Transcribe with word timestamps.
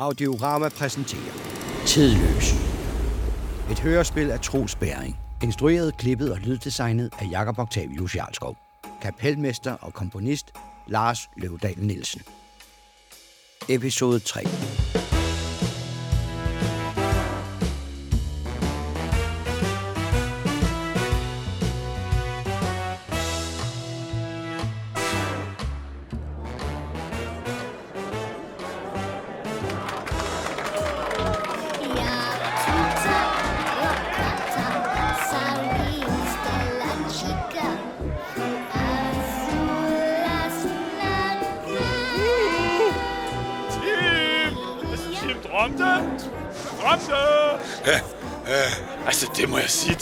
Audiorama 0.00 0.68
præsenterer 0.68 1.32
Tidløs. 1.86 2.52
Et 3.70 3.80
hørespil 3.80 4.30
af 4.30 4.40
Troels 4.40 4.76
Bæring. 4.76 5.16
Instrueret, 5.42 5.96
klippet 5.96 6.32
og 6.32 6.38
lyddesignet 6.38 7.10
af 7.18 7.28
Jakob 7.30 7.58
Octavius 7.58 8.16
Jarlskov. 8.16 8.56
Kapelmester 9.02 9.72
og 9.80 9.94
komponist 9.94 10.52
Lars 10.88 11.18
Løvdal 11.36 11.78
Nielsen. 11.78 12.22
Episode 13.68 14.18
3. 14.18 14.40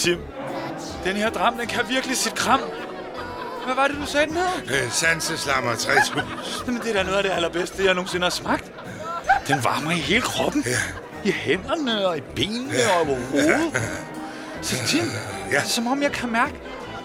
Tim. 0.08 0.18
Den 1.04 1.16
her 1.16 1.30
dram, 1.30 1.54
den 1.58 1.66
kan 1.66 1.80
virkelig 1.88 2.16
sit 2.16 2.34
kram. 2.34 2.60
Hvad 3.66 3.74
var 3.74 3.88
det, 3.88 3.96
du 4.00 4.06
sagde 4.06 4.26
den 4.26 4.34
her? 4.36 4.50
Øh, 4.84 4.92
Sanseslammer 4.92 5.74
3000. 5.74 6.20
Jamen, 6.66 6.80
det 6.82 6.90
er 6.90 6.94
da 6.94 7.02
noget 7.02 7.16
af 7.16 7.22
det 7.22 7.30
allerbedste, 7.30 7.84
jeg 7.84 7.94
nogensinde 7.94 8.22
har 8.24 8.30
smagt. 8.30 8.72
Den 9.48 9.64
varmer 9.64 9.90
i 9.90 9.94
hele 9.94 10.20
kroppen. 10.22 10.64
Ja. 10.66 10.76
I 11.24 11.30
hænderne 11.32 12.06
og 12.08 12.16
i 12.18 12.20
benene 12.20 12.74
og 12.92 12.96
over 12.96 13.04
hovedet. 13.30 13.82
Så 14.62 14.76
Tim, 14.86 15.04
Ja. 15.50 15.56
det 15.56 15.64
er 15.64 15.68
som 15.68 15.86
om 15.86 16.02
jeg 16.02 16.12
kan 16.12 16.32
mærke 16.32 16.54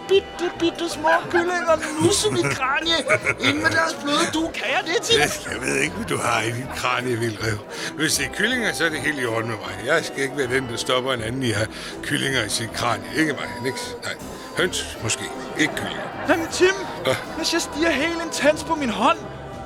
bitte, 0.09 0.45
bitte 0.59 0.89
små 0.89 1.09
kyllinger 1.31 1.75
nusse 2.01 2.31
mit 2.31 2.45
kranie 2.57 2.97
ind 3.39 3.57
med 3.57 3.71
deres 3.71 3.93
bløde 4.03 4.27
du. 4.33 4.51
Kan 4.53 4.67
jeg 4.75 4.81
det, 4.85 5.01
Tim? 5.03 5.19
Jeg 5.51 5.61
ved 5.61 5.75
ikke, 5.79 5.95
hvad 5.95 6.05
du 6.05 6.17
har 6.17 6.41
i 6.41 6.51
dit 6.51 6.67
kranie, 6.75 7.17
Vildrev. 7.17 7.57
Hvis 7.95 8.13
det 8.13 8.25
er 8.25 8.29
kyllinger, 8.37 8.73
så 8.73 8.85
er 8.85 8.89
det 8.89 8.99
helt 8.99 9.19
i 9.21 9.25
orden 9.25 9.49
med 9.49 9.57
mig. 9.57 9.85
Jeg 9.85 10.05
skal 10.05 10.23
ikke 10.23 10.37
være 10.37 10.47
den, 10.47 10.67
der 10.69 10.77
stopper 10.77 11.13
en 11.13 11.21
anden 11.21 11.43
i 11.43 11.49
at 11.51 11.55
have 11.55 11.67
kyllinger 12.03 12.43
i 12.45 12.49
sit 12.49 12.73
kranie. 12.73 13.05
Ikke 13.17 13.33
mig, 13.33 13.49
niks. 13.63 13.95
Nej. 14.03 14.13
Høns, 14.57 14.97
måske. 15.03 15.23
Ikke 15.59 15.73
kyllinger. 15.75 16.25
Jamen, 16.29 16.47
Tim, 16.51 16.73
Hvad? 17.03 17.15
hvis 17.37 17.53
jeg 17.53 17.61
stiger 17.61 17.89
helt 17.89 18.21
intens 18.25 18.63
på 18.63 18.75
min 18.75 18.89
hånd, 18.89 19.17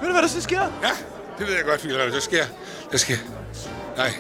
ved 0.02 0.08
du, 0.08 0.12
hvad 0.14 0.22
der 0.22 0.28
så 0.28 0.42
sker? 0.42 0.62
Ja, 0.84 0.92
det 1.40 1.48
ved 1.48 1.56
jeg 1.56 1.66
godt, 1.66 1.84
Vildrev. 1.84 2.12
Der 2.12 2.20
sker... 2.20 2.44
Der 2.92 2.98
sker... 2.98 3.16
Nej. 3.98 4.14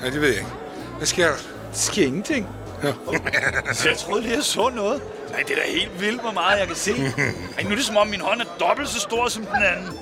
Nej, 0.00 0.10
det 0.10 0.20
ved 0.20 0.28
jeg 0.28 0.38
ikke. 0.38 0.50
Hvad 0.96 1.06
sker 1.06 1.26
der? 1.26 1.36
Der 1.72 1.76
sker 1.78 2.06
ingenting. 2.06 2.48
Så 3.72 3.88
jeg 3.88 3.98
troede 3.98 4.22
lige, 4.22 4.34
jeg 4.34 4.44
så 4.44 4.68
noget. 4.74 5.02
Nej, 5.30 5.40
det 5.40 5.50
er 5.58 5.62
da 5.64 5.70
helt 5.70 6.00
vildt, 6.00 6.20
hvor 6.20 6.30
meget 6.30 6.58
jeg 6.58 6.66
kan 6.66 6.76
se. 6.76 6.92
Ej, 7.58 7.62
nu 7.62 7.70
er 7.70 7.74
det 7.74 7.84
som 7.84 7.96
om, 7.96 8.06
min 8.06 8.20
hånd 8.20 8.40
er 8.40 8.44
dobbelt 8.60 8.88
så 8.88 9.00
stor 9.00 9.28
som 9.28 9.46
den 9.46 9.62
anden. 9.62 9.98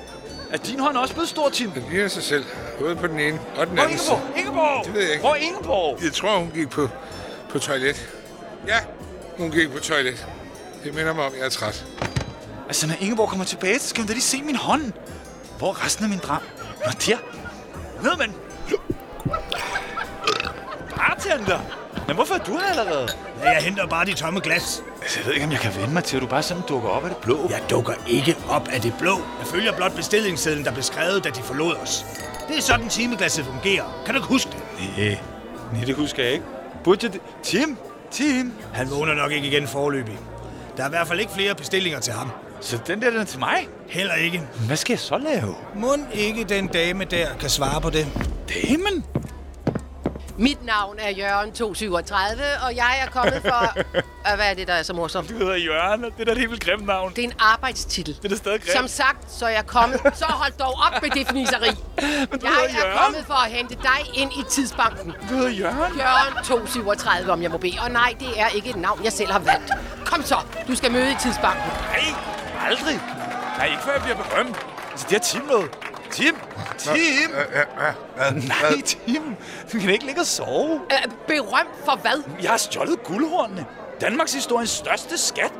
Er 0.51 0.57
din 0.57 0.79
hånd 0.79 0.97
også 0.97 1.13
blevet 1.13 1.29
stor, 1.29 1.49
Tim? 1.49 1.71
Den 1.71 1.83
ligner 1.89 2.07
sig 2.07 2.23
selv. 2.23 2.45
Både 2.79 2.95
på 2.95 3.07
den 3.07 3.19
ene 3.19 3.39
og 3.55 3.67
den 3.67 3.73
Hvor 3.73 3.83
er 3.83 3.87
anden 3.87 3.99
side. 3.99 4.17
Ingeborg? 4.37 4.37
Ingeborg! 4.37 4.85
Det 4.85 4.93
ved 4.93 5.01
jeg 5.01 5.11
ikke. 5.11 5.21
Hvor 5.21 5.31
er 5.31 5.35
Ingeborg? 5.35 6.03
Jeg 6.03 6.13
tror, 6.13 6.37
hun 6.37 6.51
gik 6.53 6.69
på, 6.69 6.89
på 7.49 7.59
toilet. 7.59 8.09
Ja, 8.67 8.77
hun 9.37 9.51
gik 9.51 9.71
på 9.71 9.79
toilet. 9.79 10.27
Det 10.83 10.93
minder 10.95 11.13
mig 11.13 11.25
om, 11.25 11.31
jeg 11.37 11.45
er 11.45 11.49
træt. 11.49 11.85
Altså, 12.67 12.87
når 12.87 12.95
Ingeborg 12.99 13.29
kommer 13.29 13.45
tilbage, 13.45 13.79
så 13.79 13.89
skal 13.89 14.01
hun 14.01 14.07
da 14.07 14.13
lige 14.13 14.23
se 14.23 14.41
min 14.41 14.55
hånd. 14.55 14.91
Hvor 15.57 15.69
er 15.69 15.85
resten 15.85 16.03
af 16.03 16.09
min 16.09 16.19
dram? 16.19 16.41
Nå, 16.85 16.91
der. 17.05 17.17
Ved 18.01 18.17
man. 18.17 18.33
Bartender! 20.95 21.78
Men 22.09 22.15
hvorfor 22.15 22.35
er 22.35 22.39
du 22.39 22.51
her 22.57 22.79
allerede? 22.79 23.07
Ja, 23.43 23.49
jeg 23.49 23.63
henter 23.63 23.87
bare 23.87 24.05
de 24.05 24.13
tomme 24.13 24.39
glas. 24.39 24.83
Altså, 25.01 25.19
jeg 25.19 25.25
ved 25.25 25.33
ikke, 25.33 25.45
om 25.45 25.51
jeg 25.51 25.59
kan 25.59 25.75
vende 25.75 25.93
mig 25.93 26.03
til, 26.03 26.15
at 26.17 26.21
du 26.21 26.27
bare 26.27 26.43
sådan 26.43 26.63
dukker 26.69 26.89
op 26.89 27.03
af 27.03 27.09
det 27.09 27.17
blå. 27.17 27.47
Jeg 27.49 27.61
dukker 27.69 27.93
ikke 28.07 28.35
op 28.49 28.67
af 28.67 28.81
det 28.81 28.93
blå. 28.99 29.11
Jeg 29.11 29.47
følger 29.47 29.75
blot 29.75 29.95
bestillingssedlen, 29.95 30.65
der 30.65 30.71
blev 30.71 30.83
skrevet, 30.83 31.23
da 31.23 31.29
de 31.29 31.41
forlod 31.41 31.75
os. 31.75 32.05
Det 32.47 32.57
er 32.57 32.61
sådan, 32.61 32.89
timeglasset 32.89 33.45
fungerer. 33.45 34.01
Kan 34.05 34.13
du 34.13 34.19
ikke 34.19 34.27
huske 34.27 34.51
det? 34.51 34.59
Nej, 34.97 35.17
nej, 35.73 35.83
det 35.85 35.95
husker 35.95 36.23
jeg 36.23 36.31
ikke. 36.31 36.45
Burde 36.83 36.99
jeg 37.05 37.13
det? 37.13 37.21
Tim? 37.43 37.77
Tim? 38.11 38.53
Han 38.73 38.91
vågner 38.91 39.13
nok 39.13 39.31
ikke 39.31 39.47
igen 39.47 39.67
forløbig. 39.67 40.17
Der 40.77 40.83
er 40.83 40.87
i 40.87 40.89
hvert 40.89 41.07
fald 41.07 41.19
ikke 41.19 41.31
flere 41.33 41.55
bestillinger 41.55 41.99
til 41.99 42.13
ham. 42.13 42.31
Så 42.61 42.79
den 42.87 43.01
der, 43.01 43.09
den 43.09 43.19
er 43.19 43.25
til 43.25 43.39
mig? 43.39 43.67
Heller 43.87 44.13
ikke. 44.13 44.41
Hvad 44.67 44.77
skal 44.77 44.93
jeg 44.93 44.99
så 44.99 45.17
lave? 45.17 45.55
Mund 45.75 46.01
ikke 46.13 46.43
den 46.43 46.67
dame 46.67 47.05
der 47.05 47.27
kan 47.39 47.49
svare 47.49 47.81
på 47.81 47.89
det. 47.89 48.07
Damen? 48.49 49.05
Mit 50.39 50.65
navn 50.65 50.95
er 50.99 51.09
Jørgen 51.09 51.51
237, 51.51 52.43
og 52.65 52.75
jeg 52.75 52.99
er 53.05 53.09
kommet 53.11 53.41
for... 53.41 53.79
Øh, 53.79 53.83
Hvad 54.35 54.49
er 54.49 54.53
det, 54.53 54.67
der 54.67 54.73
er 54.73 54.83
så 54.83 54.93
morsomt? 54.93 55.29
Du 55.29 55.33
hedder 55.33 55.55
Jørgen, 55.55 56.03
og 56.05 56.11
det 56.11 56.21
er 56.21 56.25
da 56.25 56.31
et 56.31 56.37
helt 56.37 56.49
vildt 56.51 56.63
grimt 56.63 56.85
navn. 56.85 57.13
Det 57.15 57.19
er 57.23 57.27
en 57.27 57.33
arbejdstitel. 57.39 58.15
Det 58.15 58.25
er 58.25 58.29
da 58.29 58.35
stadig 58.35 58.59
grimt. 58.61 58.71
Som 58.77 58.87
sagt, 58.87 59.31
så 59.31 59.45
er 59.45 59.49
jeg 59.49 59.65
kommet... 59.67 59.99
Så 60.15 60.25
hold 60.25 60.51
dog 60.59 60.73
op 60.87 61.01
med 61.01 61.09
det 61.09 61.27
fniseri. 61.27 61.69
Men 62.31 62.41
Jeg 62.43 62.51
er 62.69 62.79
Jørgen. 62.79 62.97
kommet 63.03 63.25
for 63.27 63.33
at 63.33 63.51
hente 63.51 63.75
dig 63.75 63.99
ind 64.21 64.31
i 64.33 64.43
tidsbanken. 64.49 65.15
Du 65.29 65.33
hedder 65.35 65.49
Jørgen? 65.49 65.97
Jørgen 65.99 66.43
237, 66.43 67.31
om 67.31 67.41
jeg 67.41 67.51
må 67.51 67.57
bede. 67.57 67.77
Og 67.81 67.91
nej, 67.91 68.15
det 68.19 68.39
er 68.41 68.47
ikke 68.47 68.69
et 68.69 68.75
navn, 68.75 69.03
jeg 69.03 69.13
selv 69.13 69.31
har 69.31 69.39
valgt. 69.39 69.71
Kom 70.05 70.23
så, 70.23 70.37
du 70.67 70.75
skal 70.75 70.91
møde 70.91 71.11
i 71.11 71.15
tidsbanken. 71.21 71.71
Nej, 71.71 72.67
aldrig. 72.69 72.99
Nej, 73.57 73.65
ikke 73.65 73.81
før 73.83 73.91
jeg 73.93 74.01
bliver 74.01 74.17
berømt. 74.17 74.57
Altså, 74.91 75.05
det 75.09 75.15
er 75.15 75.19
Tim 75.19 75.41
noget. 75.43 75.69
Tim! 76.11 76.35
Tim! 76.77 77.31
Nej, 78.47 78.81
Tim. 78.85 79.35
Du 79.73 79.79
kan 79.79 79.89
ikke 79.89 80.05
ligge 80.05 80.21
og 80.21 80.25
sove. 80.27 80.81
Berømt 81.27 81.75
for 81.85 81.95
hvad? 82.01 82.23
Jeg 82.41 82.49
har 82.49 82.57
stjålet 82.57 83.03
guldhornene. 83.03 83.65
Danmarks 84.01 84.33
historiens 84.33 84.69
største 84.69 85.17
skat. 85.17 85.53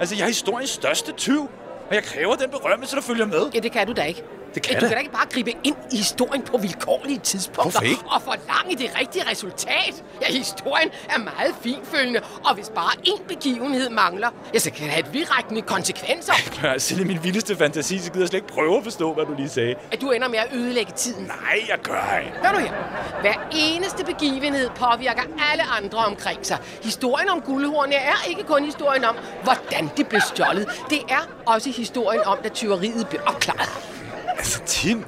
Altså, 0.00 0.14
jeg 0.14 0.22
er 0.22 0.26
historiens 0.28 0.70
største 0.70 1.12
tyv. 1.12 1.48
Og 1.88 1.94
jeg 1.94 2.04
kræver 2.04 2.34
den 2.36 2.50
berømmelse, 2.50 2.96
der 2.96 3.02
følger 3.02 3.26
med. 3.26 3.50
Ja, 3.54 3.58
det 3.58 3.72
kan 3.72 3.86
du 3.86 3.92
da 3.92 4.02
ikke. 4.02 4.22
Det 4.54 4.62
kan 4.62 4.74
du 4.74 4.80
kan 4.80 4.90
da. 4.90 4.98
ikke 4.98 5.12
bare 5.12 5.26
gribe 5.32 5.50
ind 5.64 5.76
i 5.92 5.96
historien 5.96 6.42
på 6.42 6.58
vilkårlige 6.58 7.18
tidspunkter. 7.18 7.62
Hvorfor 7.62 7.84
ikke? 7.84 8.02
Og 8.10 8.22
forlange 8.22 8.76
det 8.76 8.90
rigtige 9.00 9.30
resultat. 9.30 10.04
Ja, 10.22 10.32
historien 10.32 10.90
er 11.08 11.18
meget 11.18 11.54
finfølgende, 11.62 12.20
og 12.44 12.54
hvis 12.54 12.68
bare 12.74 12.92
én 13.08 13.22
begivenhed 13.28 13.90
mangler, 13.90 14.28
ja, 14.54 14.58
så 14.58 14.70
kan 14.70 14.84
det 14.84 14.92
have 14.92 15.06
vidtrækkende 15.12 15.62
konsekvenser. 15.62 16.32
Ja, 16.62 16.78
selv 16.78 17.00
i 17.00 17.04
min 17.04 17.18
vildeste 17.24 17.56
fantasi, 17.56 17.98
så 17.98 18.10
gider 18.10 18.20
jeg 18.20 18.28
slet 18.28 18.38
ikke 18.42 18.52
prøve 18.54 18.76
at 18.78 18.84
forstå, 18.84 19.14
hvad 19.14 19.24
du 19.24 19.34
lige 19.34 19.48
sagde. 19.48 19.74
At 19.92 20.00
du 20.00 20.10
ender 20.10 20.28
med 20.28 20.38
at 20.38 20.48
ødelægge 20.52 20.92
tiden. 20.96 21.24
Nej, 21.24 21.58
jeg 21.68 21.78
gør 21.82 22.18
ikke. 22.18 22.32
Hør 22.44 22.52
nu 22.52 22.58
her. 22.58 22.72
Hver 23.20 23.34
eneste 23.54 24.04
begivenhed 24.04 24.70
påvirker 24.76 25.22
alle 25.52 25.62
andre 25.78 25.98
omkring 25.98 26.46
sig. 26.46 26.58
Historien 26.82 27.28
om 27.28 27.40
guldhornene 27.40 27.96
er 27.96 28.28
ikke 28.28 28.42
kun 28.42 28.64
historien 28.64 29.04
om, 29.04 29.16
hvordan 29.42 29.90
de 29.96 30.04
blev 30.04 30.20
stjålet. 30.20 30.68
Det 30.90 31.00
er 31.08 31.28
også 31.46 31.70
historien 31.70 32.20
om, 32.26 32.38
da 32.44 32.48
tyveriet 32.48 33.08
blev 33.08 33.20
opklaret. 33.26 34.01
Altså, 34.42 34.60
Tim. 34.66 35.04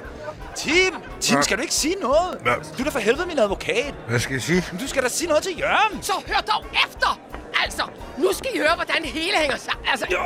Tim! 0.55 0.93
Tim, 1.21 1.41
skal 1.43 1.57
du 1.57 1.61
ikke 1.61 1.73
sige 1.73 1.95
noget? 2.01 2.37
Hvad? 2.41 2.53
Du 2.77 2.79
er 2.79 2.83
da 2.83 2.89
for 2.89 2.99
helvede 2.99 3.25
min 3.27 3.39
advokat. 3.39 3.93
Hvad 4.07 4.19
skal 4.19 4.33
jeg 4.33 4.41
sige? 4.41 4.63
Men 4.71 4.81
Du 4.81 4.87
skal 4.87 5.03
da 5.03 5.07
sige 5.09 5.27
noget 5.27 5.43
til 5.43 5.59
Jørgen. 5.59 6.03
Så 6.03 6.13
hør 6.27 6.39
dog 6.53 6.65
efter! 6.85 7.19
Altså, 7.63 7.83
nu 8.17 8.27
skal 8.33 8.49
I 8.55 8.57
høre, 8.57 8.75
hvordan 8.75 9.01
det 9.01 9.09
hele 9.11 9.37
hænger 9.37 9.57
sammen. 9.57 9.85
Altså, 9.91 10.05
Jo! 10.11 10.17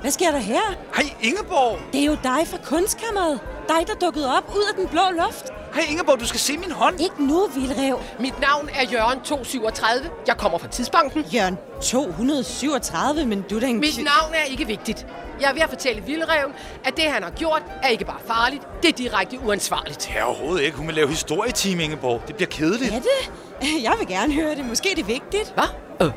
Hvad 0.00 0.10
sker 0.10 0.30
der 0.30 0.38
her? 0.38 0.60
Hej, 0.96 1.04
Ingeborg. 1.20 1.78
Det 1.92 2.00
er 2.00 2.04
jo 2.04 2.16
dig 2.22 2.46
fra 2.48 2.58
kunstkammeret. 2.64 3.40
Dig, 3.68 3.86
der 3.86 3.94
dukkede 4.06 4.36
op 4.36 4.52
ud 4.56 4.62
af 4.70 4.74
den 4.76 4.88
blå 4.88 5.02
luft. 5.24 5.44
Hej, 5.74 5.84
Ingeborg, 5.90 6.20
du 6.20 6.26
skal 6.26 6.40
se 6.40 6.58
min 6.58 6.70
hånd. 6.70 7.00
Ikke 7.00 7.26
nu, 7.26 7.46
Vildrev. 7.54 8.00
mit 8.20 8.40
navn 8.40 8.68
er 8.74 8.84
Jørgen 8.92 9.20
237. 9.20 10.10
Jeg 10.26 10.36
kommer 10.36 10.58
fra 10.58 10.68
Tidsbanken. 10.68 11.22
Jørgen, 11.34 11.58
237, 11.82 13.26
men 13.26 13.44
du 13.50 13.56
er 13.56 13.60
da 13.60 13.66
en... 13.66 13.80
Mit 13.80 13.96
navn 13.96 14.34
er 14.34 14.44
ikke 14.50 14.66
vigtigt. 14.66 15.06
Jeg 15.40 15.50
er 15.50 15.52
ved 15.52 15.62
at 15.62 15.68
fortælle 15.68 16.02
Vildreven, 16.02 16.52
at 16.84 16.96
det, 16.96 17.04
han 17.04 17.22
har 17.22 17.30
gjort, 17.30 17.62
er 17.82 17.88
ikke 17.88 18.04
bare 18.04 18.20
farligt, 18.26 18.62
det 18.82 18.88
er 18.88 18.92
direkte 18.92 19.38
uansvarligt. 19.44 19.98
Det 19.98 20.18
er 20.18 20.22
overhovedet 20.22 20.64
ikke. 20.64 20.76
Hun 20.76 20.86
vil 20.86 20.94
lave 20.94 21.08
historieteam, 21.08 21.80
Ingeborg. 21.80 22.22
Det 22.26 22.36
bliver 22.36 22.48
kedeligt. 22.48 22.94
Er 22.94 23.00
det? 23.00 23.30
Jeg 23.86 23.94
vil 23.98 24.08
gerne 24.08 24.32
høre 24.34 24.54
det. 24.54 24.64
Måske 24.64 24.90
er 24.90 24.94
det 24.94 25.08
vigtigt. 25.08 25.54
Hvad? 25.54 25.64
Øh, 26.06 26.12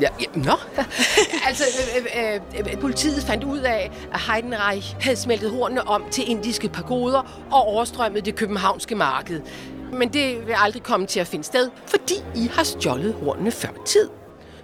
ja, 0.00 0.08
ja, 0.20 0.26
nå. 0.34 0.52
altså, 1.48 1.64
øh, 1.96 2.34
øh, 2.34 2.72
øh, 2.72 2.80
politiet 2.80 3.22
fandt 3.22 3.44
ud 3.44 3.58
af, 3.58 3.90
at 4.12 4.20
Heidenreich 4.20 4.96
havde 5.00 5.16
smeltet 5.16 5.50
hornene 5.50 5.88
om 5.88 6.04
til 6.10 6.30
indiske 6.30 6.68
pagoder 6.68 7.46
og 7.50 7.62
overstrømmet 7.62 8.24
det 8.24 8.34
københavnske 8.36 8.94
marked. 8.94 9.40
Men 9.92 10.12
det 10.12 10.46
vil 10.46 10.54
aldrig 10.64 10.82
komme 10.82 11.06
til 11.06 11.20
at 11.20 11.26
finde 11.26 11.44
sted, 11.44 11.70
fordi 11.86 12.14
I 12.34 12.50
har 12.54 12.62
stjålet 12.62 13.14
hornene 13.24 13.50
før 13.50 13.68
tid. 13.86 14.08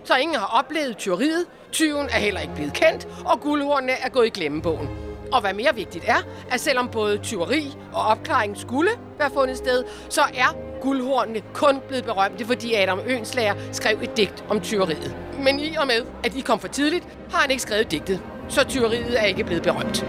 Så 0.04 0.14
ingen 0.16 0.38
har 0.38 0.58
oplevet 0.58 0.96
tyveriet, 0.96 1.46
tyven 1.72 2.06
er 2.06 2.18
heller 2.18 2.40
ikke 2.40 2.54
blevet 2.54 2.72
kendt, 2.72 3.08
og 3.24 3.40
guldhornene 3.40 3.92
er 3.92 4.08
gået 4.08 4.26
i 4.26 4.30
glemmebogen. 4.30 4.88
Og 5.32 5.40
hvad 5.40 5.54
mere 5.54 5.74
vigtigt 5.74 6.04
er, 6.08 6.16
at 6.50 6.60
selvom 6.60 6.88
både 6.88 7.18
tyveri 7.18 7.76
og 7.92 8.02
opklaring 8.02 8.56
skulle 8.56 8.90
være 9.18 9.30
fundet 9.34 9.56
sted, 9.56 9.84
så 10.08 10.20
er 10.20 10.56
guldhornene 10.80 11.42
kun 11.54 11.80
blevet 11.88 12.04
berømte, 12.04 12.44
fordi 12.46 12.74
Adam 12.74 13.00
Ønslager 13.06 13.54
skrev 13.72 13.98
et 14.02 14.16
digt 14.16 14.44
om 14.48 14.60
tyveriet. 14.60 15.16
Men 15.38 15.60
i 15.60 15.76
og 15.76 15.86
med, 15.86 16.06
at 16.24 16.34
I 16.36 16.40
kom 16.40 16.60
for 16.60 16.68
tidligt, 16.68 17.04
har 17.30 17.38
han 17.38 17.50
ikke 17.50 17.62
skrevet 17.62 17.90
digtet. 17.90 18.20
Så 18.48 18.64
tyveriet 18.64 19.20
er 19.20 19.24
ikke 19.24 19.44
blevet 19.44 19.62
berømt. 19.62 20.06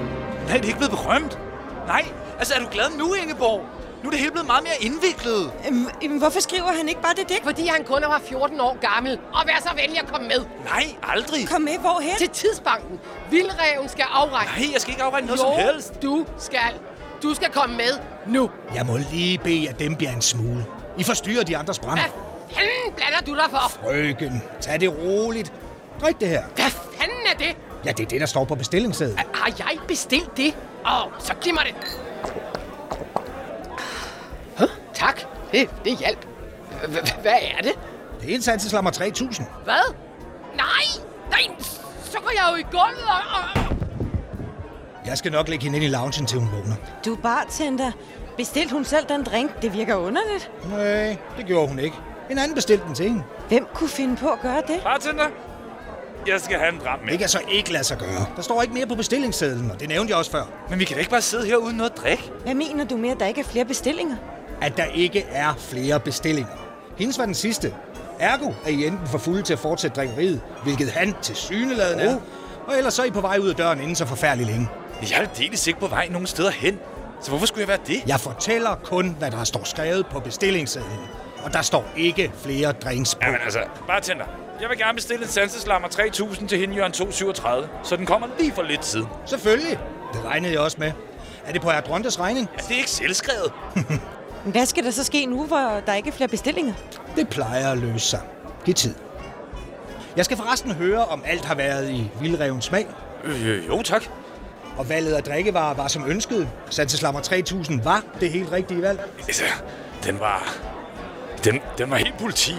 Nej, 0.47 0.57
det 0.57 0.63
er 0.63 0.67
ikke 0.67 0.77
blevet 0.79 0.91
berømt. 0.91 1.39
Nej, 1.87 2.05
altså 2.39 2.53
er 2.53 2.59
du 2.59 2.67
glad 2.71 2.97
nu, 2.97 3.13
Ingeborg? 3.13 3.65
Nu 4.05 4.09
er 4.09 4.11
det 4.11 4.19
hele 4.19 4.31
blevet 4.31 4.47
meget 4.47 4.63
mere 4.63 4.73
indviklet. 4.81 5.51
Øhm, 5.67 5.87
øhm, 6.03 6.17
hvorfor 6.17 6.39
skriver 6.39 6.71
han 6.71 6.89
ikke 6.89 7.01
bare 7.01 7.13
det 7.13 7.29
digt? 7.29 7.43
Fordi 7.43 7.67
han 7.67 7.83
kun 7.83 8.01
var 8.01 8.21
14 8.25 8.59
år 8.59 8.77
gammel. 8.81 9.19
Og 9.33 9.43
vær 9.47 9.57
så 9.61 9.69
venlig 9.75 9.99
at 10.01 10.07
komme 10.07 10.27
med 10.27 10.45
Nej, 10.65 10.85
aldrig. 11.03 11.47
Kom 11.49 11.61
med, 11.61 11.77
hvorhen? 11.79 12.17
til 12.17 12.29
tidsbanken. 12.29 12.99
Vildreven 13.31 13.89
skal 13.89 14.05
afregne. 14.11 14.51
Nej, 14.57 14.69
jeg 14.73 14.81
skal 14.81 14.91
ikke 14.91 15.03
afregne 15.03 15.27
noget 15.27 15.39
som 15.39 15.49
Jo, 15.49 15.57
helst. 15.57 16.01
du 16.03 16.25
skal. 16.37 16.73
Du 17.23 17.33
skal 17.33 17.49
komme 17.51 17.75
med 17.77 17.91
nu. 18.27 18.49
Jeg 18.75 18.85
må 18.85 18.97
lige 19.11 19.37
bede, 19.37 19.69
at 19.69 19.79
dem 19.79 19.95
bliver 19.95 20.11
en 20.11 20.21
smule. 20.21 20.65
I 20.97 21.03
forstyrrer 21.03 21.43
de 21.43 21.57
andres 21.57 21.79
brand. 21.79 21.99
Hvad 21.99 22.09
fanden 22.51 22.93
blander 22.95 23.19
du 23.25 23.35
dig 23.35 23.45
for? 23.49 23.69
Frøken, 23.83 24.43
tag 24.61 24.79
det 24.79 24.89
roligt. 25.03 25.53
Drik 26.01 26.19
det 26.19 26.27
her. 26.27 26.43
Hvad 26.55 26.65
fanden 26.99 27.17
er 27.33 27.37
det? 27.37 27.57
Ja, 27.85 27.91
det 27.91 28.03
er 28.05 28.07
det, 28.09 28.19
der 28.21 28.27
står 28.27 28.45
på 28.45 28.55
bestillingssedlen. 28.55 29.19
Har 29.33 29.51
jeg 29.59 29.77
bestilt 29.87 30.37
det? 30.37 30.55
Åh, 30.85 31.11
så 31.19 31.33
giv 31.41 31.53
mig 31.53 31.63
det. 31.65 31.75
Tak. 34.95 35.21
Det, 35.51 35.69
det 35.85 35.97
hjalp. 35.97 36.25
H- 36.71 36.91
h- 36.91 37.21
Hvad 37.21 37.31
er 37.57 37.61
det? 37.61 37.71
Det 38.21 38.31
er 38.31 38.35
en 38.35 38.41
sanseslammer 38.41 38.91
3000. 38.91 39.47
Hvad? 39.63 39.93
Nej! 40.55 41.03
Nej! 41.29 41.55
Så 42.03 42.17
går 42.19 42.31
jeg 42.35 42.49
jo 42.51 42.55
i 42.55 42.63
gulvet 42.71 43.05
og... 43.07 43.59
og... 43.59 43.65
Jeg 45.05 45.17
skal 45.17 45.31
nok 45.31 45.47
lægge 45.49 45.63
hende 45.63 45.77
ind 45.77 45.85
i 45.85 45.87
loungen, 45.89 46.25
til 46.25 46.39
hun 46.39 46.49
vågner. 46.51 46.75
Du 47.05 47.13
er 47.13 47.17
bartender. 47.17 47.91
Bestilte 48.37 48.73
hun 48.73 48.85
selv 48.85 49.05
den 49.09 49.23
drink? 49.23 49.61
Det 49.61 49.73
virker 49.73 49.95
underligt. 49.95 50.51
Nej, 50.71 51.17
det 51.37 51.45
gjorde 51.45 51.67
hun 51.67 51.79
ikke. 51.79 51.95
En 52.29 52.37
anden 52.37 52.55
bestilte 52.55 52.85
den 52.87 52.95
til 52.95 53.07
hende. 53.09 53.23
Hvem 53.47 53.67
kunne 53.73 53.89
finde 53.89 54.15
på 54.15 54.29
at 54.29 54.39
gøre 54.41 54.61
det? 54.67 54.81
Bartender, 54.83 55.25
jeg 56.27 56.41
skal 56.41 56.59
have 56.59 56.73
en 56.73 56.79
dram 56.85 56.99
med. 56.99 57.11
Det 57.11 57.19
kan 57.19 57.29
så 57.29 57.39
ikke 57.51 57.71
lade 57.71 57.83
sig 57.83 57.97
gøre. 57.97 58.25
Der 58.35 58.41
står 58.41 58.61
ikke 58.61 58.73
mere 58.73 58.85
på 58.87 58.95
bestillingssedlen, 58.95 59.71
og 59.71 59.79
det 59.79 59.89
nævnte 59.89 60.11
jeg 60.11 60.17
også 60.17 60.31
før. 60.31 60.43
Men 60.69 60.79
vi 60.79 60.85
kan 60.85 60.93
da 60.93 60.99
ikke 60.99 61.11
bare 61.11 61.21
sidde 61.21 61.45
her 61.45 61.55
uden 61.55 61.77
noget 61.77 61.97
drik. 61.97 62.31
Hvad 62.43 62.53
mener 62.53 62.85
du 62.85 62.97
med, 62.97 63.09
at 63.09 63.19
der 63.19 63.25
ikke 63.25 63.41
er 63.41 63.45
flere 63.45 63.65
bestillinger? 63.65 64.15
At 64.61 64.77
der 64.77 64.85
ikke 64.85 65.25
er 65.29 65.53
flere 65.57 65.99
bestillinger. 65.99 66.51
Hendes 66.97 67.17
var 67.17 67.25
den 67.25 67.33
sidste. 67.33 67.73
Ergo 68.19 68.51
er 68.65 68.69
I 68.69 68.85
enten 68.85 69.07
for 69.07 69.17
fulde 69.17 69.41
til 69.41 69.53
at 69.53 69.59
fortsætte 69.59 69.95
drikkeriet, 69.95 70.41
hvilket 70.63 70.91
han 70.91 71.15
til 71.21 71.35
syneladende 71.35 72.03
er. 72.03 72.17
Og 72.67 72.77
ellers 72.77 72.93
så 72.93 73.01
er 73.01 73.05
I 73.05 73.11
på 73.11 73.21
vej 73.21 73.37
ud 73.37 73.49
af 73.49 73.55
døren 73.55 73.79
inden 73.81 73.95
så 73.95 74.05
forfærdeligt 74.05 74.49
længe. 74.49 74.67
Jeg 75.01 75.11
er 75.11 75.19
aldeles 75.19 75.67
ikke 75.67 75.79
på 75.79 75.87
vej 75.87 76.07
nogen 76.11 76.27
steder 76.27 76.51
hen. 76.51 76.79
Så 77.21 77.29
hvorfor 77.29 77.45
skulle 77.45 77.61
jeg 77.61 77.67
være 77.67 77.79
det? 77.87 78.03
Jeg 78.07 78.19
fortæller 78.19 78.75
kun, 78.83 79.15
hvad 79.19 79.31
der 79.31 79.43
står 79.43 79.63
skrevet 79.63 80.07
på 80.07 80.19
bestillingssedlen. 80.19 80.99
Og 81.43 81.53
der 81.53 81.61
står 81.61 81.85
ikke 81.97 82.31
flere 82.43 82.71
drinks 82.71 83.15
på. 83.15 83.21
Jamen 83.23 83.39
altså, 83.43 83.59
bartender. 83.87 84.25
Jeg 84.61 84.69
vil 84.69 84.77
gerne 84.77 84.95
bestille 84.95 85.23
en 85.25 85.31
sanseslammer 85.31 85.87
3000 85.87 86.49
til 86.49 86.57
hende 86.57 86.75
Jørgen 86.75 86.91
237, 86.91 87.67
så 87.83 87.95
den 87.95 88.05
kommer 88.05 88.27
lige 88.39 88.51
for 88.51 88.61
lidt 88.61 88.85
siden. 88.85 89.07
Selvfølgelig. 89.25 89.79
Det 90.13 90.25
regnede 90.25 90.53
jeg 90.53 90.61
også 90.61 90.77
med. 90.79 90.91
Er 91.45 91.51
det 91.51 91.61
på 91.61 91.69
herr 91.71 91.81
Drontes 91.81 92.19
regning? 92.19 92.49
Ja, 92.57 92.63
det 92.63 92.71
er 92.71 92.77
ikke 92.77 92.89
selvskrevet. 92.89 93.51
Hvad 94.45 94.65
skal 94.65 94.83
der 94.83 94.91
så 94.91 95.03
ske 95.03 95.25
nu, 95.25 95.45
hvor 95.45 95.81
der 95.85 95.93
ikke 95.93 96.09
er 96.09 96.13
flere 96.13 96.27
bestillinger? 96.27 96.73
Det 97.15 97.27
plejer 97.29 97.71
at 97.71 97.77
løse 97.77 98.05
sig. 98.05 98.19
Giv 98.65 98.73
tid. 98.73 98.93
Jeg 100.17 100.25
skal 100.25 100.37
forresten 100.37 100.71
høre, 100.71 101.05
om 101.05 101.23
alt 101.25 101.45
har 101.45 101.55
været 101.55 101.89
i 101.91 102.11
vildrevens 102.21 102.65
smag. 102.65 102.87
Øh, 103.23 103.67
jo 103.67 103.81
tak. 103.81 104.03
Og 104.77 104.89
valget 104.89 105.13
af 105.13 105.23
drikkevarer 105.23 105.73
var 105.73 105.87
som 105.87 106.09
ønsket. 106.09 106.49
Sanseslammer 106.69 107.21
3000 107.21 107.81
var 107.81 108.03
det 108.19 108.31
helt 108.31 108.51
rigtige 108.51 108.81
valg. 108.81 108.99
Altså, 109.27 109.43
den 110.03 110.19
var... 110.19 110.55
Den, 111.43 111.59
den 111.77 111.91
var 111.91 111.97
helt 111.97 112.17
politi. 112.17 112.53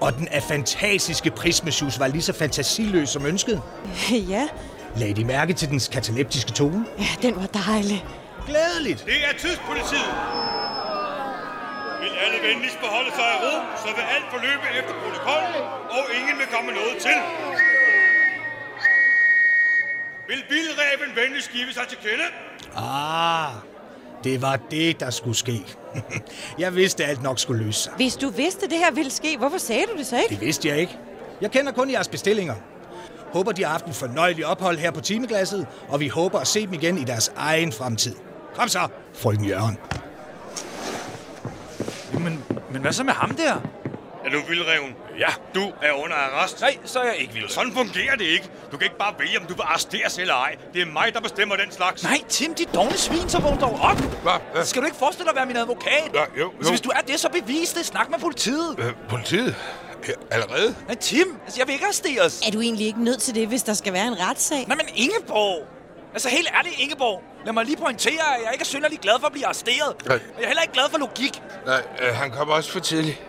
Og 0.00 0.16
den 0.16 0.28
af 0.28 0.42
fantastiske 0.42 1.30
prismesjus 1.30 1.98
var 1.98 2.06
lige 2.06 2.22
så 2.22 2.32
fantasiløs 2.32 3.08
som 3.08 3.26
ønsket. 3.26 3.62
ja, 4.28 4.48
Lagde 4.96 5.14
de 5.14 5.24
mærke 5.24 5.52
til 5.52 5.68
dens 5.70 5.88
kataleptiske 5.88 6.52
tone? 6.52 6.84
ja, 6.98 7.28
den 7.28 7.36
var 7.36 7.46
dejlig. 7.46 8.04
Glædeligt. 8.46 9.04
Det 9.06 9.14
er 9.14 9.38
tidspolitiet. 9.38 10.08
Vil 12.02 12.12
alle 12.24 12.38
venligst 12.48 12.78
beholde 12.80 13.10
sig 13.18 13.28
i 13.34 13.38
ro, 13.44 13.54
så 13.82 13.88
vil 13.96 14.04
alt 14.14 14.26
forløbe 14.34 14.66
efter 14.78 14.94
protokollen, 15.02 15.62
og 15.96 16.02
ingen 16.18 16.36
vil 16.40 16.48
komme 16.54 16.70
noget 16.72 16.96
til. 17.06 17.18
Vil 20.28 20.42
vildreven 20.48 21.16
venligst 21.16 21.50
give 21.52 21.72
sig 21.72 21.82
til 21.88 21.98
kende? 21.98 22.26
Ah, 22.76 23.52
det 24.24 24.42
var 24.42 24.56
det, 24.70 25.00
der 25.00 25.10
skulle 25.10 25.36
ske. 25.36 25.60
jeg 26.58 26.74
vidste, 26.74 27.04
at 27.04 27.10
alt 27.10 27.22
nok 27.22 27.38
skulle 27.38 27.64
løse 27.64 27.80
sig. 27.80 27.92
Hvis 27.96 28.16
du 28.16 28.28
vidste, 28.28 28.68
det 28.68 28.78
her 28.78 28.90
ville 28.90 29.10
ske, 29.10 29.36
hvorfor 29.38 29.58
sagde 29.58 29.84
du 29.92 29.98
det 29.98 30.06
så 30.06 30.16
ikke? 30.16 30.28
Det 30.28 30.40
vidste 30.40 30.68
jeg 30.68 30.78
ikke. 30.78 30.98
Jeg 31.40 31.50
kender 31.50 31.72
kun 31.72 31.90
jeres 31.90 32.08
bestillinger. 32.08 32.54
Håber, 33.32 33.52
de 33.52 33.64
har 33.64 33.70
haft 33.70 33.84
en 33.84 33.94
fornøjelig 33.94 34.46
ophold 34.46 34.78
her 34.78 34.90
på 34.90 35.00
timeglasset, 35.00 35.66
og 35.88 36.00
vi 36.00 36.08
håber 36.08 36.38
at 36.38 36.46
se 36.46 36.66
dem 36.66 36.72
igen 36.72 36.98
i 36.98 37.04
deres 37.04 37.32
egen 37.36 37.72
fremtid. 37.72 38.16
Kom 38.54 38.68
så, 38.68 38.88
frøken 39.14 39.44
Jørgen. 39.44 39.78
Men, 42.12 42.44
men 42.72 42.82
hvad 42.82 42.92
så 42.92 43.04
med 43.04 43.12
ham 43.12 43.30
der? 43.30 43.54
Er 44.24 44.30
du 44.30 44.40
vildreven? 44.48 44.94
Ja. 45.18 45.26
Du 45.54 45.72
er 45.82 45.92
under 45.92 46.16
arrest. 46.16 46.60
Nej, 46.60 46.76
så 46.84 46.98
er 47.00 47.04
jeg 47.04 47.16
ikke 47.16 47.34
vild. 47.34 47.48
Sådan 47.48 47.72
fungerer 47.72 48.16
det 48.16 48.24
ikke. 48.24 48.50
Du 48.72 48.76
kan 48.76 48.84
ikke 48.84 48.98
bare 48.98 49.14
vælge, 49.18 49.38
om 49.40 49.46
du 49.46 49.54
vil 49.54 49.62
arresteres 49.62 50.18
eller 50.18 50.34
ej. 50.34 50.56
Det 50.74 50.82
er 50.82 50.86
mig, 50.86 51.14
der 51.14 51.20
bestemmer 51.20 51.56
den 51.56 51.72
slags. 51.72 52.02
Nej, 52.04 52.18
Tim, 52.28 52.54
dit 52.54 52.74
dogne 52.74 52.96
svin, 52.96 53.28
så 53.28 53.38
vågn 53.40 53.60
dog 53.60 53.78
op. 53.82 53.96
Hvad? 53.96 54.32
Hvad? 54.54 54.64
Skal 54.64 54.82
du 54.82 54.86
ikke 54.86 54.98
forestille 54.98 55.24
dig 55.24 55.30
at 55.30 55.36
være 55.36 55.46
min 55.46 55.56
advokat? 55.56 56.10
Ja, 56.14 56.20
jo, 56.20 56.52
jo. 56.58 56.62
Så 56.62 56.68
hvis 56.70 56.80
du 56.80 56.88
er 56.90 57.00
det, 57.00 57.20
så 57.20 57.28
bevis 57.28 57.72
det. 57.72 57.86
Snak 57.86 58.10
med 58.10 58.18
politiet. 58.18 58.74
Øh, 58.78 58.92
politiet? 59.08 59.54
Allerede? 60.30 60.74
Nej, 60.86 60.96
Tim, 60.96 61.38
altså 61.44 61.60
jeg 61.60 61.66
vil 61.66 61.72
ikke 61.72 61.84
arresteres. 61.84 62.40
Er 62.46 62.50
du 62.50 62.60
egentlig 62.60 62.86
ikke 62.86 63.04
nødt 63.04 63.20
til 63.22 63.34
det, 63.34 63.48
hvis 63.48 63.62
der 63.62 63.72
skal 63.74 63.92
være 63.92 64.06
en 64.06 64.20
retssag? 64.20 64.64
Nej, 64.68 64.76
men 64.76 64.86
Ingeborg. 64.94 65.66
Altså 66.12 66.28
helt 66.28 66.48
ærligt, 66.58 66.74
Ingeborg. 66.78 67.22
Lad 67.44 67.52
mig 67.52 67.64
lige 67.64 67.76
pointere, 67.76 68.36
at 68.36 68.42
jeg 68.44 68.52
ikke 68.52 68.62
er 68.62 68.66
synderlig 68.66 68.98
glad 68.98 69.14
for 69.20 69.26
at 69.26 69.32
blive 69.32 69.46
arresteret. 69.46 70.06
Nej. 70.06 70.16
Og 70.16 70.36
jeg 70.36 70.42
er 70.42 70.46
heller 70.46 70.62
ikke 70.62 70.74
glad 70.74 70.90
for 70.90 70.98
logik. 70.98 71.42
Nej, 71.66 71.82
øh, 72.02 72.14
han 72.14 72.30
kommer 72.30 72.54
også 72.54 72.70
for 72.72 72.80
tidligt. 72.80 73.22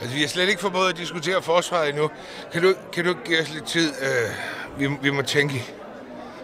Altså, 0.00 0.14
vi 0.14 0.20
har 0.20 0.28
slet 0.28 0.48
ikke 0.48 0.60
formået 0.60 0.88
at 0.88 0.96
diskutere 0.96 1.42
forsvaret 1.42 1.88
endnu. 1.88 2.10
Kan 2.52 2.62
du, 2.62 2.74
kan 2.92 3.04
du 3.04 3.14
give 3.24 3.40
os 3.40 3.50
lidt 3.50 3.66
tid? 3.66 3.92
Øh, 4.02 4.30
vi, 4.78 4.96
vi 5.02 5.10
må 5.10 5.22
tænke. 5.22 5.64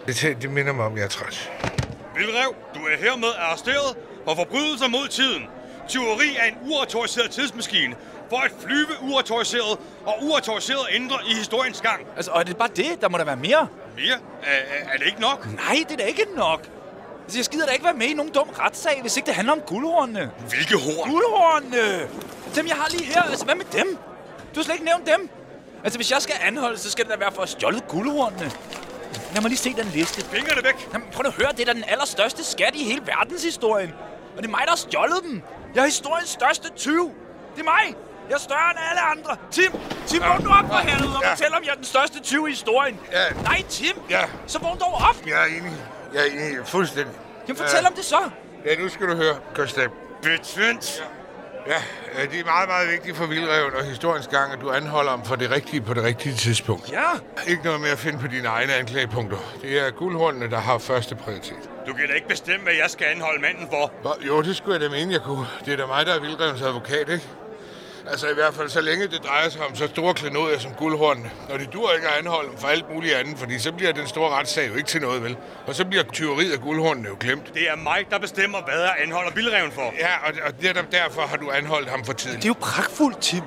Det, 0.07 0.37
det 0.41 0.49
minder 0.51 0.73
mig 0.73 0.85
om, 0.85 0.97
jeg 0.97 1.03
er 1.03 1.07
træt. 1.07 1.51
Vildrev, 2.17 2.55
du 2.75 2.79
er 2.79 2.97
hermed 2.97 3.29
arresteret 3.37 3.95
for 4.25 4.35
forbrydelser 4.35 4.87
mod 4.87 5.07
tiden. 5.07 5.43
Tyveri 5.87 6.35
af 6.39 6.47
en 6.47 6.71
uautoriseret 6.71 7.31
tidsmaskine. 7.31 7.95
For 8.29 8.37
at 8.37 8.51
flyve 8.59 8.87
uautoriseret 9.01 9.77
og 10.05 10.17
uautoriseret 10.21 10.87
ændre 10.91 11.15
i 11.27 11.33
historiens 11.33 11.81
gang. 11.81 12.05
Altså, 12.15 12.31
og 12.31 12.39
er 12.39 12.43
det 12.43 12.57
bare 12.57 12.69
det? 12.75 13.01
Der 13.01 13.09
må 13.09 13.17
der 13.17 13.23
være 13.23 13.35
mere. 13.35 13.67
Mere? 13.97 14.17
Er, 14.43 14.93
er, 14.93 14.97
det 14.97 15.05
ikke 15.05 15.21
nok? 15.21 15.47
Nej, 15.55 15.83
det 15.89 15.91
er 15.91 15.97
da 15.97 16.03
ikke 16.03 16.25
nok. 16.35 16.69
Altså, 17.23 17.39
jeg 17.39 17.45
gider 17.45 17.65
da 17.65 17.71
ikke 17.71 17.85
være 17.85 17.93
med 17.93 18.07
i 18.07 18.13
nogen 18.13 18.31
dum 18.31 18.49
retssag, 18.49 19.01
hvis 19.01 19.17
ikke 19.17 19.27
det 19.27 19.35
handler 19.35 19.53
om 19.53 19.59
guldhornene. 19.59 20.31
Hvilke 20.49 20.75
horn? 20.75 21.09
Guldhornene! 21.09 22.09
Dem, 22.55 22.67
jeg 22.67 22.75
har 22.75 22.89
lige 22.89 23.05
her. 23.05 23.21
Altså, 23.21 23.45
hvad 23.45 23.55
med 23.55 23.65
dem? 23.65 23.97
Du 24.55 24.59
har 24.59 24.63
slet 24.63 24.75
ikke 24.75 24.85
nævnt 24.85 25.07
dem. 25.07 25.29
Altså, 25.83 25.97
hvis 25.99 26.11
jeg 26.11 26.21
skal 26.21 26.35
anholde, 26.41 26.77
så 26.77 26.91
skal 26.91 27.05
det 27.05 27.13
da 27.13 27.17
være 27.19 27.31
for 27.31 27.41
at 27.41 27.49
stjåle 27.49 27.79
guldhornene. 27.87 28.51
Lad 29.33 29.41
mig 29.41 29.49
lige 29.49 29.57
se 29.57 29.73
den 29.73 29.85
liste. 29.93 30.21
Fingrene 30.21 30.63
væk. 30.63 30.89
Jamen, 30.93 31.07
prøv 31.13 31.25
at 31.25 31.33
høre, 31.33 31.51
det 31.51 31.59
er 31.59 31.65
da 31.65 31.73
den 31.73 31.83
allerstørste 31.87 32.43
skat 32.43 32.75
i 32.75 32.83
hele 32.83 33.01
verdenshistorien. 33.05 33.93
Og 34.35 34.43
det 34.43 34.45
er 34.45 34.51
mig, 34.51 34.61
der 34.63 34.69
har 34.69 34.75
stjålet 34.77 35.19
dem. 35.23 35.41
Jeg 35.75 35.81
er 35.81 35.85
historiens 35.85 36.29
største 36.29 36.69
tyv. 36.75 37.11
Det 37.55 37.61
er 37.61 37.63
mig. 37.63 37.95
Jeg 38.29 38.35
er 38.35 38.39
større 38.39 38.69
end 38.71 38.79
alle 38.89 39.01
andre. 39.01 39.35
Tim, 39.51 39.71
Tim, 40.07 40.21
vågn 40.29 40.43
nu 40.43 40.49
op 40.49 40.65
for 40.67 40.75
helvede 40.89 41.15
og 41.17 41.21
Ja. 41.23 41.31
fortæl, 41.31 41.53
om 41.53 41.63
jeg 41.63 41.71
er 41.71 41.75
den 41.75 41.83
største 41.85 42.19
tyv 42.19 42.47
i 42.47 42.49
historien. 42.49 42.99
Ja. 43.11 43.41
Nej, 43.43 43.61
Tim. 43.69 43.95
Ja. 44.09 44.21
Så 44.47 44.59
vågn 44.59 44.79
dog 44.79 44.93
op. 44.93 45.15
Jeg 45.27 45.41
er 45.41 45.45
enig. 45.45 45.71
Jeg 46.13 46.21
er 46.21 46.31
enig. 46.31 46.67
Fuldstændig. 46.67 47.13
Jamen, 47.47 47.57
fortæl 47.57 47.85
om 47.87 47.93
det 47.93 48.05
så. 48.05 48.19
Ja, 48.65 48.75
nu 48.75 48.89
skal 48.89 49.07
du 49.09 49.15
høre, 49.15 49.35
Konstab. 49.55 49.89
Betvindt. 50.21 51.03
Ja, 51.67 51.81
øh, 52.23 52.31
det 52.31 52.39
er 52.39 52.45
meget, 52.45 52.69
meget 52.69 52.91
vigtigt 52.91 53.17
for 53.17 53.25
Vildreven 53.25 53.73
og 53.73 53.83
historiens 53.85 54.27
gang, 54.27 54.53
at 54.53 54.61
du 54.61 54.71
anholder 54.71 55.11
ham 55.11 55.25
for 55.25 55.35
det 55.35 55.51
rigtige 55.51 55.81
på 55.81 55.93
det 55.93 56.03
rigtige 56.03 56.35
tidspunkt. 56.35 56.91
Ja. 56.91 57.03
Ikke 57.47 57.63
noget 57.63 57.81
med 57.81 57.89
at 57.89 57.99
finde 57.99 58.19
på 58.19 58.27
dine 58.27 58.47
egne 58.47 58.73
anklagepunkter. 58.73 59.37
Det 59.61 59.79
er 59.87 59.91
guldhornene, 59.91 60.49
der 60.51 60.59
har 60.59 60.77
første 60.77 61.15
prioritet. 61.15 61.69
Du 61.87 61.93
kan 61.93 62.07
da 62.07 62.13
ikke 62.13 62.27
bestemme, 62.27 62.63
hvad 62.63 62.73
jeg 62.73 62.89
skal 62.89 63.07
anholde 63.15 63.41
manden 63.41 63.67
for. 63.71 63.91
Nå, 64.03 64.13
jo, 64.27 64.41
det 64.41 64.55
skulle 64.55 64.73
jeg 64.81 64.91
da 64.91 64.95
mene, 64.97 65.13
jeg 65.13 65.21
kunne. 65.21 65.47
Det 65.65 65.73
er 65.73 65.77
da 65.77 65.85
mig, 65.85 66.05
der 66.05 66.15
er 66.15 66.19
Vildrevens 66.19 66.61
advokat, 66.61 67.09
ikke? 67.09 67.27
Altså 68.09 68.27
i 68.27 68.33
hvert 68.33 68.53
fald, 68.53 68.69
så 68.69 68.81
længe 68.81 69.07
det 69.07 69.23
drejer 69.23 69.49
sig 69.49 69.61
om 69.69 69.75
så 69.75 69.87
store 69.87 70.13
klenodier 70.13 70.59
som 70.59 70.71
guldhornene. 70.73 71.31
Når 71.49 71.57
det 71.57 71.73
dur 71.73 71.91
ikke 71.91 72.07
at 72.07 72.17
anholde 72.19 72.49
dem 72.49 72.57
for 72.57 72.67
alt 72.67 72.93
muligt 72.93 73.13
andet, 73.15 73.39
fordi 73.39 73.59
så 73.59 73.71
bliver 73.71 73.91
den 73.91 74.07
store 74.07 74.29
retssag 74.29 74.69
jo 74.69 74.75
ikke 74.75 74.89
til 74.89 75.01
noget, 75.01 75.23
vel? 75.23 75.37
Og 75.67 75.75
så 75.75 75.85
bliver 75.85 76.03
tyveriet 76.03 76.51
af 76.53 76.59
guldhornene 76.59 77.07
jo 77.07 77.15
glemt. 77.19 77.53
Det 77.53 77.69
er 77.69 77.75
mig, 77.75 78.05
der 78.09 78.19
bestemmer, 78.19 78.61
hvad 78.61 78.79
jeg 78.79 78.95
anholder 78.99 79.31
vildreven 79.31 79.71
for. 79.71 79.93
Ja, 79.99 80.27
og, 80.27 80.33
og 80.45 80.53
netop 80.61 80.91
derfor 80.91 81.21
har 81.21 81.37
du 81.37 81.51
anholdt 81.51 81.89
ham 81.89 82.05
for 82.05 82.13
tiden. 82.13 82.37
Det 82.37 82.45
er 82.45 82.49
jo 82.49 82.55
pragtfuldt, 82.61 83.19
Tim. 83.21 83.43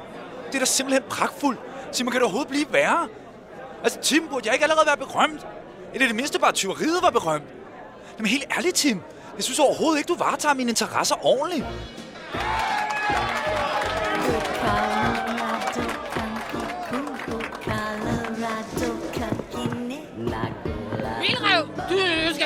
Det 0.47 0.55
er 0.55 0.59
da 0.59 0.65
simpelthen 0.65 1.03
pragtfuldt. 1.11 1.61
Simon, 1.93 2.13
kan 2.13 2.19
det 2.21 2.25
overhovedet 2.25 2.51
blive 2.51 2.67
værre? 2.73 3.09
Altså, 3.85 3.99
Tim, 4.01 4.29
burde 4.31 4.47
jeg 4.47 4.55
ikke 4.55 4.65
allerede 4.65 4.87
være 4.87 4.97
berømt? 4.97 5.47
Eller 5.95 6.07
det 6.07 6.17
mindste 6.17 6.39
bare 6.39 6.53
tyveriet 6.53 6.99
var 7.03 7.11
berømt? 7.11 7.45
Jamen 8.19 8.29
helt 8.31 8.45
ærligt, 8.57 8.77
Tim. 8.77 9.01
Jeg 9.37 9.45
synes 9.45 9.59
overhovedet 9.59 9.99
ikke, 9.99 10.09
du 10.09 10.17
varetager 10.17 10.55
mine 10.55 10.71
interesser 10.71 11.27
ordentligt. 11.27 11.67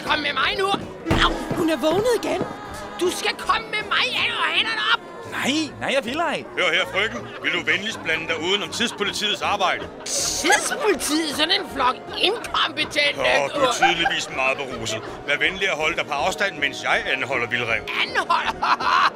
Skal 0.05 0.11
komme 0.11 0.23
med 0.23 0.35
mig 0.43 0.53
nu. 0.59 0.69
Au, 1.25 1.33
hun 1.59 1.71
er 1.71 1.77
vågnet 1.77 2.15
igen. 2.23 2.43
Du 3.01 3.11
skal 3.11 3.35
komme 3.39 3.67
med 3.77 3.83
mig 3.95 4.07
og 4.41 4.47
hænderne 4.57 4.83
op! 4.95 5.01
Nej, 5.31 5.53
nej, 5.81 5.91
jeg 5.97 6.05
vil 6.05 6.17
ej. 6.19 6.45
Hør 6.59 6.71
her, 6.77 6.85
frøken. 6.93 7.21
Vil 7.43 7.53
du 7.53 7.61
venligst 7.73 8.01
blande 8.05 8.27
dig 8.29 8.39
uden 8.49 8.63
om 8.63 8.69
tidspolitiets 8.69 9.43
arbejde? 9.43 9.85
Tidspolitiet, 10.05 11.31
sådan 11.37 11.55
en 11.61 11.67
flok 11.75 11.97
inkompetente... 12.29 13.21
Åh, 13.21 13.45
du 13.55 13.61
er 13.67 13.73
tydeligvis 13.83 14.27
meget 14.41 14.57
beruset. 14.63 15.01
Vær 15.27 15.37
venlig 15.37 15.69
at 15.73 15.77
holde 15.77 15.97
dig 15.97 16.07
på 16.07 16.13
afstand, 16.13 16.59
mens 16.59 16.83
jeg 16.83 16.99
anholder 17.13 17.47
Vildrev. 17.47 17.83
Anhold! 18.03 18.49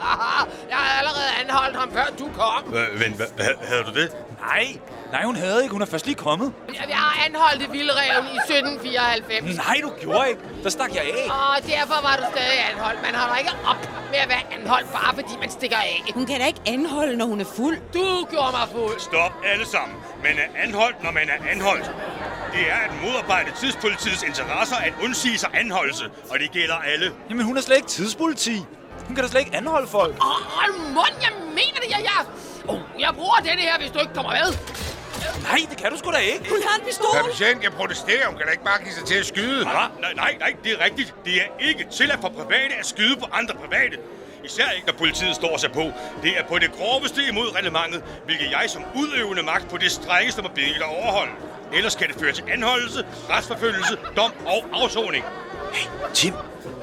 jeg 0.73 0.78
har 0.83 0.90
allerede 1.00 1.30
anholdt 1.42 1.76
ham, 1.76 1.92
før 1.92 2.07
du 2.18 2.26
kom. 2.40 2.62
Vent, 3.02 3.23
havde 3.71 3.85
du 3.88 3.92
det? 4.00 4.09
Nej, 4.40 4.66
nej, 5.12 5.22
hun 5.24 5.36
havde 5.36 5.62
ikke. 5.62 5.72
Hun 5.72 5.82
er 5.82 5.86
først 5.86 6.06
lige 6.06 6.14
kommet. 6.14 6.52
Jeg 6.68 6.84
jeg 6.88 6.96
har 6.96 7.26
anholdt 7.26 7.72
vildreven 7.72 8.24
i 8.34 8.36
1794. 8.36 9.56
Nej, 9.56 9.76
du 9.82 9.90
gjorde 10.00 10.28
ikke. 10.28 10.40
Der 10.64 10.70
stak 10.70 10.94
jeg 10.94 11.02
af. 11.02 11.26
Og 11.30 11.56
derfor 11.66 11.98
var 12.08 12.14
du 12.20 12.24
stadig 12.34 12.58
anholdt. 12.72 13.02
Man 13.06 13.14
holder 13.14 13.36
ikke 13.36 13.52
op 13.70 13.80
med 14.10 14.18
at 14.24 14.28
være 14.28 14.44
anholdt, 14.60 14.92
bare 14.92 15.14
fordi 15.14 15.32
man 15.40 15.50
stikker 15.50 15.76
af. 15.76 16.02
Hun 16.14 16.26
kan 16.26 16.40
da 16.40 16.46
ikke 16.46 16.60
anholde, 16.66 17.16
når 17.16 17.26
hun 17.26 17.40
er 17.40 17.48
fuld. 17.56 17.76
Du 17.94 18.26
gjorde 18.30 18.52
mig 18.58 18.66
fuld. 18.72 19.00
Stop 19.00 19.32
alle 19.52 19.66
sammen. 19.66 19.96
Man 20.22 20.34
er 20.44 20.48
anholdt, 20.64 21.02
når 21.04 21.12
man 21.12 21.26
er 21.34 21.38
anholdt. 21.52 21.86
Det 22.54 22.62
er 22.70 22.78
at 22.86 22.90
modarbejde 23.04 23.50
tidspolitiets 23.60 24.22
interesser 24.22 24.76
at 24.76 24.92
undsige 25.04 25.38
sig 25.38 25.50
anholdelse, 25.54 26.04
og 26.30 26.38
det 26.38 26.50
gælder 26.50 26.74
alle. 26.92 27.12
Jamen, 27.30 27.44
hun 27.46 27.56
er 27.56 27.60
slet 27.60 27.76
ikke 27.76 27.88
tidspoliti. 27.88 28.56
Hun 29.06 29.14
kan 29.14 29.24
da 29.24 29.30
slet 29.30 29.40
ikke 29.40 29.56
anholde 29.56 29.88
folk. 29.88 30.14
Åh, 30.14 30.42
hold 30.58 30.72
mund, 30.96 31.14
jeg 31.22 31.30
mener 31.48 31.78
det, 31.82 31.90
jeg, 31.90 32.00
jeg... 32.02 32.20
Oh, 32.68 32.80
jeg 32.98 33.10
bruger 33.14 33.36
denne 33.36 33.62
her, 33.62 33.78
hvis 33.78 33.90
du 33.90 33.98
ikke 33.98 34.14
kommer 34.14 34.32
med. 34.32 34.48
Nej, 35.42 35.60
det 35.70 35.76
kan 35.78 35.90
du 35.92 35.96
sgu 35.98 36.10
da 36.10 36.16
ikke. 36.16 36.50
Hun 36.50 36.62
har 36.68 36.78
en 36.78 36.84
pistol. 36.87 37.14
Herr 37.14 37.22
betjent, 37.25 37.62
jeg 37.64 37.72
protesterer. 37.72 38.26
Hun 38.26 38.37
kan 38.37 38.46
da 38.46 38.52
ikke 38.52 38.64
bare 38.64 38.78
give 38.84 38.94
sig 38.94 39.04
til 39.04 39.14
at 39.14 39.26
skyde. 39.26 39.64
Nej, 39.64 39.75
nej, 40.00 40.12
nej, 40.14 40.37
nej, 40.38 40.52
det 40.64 40.72
er 40.72 40.84
rigtigt. 40.84 41.14
Det 41.25 41.34
er 41.42 41.48
ikke 41.68 41.87
tilladt 41.98 42.20
for 42.20 42.28
private 42.28 42.75
at 42.80 42.87
skyde 42.87 43.16
på 43.16 43.26
andre 43.32 43.54
private. 43.54 43.96
Især 44.44 44.70
ikke, 44.70 44.87
når 44.87 44.94
politiet 44.94 45.34
står 45.34 45.56
sig 45.56 45.72
på. 45.72 45.84
Det 46.22 46.38
er 46.38 46.44
på 46.44 46.58
det 46.58 46.72
groveste 46.72 47.20
imod 47.28 47.54
reglementet, 47.56 48.02
hvilket 48.25 48.50
jeg 48.50 48.64
som 48.70 48.82
udøvende 48.96 49.42
magt 49.42 49.68
på 49.70 49.76
det 49.76 49.90
strengeste 49.92 50.42
må 50.42 50.48
bede 50.48 50.75
dig 50.75 50.84
overholde. 50.84 51.32
Ellers 51.72 51.94
kan 51.94 52.08
det 52.08 52.16
føre 52.20 52.32
til 52.32 52.44
anholdelse, 52.52 53.06
retsforfølgelse, 53.30 53.96
dom 54.16 54.32
og 54.46 54.64
afsoning. 54.72 55.25
Tim, 56.14 56.34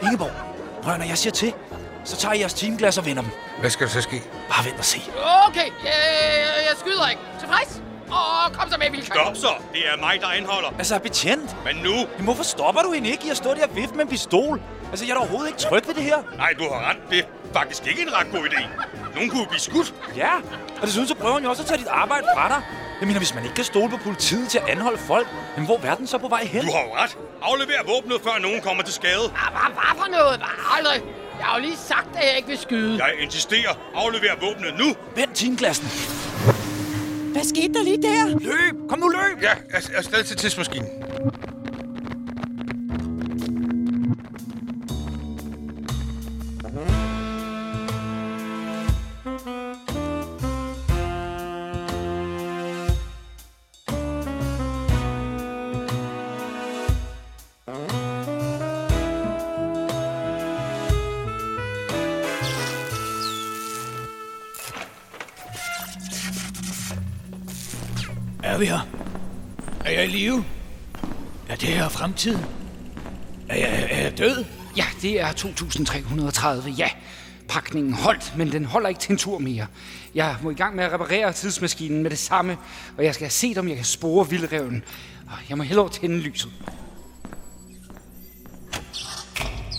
Ingeborg, 0.03 0.31
prøv 0.83 0.97
når 0.97 1.05
jeg 1.05 1.17
siger 1.17 1.31
til, 1.31 1.53
så 2.03 2.17
tager 2.17 2.33
I 2.33 2.39
jeres 2.39 2.53
teamglas 2.53 2.97
og 2.97 3.05
vender 3.05 3.21
dem. 3.21 3.31
Hvad 3.59 3.69
skal 3.69 3.87
der 3.87 3.93
så 3.93 4.01
ske? 4.01 4.21
Bare 4.49 4.65
vent 4.65 4.77
og 4.79 4.85
se. 4.85 5.01
Okay, 5.47 5.65
jeg, 5.83 5.93
jeg 6.69 6.75
skyder 6.79 7.07
ikke. 7.09 7.21
Tilfreds? 7.39 7.81
Åh, 8.11 8.51
kom 8.53 8.69
så 8.71 8.77
med, 8.77 8.91
Vilka. 8.91 9.13
Stop 9.13 9.35
så! 9.35 9.47
Det 9.73 9.81
er 9.93 9.97
mig, 9.99 10.17
der 10.21 10.27
anholder. 10.27 10.69
Altså, 10.77 10.99
betjent. 10.99 11.55
Men 11.65 11.75
nu... 11.75 11.93
Jamen, 11.93 12.23
hvorfor 12.23 12.43
stopper 12.43 12.81
du 12.81 12.91
hende 12.91 13.09
ikke 13.09 13.27
i 13.27 13.29
at 13.29 13.37
stå 13.37 13.53
der 13.53 13.63
og 13.67 13.75
vifte 13.75 13.95
med 13.95 14.03
en 14.03 14.09
pistol? 14.09 14.61
Altså, 14.89 15.05
jeg 15.05 15.11
er 15.11 15.15
da 15.15 15.19
overhovedet 15.19 15.47
ikke 15.47 15.59
tryg 15.59 15.87
ved 15.87 15.93
det 15.93 16.03
her. 16.03 16.17
Nej, 16.37 16.53
du 16.59 16.63
har 16.63 16.89
ret. 16.89 16.97
Det 17.09 17.19
er 17.19 17.23
faktisk 17.53 17.87
ikke 17.87 18.01
en 18.01 18.13
ret 18.13 18.27
god 18.31 18.39
idé. 18.49 18.61
Nogen 19.15 19.29
kunne 19.29 19.47
blive 19.47 19.59
skudt. 19.59 19.93
Ja, 20.15 20.31
og 20.81 20.87
desuden 20.87 21.07
så 21.07 21.15
prøver 21.15 21.33
hun 21.33 21.43
jo 21.43 21.49
også 21.49 21.61
at 21.63 21.67
tage 21.67 21.77
dit 21.77 21.87
arbejde 21.87 22.27
fra 22.35 22.47
dig. 22.47 22.61
Jeg 22.99 23.07
mener, 23.07 23.19
hvis 23.19 23.33
man 23.35 23.43
ikke 23.43 23.55
kan 23.55 23.63
stole 23.65 23.89
på 23.89 23.97
politiet 23.97 24.49
til 24.49 24.57
at 24.57 24.69
anholde 24.69 24.97
folk, 24.97 25.27
jamen 25.55 25.65
hvor 25.65 25.75
er 25.75 25.81
verden 25.81 26.07
så 26.07 26.17
på 26.17 26.27
vej 26.27 26.45
hen? 26.45 26.65
Du 26.65 26.71
har 26.71 26.83
jo 26.83 26.95
ret. 26.95 27.17
Aflever 27.41 27.95
våbnet, 27.95 28.21
før 28.23 28.39
nogen 28.41 28.61
kommer 28.61 28.83
til 28.83 28.93
skade. 28.93 29.27
Hvad, 29.29 29.71
hvad 29.73 29.93
for 29.97 30.07
noget? 30.11 30.37
Hvad? 30.37 30.47
Aldrig. 30.77 31.01
Jeg 31.37 31.45
har 31.45 31.55
jo 31.57 31.61
lige 31.61 31.77
sagt, 31.77 32.07
at 32.15 32.27
jeg 32.27 32.35
ikke 32.37 32.49
vil 32.49 32.57
skyde. 32.57 33.05
Jeg 33.05 33.13
insisterer. 33.21 33.73
Aflever 33.95 34.33
våbnet 34.41 34.73
nu. 34.77 34.95
Vent 35.15 35.35
teamglassen. 35.35 35.87
Hvad 37.35 37.43
skete 37.43 37.73
der 37.73 37.83
lige 37.83 38.01
der? 38.01 38.27
Løb! 38.39 38.89
Kom 38.89 38.99
nu, 38.99 39.07
løb! 39.07 39.41
Ja, 39.41 39.51
af- 39.73 39.91
afsted 39.97 40.23
til 40.23 40.37
tidsmaskinen. 40.37 40.87
Fremtiden? 72.15 72.45
Er 73.49 73.57
jeg, 73.57 73.87
er 73.91 74.01
jeg 74.01 74.17
død? 74.17 74.45
Ja, 74.77 74.85
det 75.01 75.21
er 75.21 75.31
2330, 75.31 76.71
ja. 76.71 76.89
Pakningen 77.47 77.93
holdt, 77.93 78.33
men 78.37 78.51
den 78.51 78.65
holder 78.65 78.89
ikke 78.89 79.01
til 79.01 79.11
en 79.11 79.17
tur 79.17 79.39
mere. 79.39 79.67
Jeg 80.15 80.35
må 80.43 80.49
i 80.49 80.53
gang 80.53 80.75
med 80.75 80.83
at 80.83 80.91
reparere 80.91 81.33
tidsmaskinen 81.33 82.03
med 82.03 82.09
det 82.09 82.19
samme, 82.19 82.57
og 82.97 83.03
jeg 83.03 83.13
skal 83.13 83.25
have 83.25 83.31
set, 83.31 83.57
om 83.57 83.67
jeg 83.67 83.75
kan 83.75 83.85
spore 83.85 84.29
vildreven. 84.29 84.83
Jeg 85.49 85.57
må 85.57 85.63
hellere 85.63 85.89
tænde 85.89 86.19
lyset. 86.19 86.51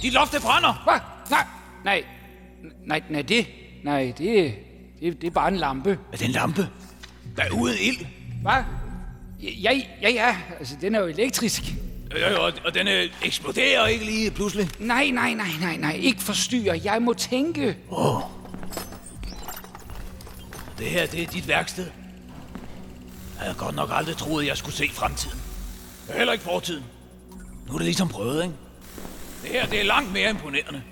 Dit 0.03 0.13
loft 0.13 0.33
det 0.33 0.43
brænder! 0.43 0.83
Hvad? 0.85 1.01
Nej, 1.31 1.47
nej, 1.85 2.05
nej, 2.87 3.03
nej, 3.11 3.23
det, 3.23 3.47
nej, 3.85 4.13
det, 4.19 4.55
det, 5.01 5.21
det 5.21 5.27
er 5.27 5.31
bare 5.31 5.49
en 5.49 5.57
lampe. 5.57 5.99
Er 6.13 6.17
det 6.17 6.25
en 6.27 6.33
lampe? 6.33 6.69
Der 7.37 7.43
er 7.43 7.51
uden 7.51 7.77
ild. 7.81 8.07
Hvad? 8.43 8.63
Ja, 9.43 9.81
ja, 10.03 10.11
ja, 10.11 10.37
altså 10.59 10.77
den 10.81 10.95
er 10.95 11.01
jo 11.01 11.07
elektrisk. 11.07 11.63
Øh, 12.17 12.41
Og, 12.41 12.53
og 12.65 12.75
den 12.75 12.89
øh, 12.89 13.11
eksploderer 13.23 13.87
ikke 13.87 14.05
lige 14.05 14.31
pludselig. 14.31 14.71
Nej, 14.79 15.11
nej, 15.11 15.35
nej, 15.35 15.49
nej, 15.61 15.77
nej, 15.77 15.93
ikke 15.93 16.23
forstyrre. 16.23 16.81
Jeg 16.85 17.03
må 17.03 17.13
tænke. 17.13 17.77
Åh. 17.91 18.21
Det 20.79 20.87
her, 20.87 21.07
det 21.07 21.23
er 21.23 21.27
dit 21.27 21.49
værksted. 21.49 21.85
Jeg 21.85 23.43
havde 23.45 23.55
godt 23.55 23.75
nok 23.75 23.89
aldrig 23.93 24.17
troet, 24.17 24.47
jeg 24.47 24.57
skulle 24.57 24.75
se 24.75 24.91
fremtiden. 24.93 25.41
Heller 26.17 26.33
ikke 26.33 26.45
fortiden. 26.45 26.85
Nu 27.67 27.73
er 27.73 27.79
det 27.79 27.85
ligesom 27.85 28.09
prøvet, 28.09 28.43
ikke? 28.43 28.55
Det 29.43 29.51
her, 29.51 29.67
det 29.67 29.81
er 29.81 29.85
langt 29.85 30.13
mere 30.13 30.31
imponerende. 30.31 30.83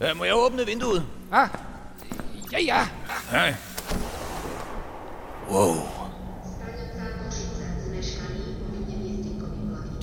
Øh, 0.00 0.16
må 0.16 0.24
jeg 0.24 0.34
åbne 0.34 0.66
vinduet? 0.66 1.06
Ah, 1.32 1.48
ja, 2.52 2.60
ja. 2.60 2.86
Ja. 3.32 3.54
Wow. 5.50 5.76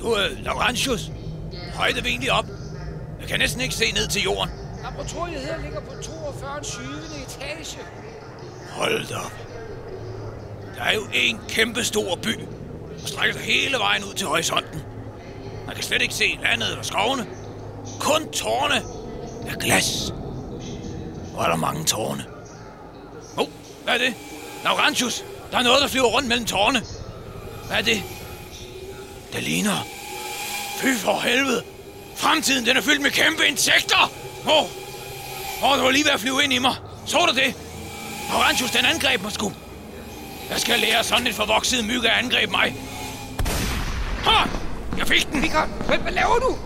Du 0.05 0.12
er 0.12 0.27
Laurentius. 0.43 1.12
Højde 1.74 2.03
vi 2.03 2.09
egentlig 2.09 2.31
op. 2.31 2.45
Jeg 3.19 3.27
kan 3.27 3.39
næsten 3.39 3.62
ikke 3.62 3.75
se 3.75 3.91
ned 3.91 4.07
til 4.07 4.24
jorden. 4.24 4.53
Laboratoriet 4.83 5.41
her 5.41 5.62
ligger 5.62 5.79
på 5.79 5.91
42. 6.01 6.62
20. 6.63 6.85
etage. 7.27 7.77
Hold 8.71 9.07
da 9.07 9.15
op. 9.15 9.33
Der 10.75 10.83
er 10.83 10.93
jo 10.93 11.01
en 11.13 11.39
kæmpe 11.50 11.83
stor 11.83 12.15
by, 12.15 12.39
og 13.03 13.07
strækker 13.07 13.35
sig 13.35 13.45
hele 13.45 13.77
vejen 13.77 14.03
ud 14.03 14.13
til 14.13 14.27
horisonten. 14.27 14.81
Man 15.65 15.75
kan 15.75 15.83
slet 15.83 16.01
ikke 16.01 16.13
se 16.13 16.39
landet 16.43 16.69
eller 16.69 16.83
skovene. 16.83 17.25
Kun 18.00 18.31
tårne 18.31 18.75
af 19.50 19.59
glas. 19.59 20.13
Hvor 21.33 21.43
er 21.43 21.50
der 21.50 21.55
mange 21.55 21.83
tårne. 21.83 22.25
Oh, 23.38 23.47
hvad 23.83 23.93
er 23.93 23.97
det? 23.97 24.13
Laurentius, 24.63 25.25
der 25.51 25.57
er 25.57 25.63
noget, 25.63 25.81
der 25.81 25.88
flyver 25.88 26.07
rundt 26.07 26.27
mellem 26.27 26.45
tårne. 26.45 26.81
Hvad 27.67 27.77
er 27.77 27.81
det? 27.81 28.03
Det 29.36 29.44
ligner... 29.44 29.88
Fy 30.77 30.96
for 30.98 31.20
helvede. 31.20 31.63
Fremtiden, 32.15 32.65
den 32.65 32.77
er 32.77 32.82
fyldt 32.82 33.01
med 33.01 33.12
kæmpe 33.12 33.48
insekter. 33.48 34.12
Åh, 34.46 34.51
oh. 34.51 34.70
oh, 35.63 35.77
du 35.77 35.84
var 35.84 35.92
lige 35.92 36.04
ved 36.04 36.12
at 36.12 36.20
flyve 36.20 36.44
ind 36.44 36.54
i 36.54 36.58
mig. 36.60 36.75
Så 37.06 37.18
du 37.18 37.36
det? 37.36 37.56
Laurentius, 38.30 38.72
den 38.72 38.86
angreb 38.86 39.22
mig 39.22 39.32
sgu. 39.32 39.54
Jeg 40.50 40.60
skal 40.60 40.80
lære 40.80 41.04
sådan 41.04 41.27
et 41.27 41.36
forvokset 41.36 41.86
mygge 41.86 42.10
at 42.10 42.24
angribe 42.24 42.51
mig. 42.51 42.75
Ha! 44.24 44.50
Jeg 44.98 45.08
fik 45.08 45.32
den! 45.32 45.44
Rikard, 45.44 45.68
hvad, 45.88 45.98
hvad 45.98 46.12
laver 46.12 46.36
du? 46.36 46.58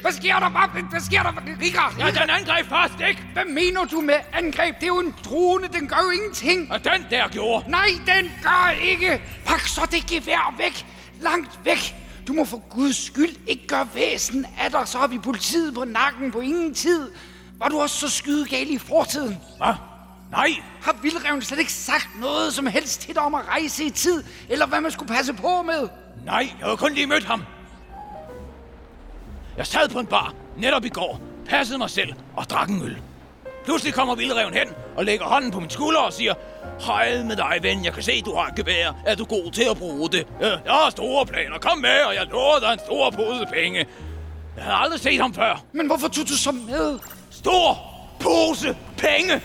Hvad 0.00 0.12
sker 0.12 0.38
der? 0.38 0.48
Hvad, 0.48 0.82
hvad 0.90 1.00
sker 1.00 1.22
der? 1.22 1.32
Rikard, 1.62 1.94
Ja, 1.98 2.06
den 2.20 2.30
angreb 2.30 2.66
fast, 2.68 2.94
ikke? 3.08 3.22
hvad 3.32 3.44
mener 3.44 3.84
du 3.84 4.00
med 4.00 4.14
angreb? 4.32 4.74
Det 4.74 4.82
er 4.82 4.86
jo 4.86 5.00
en 5.00 5.14
drone, 5.24 5.68
den 5.72 5.88
gør 5.88 5.96
jo 6.04 6.10
ingenting. 6.10 6.72
Og 6.72 6.84
den 6.84 7.06
der 7.10 7.28
gjorde. 7.28 7.70
Nej, 7.70 7.88
den 8.06 8.32
gør 8.42 8.74
ikke. 8.82 9.20
Pak 9.46 9.60
så 9.60 9.80
det 9.90 10.06
gevær 10.06 10.54
væk. 10.58 10.86
Langt 11.20 11.60
væk. 11.64 11.94
Du 12.26 12.32
må 12.32 12.44
for 12.44 12.62
guds 12.70 13.06
skyld 13.06 13.36
ikke 13.46 13.66
gøre 13.66 13.88
væsen 13.94 14.46
af 14.60 14.70
dig, 14.70 14.88
så 14.88 14.98
har 14.98 15.06
vi 15.06 15.18
politiet 15.18 15.74
på 15.74 15.84
nakken 15.84 16.32
på 16.32 16.40
ingen 16.40 16.74
tid. 16.74 17.10
Var 17.58 17.68
du 17.68 17.80
også 17.80 17.96
så 17.96 18.08
skydegal 18.08 18.70
i 18.70 18.78
fortiden? 18.78 19.38
Hvad? 19.56 19.74
Nej, 20.30 20.48
Har 20.82 20.96
Vildreven 21.02 21.42
slet 21.42 21.58
ikke 21.58 21.72
sagt 21.72 22.08
noget 22.20 22.54
som 22.54 22.66
helst 22.66 23.00
til 23.00 23.14
dig 23.14 23.22
om 23.22 23.34
at 23.34 23.48
rejse 23.48 23.84
i 23.84 23.90
tid, 23.90 24.22
eller 24.48 24.66
hvad 24.66 24.80
man 24.80 24.90
skulle 24.90 25.14
passe 25.14 25.32
på 25.32 25.62
med? 25.62 25.88
nej, 26.24 26.48
jeg 26.60 26.68
har 26.68 26.76
kun 26.76 26.92
lige 26.94 27.06
mødt 27.06 27.24
ham. 27.24 27.42
Jeg 29.56 29.66
sad 29.66 29.88
på 29.88 29.98
en 29.98 30.06
bar 30.06 30.34
netop 30.56 30.84
i 30.84 30.88
går, 30.88 31.20
passede 31.48 31.78
mig 31.78 31.90
selv 31.90 32.12
og 32.36 32.50
drak 32.50 32.68
en 32.68 32.82
øl. 32.82 32.98
Pludselig 33.64 33.94
kommer 33.94 34.14
vildreven 34.14 34.54
hen 34.54 34.68
og 34.96 35.04
lægger 35.04 35.24
hånden 35.26 35.50
på 35.50 35.60
min 35.60 35.70
skulder 35.70 36.00
og 36.00 36.12
siger, 36.12 36.34
Hej 36.80 37.22
med 37.22 37.36
dig, 37.36 37.58
ven. 37.62 37.84
Jeg 37.84 37.92
kan 37.92 38.02
se, 38.02 38.22
du 38.22 38.34
har 38.34 38.46
et 38.46 38.54
gevær. 38.54 38.92
Er 39.06 39.14
du 39.14 39.24
god 39.24 39.52
til 39.52 39.66
at 39.70 39.76
bruge 39.76 40.10
det? 40.10 40.26
Jeg 40.40 40.60
har 40.66 40.90
store 40.90 41.26
planer. 41.26 41.58
Kom 41.58 41.78
med, 41.78 42.00
og 42.06 42.14
jeg 42.14 42.26
lover 42.30 42.58
dig 42.58 42.72
en 42.72 42.78
stor 42.78 43.10
pose 43.10 43.46
penge. 43.52 43.86
Jeg 44.56 44.64
havde 44.64 44.76
aldrig 44.76 45.00
set 45.00 45.20
ham 45.20 45.34
før. 45.34 45.64
Men 45.72 45.86
hvorfor 45.86 46.08
tog 46.08 46.28
du 46.28 46.36
så 46.36 46.52
med? 46.52 46.98
Stor 47.30 47.78
pose 48.20 48.76
penge. 48.96 49.42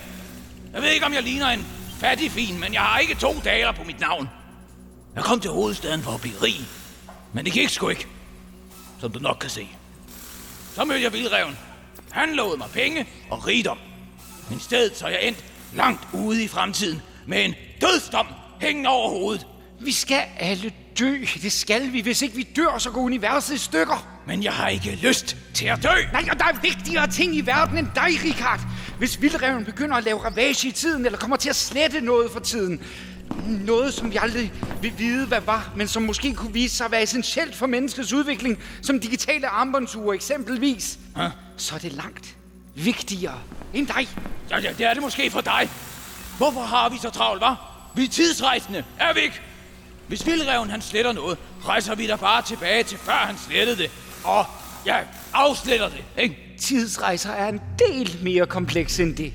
Jeg 0.73 0.81
ved 0.81 0.89
ikke, 0.89 1.05
om 1.05 1.13
jeg 1.13 1.23
ligner 1.23 1.47
en 1.47 1.67
fattig 1.99 2.31
fin, 2.31 2.59
men 2.59 2.73
jeg 2.73 2.81
har 2.81 2.99
ikke 2.99 3.15
to 3.15 3.33
daler 3.43 3.71
på 3.71 3.83
mit 3.83 3.99
navn. 3.99 4.29
Jeg 5.15 5.23
kom 5.23 5.39
til 5.39 5.51
hovedstaden 5.51 6.01
for 6.01 6.11
at 6.11 6.21
blive 6.21 6.35
rig. 6.43 6.55
Men 7.33 7.45
det 7.45 7.53
gik 7.53 7.69
sgu 7.69 7.89
ikke. 7.89 8.07
Som 8.99 9.11
du 9.11 9.19
nok 9.19 9.37
kan 9.41 9.49
se. 9.49 9.67
Så 10.75 10.85
mødte 10.85 11.03
jeg 11.03 11.13
Vildreven. 11.13 11.57
Han 12.11 12.35
lovede 12.35 12.57
mig 12.57 12.67
penge 12.73 13.07
og 13.29 13.47
rigdom. 13.47 13.77
Men 14.49 14.57
i 14.57 14.61
stedet 14.61 14.97
så 14.97 15.07
jeg 15.07 15.19
endt 15.21 15.45
langt 15.73 16.07
ude 16.13 16.43
i 16.43 16.47
fremtiden 16.47 17.01
med 17.27 17.45
en 17.45 17.55
dødsdom 17.81 18.27
hængende 18.61 18.89
over 18.89 19.09
hovedet. 19.09 19.47
Vi 19.79 19.91
skal 19.91 20.21
alle 20.39 20.71
dø. 20.99 21.17
Det 21.41 21.51
skal 21.51 21.93
vi. 21.93 22.01
Hvis 22.01 22.21
ikke 22.21 22.35
vi 22.35 22.47
dør, 22.55 22.77
så 22.77 22.91
går 22.91 23.01
universet 23.01 23.55
i 23.55 23.57
stykker. 23.57 24.07
Men 24.27 24.43
jeg 24.43 24.53
har 24.53 24.67
ikke 24.67 24.99
lyst 25.03 25.37
til 25.53 25.65
at 25.65 25.83
dø. 25.83 25.89
Nej, 26.11 26.27
og 26.31 26.39
der 26.39 26.45
er 26.45 26.59
vigtigere 26.61 27.07
ting 27.07 27.35
i 27.35 27.41
verden 27.41 27.77
end 27.77 27.87
dig, 27.95 28.23
Richard. 28.23 28.59
Hvis 28.97 29.21
vildreven 29.21 29.65
begynder 29.65 29.95
at 29.95 30.03
lave 30.03 30.19
ravage 30.25 30.67
i 30.67 30.71
tiden, 30.71 31.05
eller 31.05 31.19
kommer 31.19 31.37
til 31.37 31.49
at 31.49 31.55
slette 31.55 32.01
noget 32.01 32.31
for 32.31 32.39
tiden, 32.39 32.81
noget, 33.47 33.93
som 33.93 34.11
vi 34.11 34.17
aldrig 34.21 34.53
vil 34.81 34.93
vide, 34.97 35.27
hvad 35.27 35.41
var, 35.41 35.73
men 35.75 35.87
som 35.87 36.03
måske 36.03 36.33
kunne 36.33 36.53
vise 36.53 36.75
sig 36.75 36.85
at 36.85 36.91
være 36.91 37.03
essentielt 37.03 37.55
for 37.55 37.67
menneskets 37.67 38.13
udvikling, 38.13 38.59
som 38.81 38.99
digitale 38.99 39.47
armbåndsure 39.47 40.15
eksempelvis, 40.15 40.99
Hæ? 41.17 41.23
så 41.57 41.75
er 41.75 41.79
det 41.79 41.93
langt 41.93 42.35
vigtigere 42.75 43.39
end 43.73 43.87
dig. 43.87 44.07
Ja, 44.49 44.59
ja, 44.59 44.69
det 44.77 44.85
er 44.85 44.93
det 44.93 45.03
måske 45.03 45.31
for 45.31 45.41
dig. 45.41 45.69
Hvorfor 46.41 46.61
har 46.61 46.89
vi 46.89 46.97
så 46.97 47.09
travlt, 47.09 47.43
hva'? 47.43 47.55
Vi 47.95 48.03
er 48.03 48.07
tidsrejsende, 48.07 48.83
er 48.99 49.13
vi 49.13 49.19
ikke? 49.19 49.41
Hvis 50.07 50.25
vildreven 50.25 50.69
han 50.69 50.81
sletter 50.81 51.11
noget, 51.11 51.37
rejser 51.65 51.95
vi 51.95 52.07
da 52.07 52.15
bare 52.15 52.41
tilbage 52.41 52.83
til 52.83 52.97
før 52.97 53.11
han 53.11 53.37
slettede 53.37 53.77
det. 53.77 53.91
Og 54.23 54.45
ja, 54.85 54.97
afsletter 55.33 55.89
det, 55.89 56.03
ikke? 56.17 56.55
Tidsrejser 56.59 57.31
er 57.31 57.49
en 57.49 57.61
del 57.79 58.17
mere 58.23 58.45
kompleks 58.45 58.99
end 58.99 59.15
det. 59.15 59.33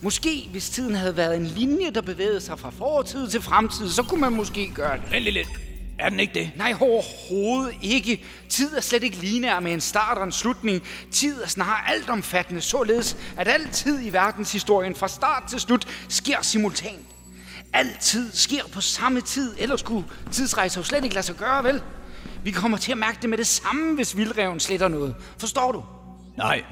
Måske, 0.00 0.48
hvis 0.50 0.70
tiden 0.70 0.94
havde 0.94 1.16
været 1.16 1.36
en 1.36 1.46
linje, 1.46 1.90
der 1.90 2.02
bevægede 2.02 2.40
sig 2.40 2.58
fra 2.58 2.70
fortid 2.70 3.28
til 3.28 3.42
fremtid, 3.42 3.90
så 3.90 4.02
kunne 4.02 4.20
man 4.20 4.32
måske 4.32 4.70
gøre 4.74 4.96
det. 4.96 5.22
Lidt 5.22 5.34
lidt. 5.34 5.48
Er 6.02 6.08
den 6.08 6.20
ikke 6.20 6.34
det? 6.34 6.50
Nej, 6.56 6.74
overhovedet 6.80 7.74
ikke. 7.82 8.24
Tid 8.48 8.76
er 8.76 8.80
slet 8.80 9.02
ikke 9.02 9.16
lineær 9.16 9.60
med 9.60 9.72
en 9.72 9.80
start 9.80 10.18
og 10.18 10.24
en 10.24 10.32
slutning. 10.32 10.82
Tid 11.10 11.42
er 11.42 11.46
snarere 11.46 11.90
altomfattende, 11.90 12.60
således 12.60 13.16
at 13.36 13.48
al 13.48 13.68
tid 13.68 14.06
i 14.06 14.12
verdenshistorien 14.12 14.94
fra 14.94 15.08
start 15.08 15.42
til 15.48 15.60
slut 15.60 15.88
sker 16.08 16.42
simultant. 16.42 17.06
Altid 17.72 18.32
sker 18.32 18.62
på 18.72 18.80
samme 18.80 19.20
tid, 19.20 19.54
ellers 19.58 19.80
skulle 19.80 20.06
tidsrejser 20.32 20.80
jo 20.80 20.84
slet 20.84 21.04
ikke 21.04 21.14
lade 21.14 21.26
sig 21.26 21.36
gøre, 21.36 21.64
vel? 21.64 21.82
Vi 22.44 22.50
kommer 22.50 22.78
til 22.78 22.92
at 22.92 22.98
mærke 22.98 23.18
det 23.22 23.30
med 23.30 23.38
det 23.38 23.46
samme, 23.46 23.94
hvis 23.94 24.16
vildreven 24.16 24.60
sletter 24.60 24.88
noget. 24.88 25.14
Forstår 25.38 25.72
du? 25.72 25.84
Nej. 26.36 26.64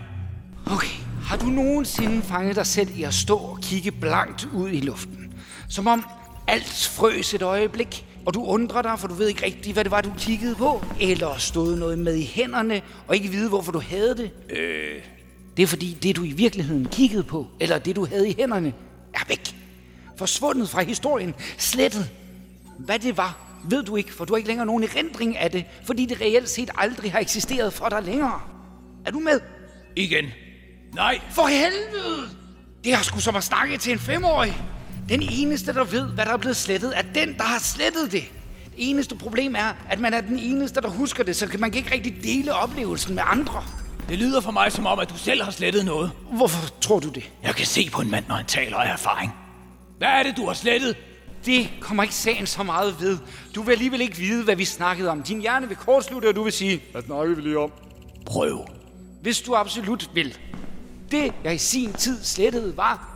Okay, 0.66 0.96
har 1.24 1.36
du 1.36 1.46
nogensinde 1.46 2.22
fanget 2.22 2.56
dig 2.56 2.66
selv 2.66 2.98
i 2.98 3.02
at 3.02 3.14
stå 3.14 3.36
og 3.36 3.58
kigge 3.62 3.90
blankt 3.90 4.48
ud 4.52 4.70
i 4.70 4.80
luften? 4.80 5.34
Som 5.68 5.86
om 5.86 6.04
alt 6.48 6.90
frøs 6.96 7.34
et 7.34 7.42
øjeblik, 7.42 8.06
og 8.26 8.34
du 8.34 8.44
undrer 8.44 8.82
dig, 8.82 8.98
for 8.98 9.08
du 9.08 9.14
ved 9.14 9.28
ikke 9.28 9.44
rigtigt, 9.44 9.72
hvad 9.72 9.84
det 9.84 9.90
var, 9.90 10.00
du 10.00 10.12
kiggede 10.18 10.54
på? 10.54 10.84
Eller 11.00 11.38
stod 11.38 11.76
noget 11.76 11.98
med 11.98 12.14
i 12.14 12.24
hænderne, 12.24 12.82
og 13.08 13.14
ikke 13.14 13.28
vide, 13.28 13.48
hvorfor 13.48 13.72
du 13.72 13.80
havde 13.80 14.16
det? 14.16 14.30
Øh... 14.50 15.02
Det 15.56 15.62
er 15.62 15.66
fordi, 15.66 15.98
det 16.02 16.16
du 16.16 16.24
i 16.24 16.32
virkeligheden 16.32 16.84
kiggede 16.84 17.22
på, 17.22 17.46
eller 17.60 17.78
det 17.78 17.96
du 17.96 18.06
havde 18.06 18.30
i 18.30 18.34
hænderne, 18.38 18.72
er 19.14 19.28
væk. 19.28 19.56
Forsvundet 20.16 20.68
fra 20.68 20.82
historien, 20.82 21.34
slettet. 21.58 22.10
Hvad 22.78 22.98
det 22.98 23.16
var, 23.16 23.38
ved 23.64 23.82
du 23.82 23.96
ikke, 23.96 24.12
for 24.12 24.24
du 24.24 24.32
har 24.32 24.36
ikke 24.36 24.48
længere 24.48 24.66
nogen 24.66 24.84
erindring 24.84 25.36
af 25.36 25.50
det, 25.50 25.64
fordi 25.86 26.06
det 26.06 26.20
reelt 26.20 26.48
set 26.48 26.70
aldrig 26.78 27.12
har 27.12 27.18
eksisteret 27.18 27.72
for 27.72 27.88
dig 27.88 28.02
længere. 28.02 28.40
Er 29.06 29.10
du 29.10 29.18
med? 29.18 29.40
Igen. 29.96 30.24
Nej. 30.94 31.20
For 31.30 31.46
helvede! 31.46 32.28
Det 32.84 32.92
er 32.92 33.02
sgu 33.02 33.20
som 33.20 33.36
at 33.36 33.44
snakke 33.44 33.78
til 33.78 33.92
en 33.92 33.98
femårig. 33.98 34.62
Den 35.10 35.22
eneste, 35.22 35.74
der 35.74 35.84
ved, 35.84 36.02
hvad 36.02 36.24
der 36.26 36.32
er 36.32 36.36
blevet 36.36 36.56
slettet, 36.56 36.98
er 36.98 37.02
den, 37.02 37.34
der 37.34 37.42
har 37.42 37.58
slettet 37.58 38.12
det. 38.12 38.24
Det 38.64 38.72
eneste 38.76 39.16
problem 39.16 39.54
er, 39.54 39.72
at 39.88 40.00
man 40.00 40.14
er 40.14 40.20
den 40.20 40.38
eneste, 40.38 40.80
der 40.80 40.88
husker 40.88 41.24
det, 41.24 41.36
så 41.36 41.46
kan 41.46 41.60
man 41.60 41.70
kan 41.70 41.78
ikke 41.78 41.94
rigtig 41.94 42.14
dele 42.22 42.54
oplevelsen 42.54 43.14
med 43.14 43.22
andre. 43.26 43.64
Det 44.08 44.18
lyder 44.18 44.40
for 44.40 44.50
mig 44.50 44.72
som 44.72 44.86
om, 44.86 44.98
at 44.98 45.10
du 45.10 45.18
selv 45.18 45.42
har 45.42 45.50
slettet 45.50 45.84
noget. 45.84 46.10
Hvorfor 46.32 46.68
tror 46.80 47.00
du 47.00 47.08
det? 47.08 47.30
Jeg 47.42 47.54
kan 47.54 47.66
se 47.66 47.90
på 47.92 48.00
en 48.00 48.10
mand, 48.10 48.24
når 48.28 48.34
han 48.34 48.46
taler 48.46 48.76
af 48.76 48.92
erfaring. 48.92 49.34
Hvad 49.98 50.08
er 50.08 50.22
det, 50.22 50.36
du 50.36 50.46
har 50.46 50.54
slettet? 50.54 50.96
Det 51.46 51.70
kommer 51.80 52.02
ikke 52.02 52.14
sagen 52.14 52.46
så 52.46 52.62
meget 52.62 53.00
ved. 53.00 53.18
Du 53.54 53.62
vil 53.62 53.72
alligevel 53.72 54.00
ikke 54.00 54.16
vide, 54.16 54.44
hvad 54.44 54.56
vi 54.56 54.64
snakkede 54.64 55.10
om. 55.10 55.22
Din 55.22 55.40
hjerne 55.40 55.68
vil 55.68 55.76
kortslutte, 55.76 56.26
og 56.26 56.36
du 56.36 56.42
vil 56.42 56.52
sige, 56.52 56.82
hvad 56.92 57.02
snakker 57.02 57.34
vi 57.34 57.40
lige 57.40 57.58
om? 57.58 57.72
Prøv. 58.26 58.66
Hvis 59.22 59.40
du 59.40 59.54
absolut 59.54 60.10
vil. 60.14 60.38
Det, 61.10 61.32
jeg 61.44 61.54
i 61.54 61.58
sin 61.58 61.92
tid 61.92 62.24
slettede, 62.24 62.76
var... 62.76 63.09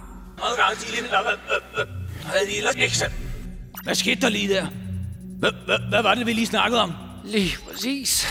Hvad 3.82 3.94
skete 3.94 4.20
der 4.20 4.28
lige 4.28 4.54
der? 4.54 4.66
Hvad, 5.88 6.02
var 6.02 6.14
det, 6.14 6.26
vi 6.26 6.32
lige 6.32 6.46
snakkede 6.46 6.82
om? 6.82 6.92
Lige 7.24 7.56
præcis. 7.68 8.26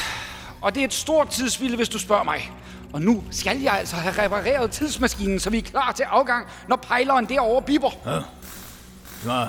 Og 0.62 0.76
det 0.76 0.82
er 0.82 0.86
et 0.86 0.94
stort 0.94 1.30
tidsvilde, 1.30 1.76
hvis 1.76 1.90
du 1.90 2.00
spørger 2.00 2.24
mig. 2.24 2.52
Og 2.94 3.02
nu 3.02 3.24
skal 3.32 3.62
jeg 3.62 3.74
altså 3.74 3.96
have 3.96 4.24
repareret 4.24 4.72
tidsmaskinen, 4.72 5.40
så 5.40 5.50
vi 5.50 5.58
er 5.58 5.62
klar 5.62 5.92
til 5.92 6.04
afgang, 6.04 6.48
når 6.68 6.76
pejleren 6.76 7.26
derovre 7.26 7.62
biber. 7.62 7.92
Ja. 8.06 8.20
Nå, 9.26 9.42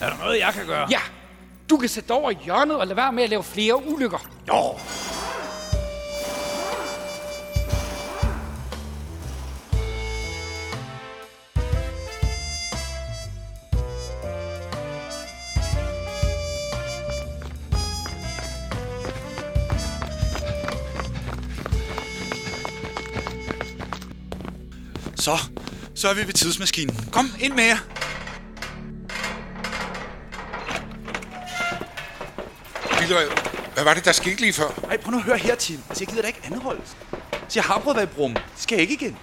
er 0.00 0.10
der 0.10 0.18
noget, 0.18 0.40
jeg 0.40 0.52
kan 0.54 0.66
gøre? 0.66 0.86
Ja, 0.90 1.00
du 1.70 1.76
kan 1.76 1.88
sætte 1.88 2.08
dig 2.08 2.16
over 2.16 2.30
i 2.30 2.36
hjørnet 2.44 2.76
og 2.76 2.86
lade 2.86 2.96
være 2.96 3.12
med 3.12 3.22
at 3.24 3.30
lave 3.30 3.42
flere 3.42 3.86
ulykker. 3.88 4.18
Jo. 4.48 4.78
Så, 25.28 25.38
så 25.94 26.08
er 26.08 26.14
vi 26.14 26.26
ved 26.26 26.32
tidsmaskinen. 26.32 27.08
Kom, 27.12 27.30
ind 27.40 27.52
med 27.52 27.64
jer. 27.64 27.78
Vildrev, 33.00 33.30
hvad 33.74 33.84
var 33.84 33.94
det, 33.94 34.04
der 34.04 34.12
skete 34.12 34.40
lige 34.40 34.52
før? 34.52 34.68
Ej, 34.90 34.96
prøv 34.96 35.10
nu 35.10 35.16
at 35.16 35.22
høre 35.22 35.38
her, 35.38 35.54
Tim. 35.54 35.80
Altså, 35.88 36.04
jeg 36.04 36.08
gider 36.08 36.22
da 36.22 36.26
ikke 36.26 36.40
anholdes. 36.44 36.96
Så 37.30 37.52
jeg 37.54 37.64
har 37.64 37.78
prøvet 37.78 37.94
at 37.94 37.96
være 37.96 38.12
i 38.12 38.14
brum. 38.14 38.34
Det 38.34 38.42
skal 38.56 38.76
jeg 38.76 38.82
ikke 38.82 38.94
igen. 38.94 39.16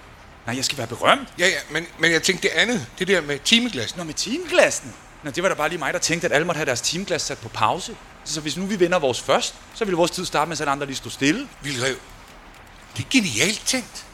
Nej, 0.46 0.56
jeg 0.56 0.64
skal 0.64 0.78
være 0.78 0.86
berømt. 0.86 1.28
Ja, 1.38 1.46
ja, 1.46 1.58
men, 1.70 1.86
men 1.98 2.12
jeg 2.12 2.22
tænkte 2.22 2.48
det 2.48 2.54
andet. 2.54 2.86
Det 2.98 3.08
der 3.08 3.20
med 3.20 3.38
timeglassen. 3.44 3.98
Nå, 3.98 4.04
med 4.04 4.14
timeglassen. 4.14 4.94
Nå, 5.22 5.30
det 5.30 5.42
var 5.42 5.48
da 5.48 5.54
bare 5.54 5.68
lige 5.68 5.78
mig, 5.78 5.92
der 5.92 5.98
tænkte, 5.98 6.26
at 6.26 6.32
alle 6.32 6.46
måtte 6.46 6.58
have 6.58 6.66
deres 6.66 6.80
timeglas 6.80 7.22
sat 7.22 7.38
på 7.38 7.48
pause. 7.48 7.96
Så 8.24 8.40
hvis 8.40 8.56
nu 8.56 8.66
vi 8.66 8.76
vinder 8.76 8.98
vores 8.98 9.20
først, 9.20 9.54
så 9.74 9.84
ville 9.84 9.96
vores 9.96 10.10
tid 10.10 10.24
starte 10.24 10.48
med, 10.48 10.60
at 10.60 10.68
andre 10.68 10.86
lige 10.86 10.96
stod 10.96 11.10
stille. 11.10 11.48
Vildrev, 11.62 11.96
det 12.96 13.04
er 13.04 13.08
genialt 13.10 13.62
tænkt. 13.66 14.05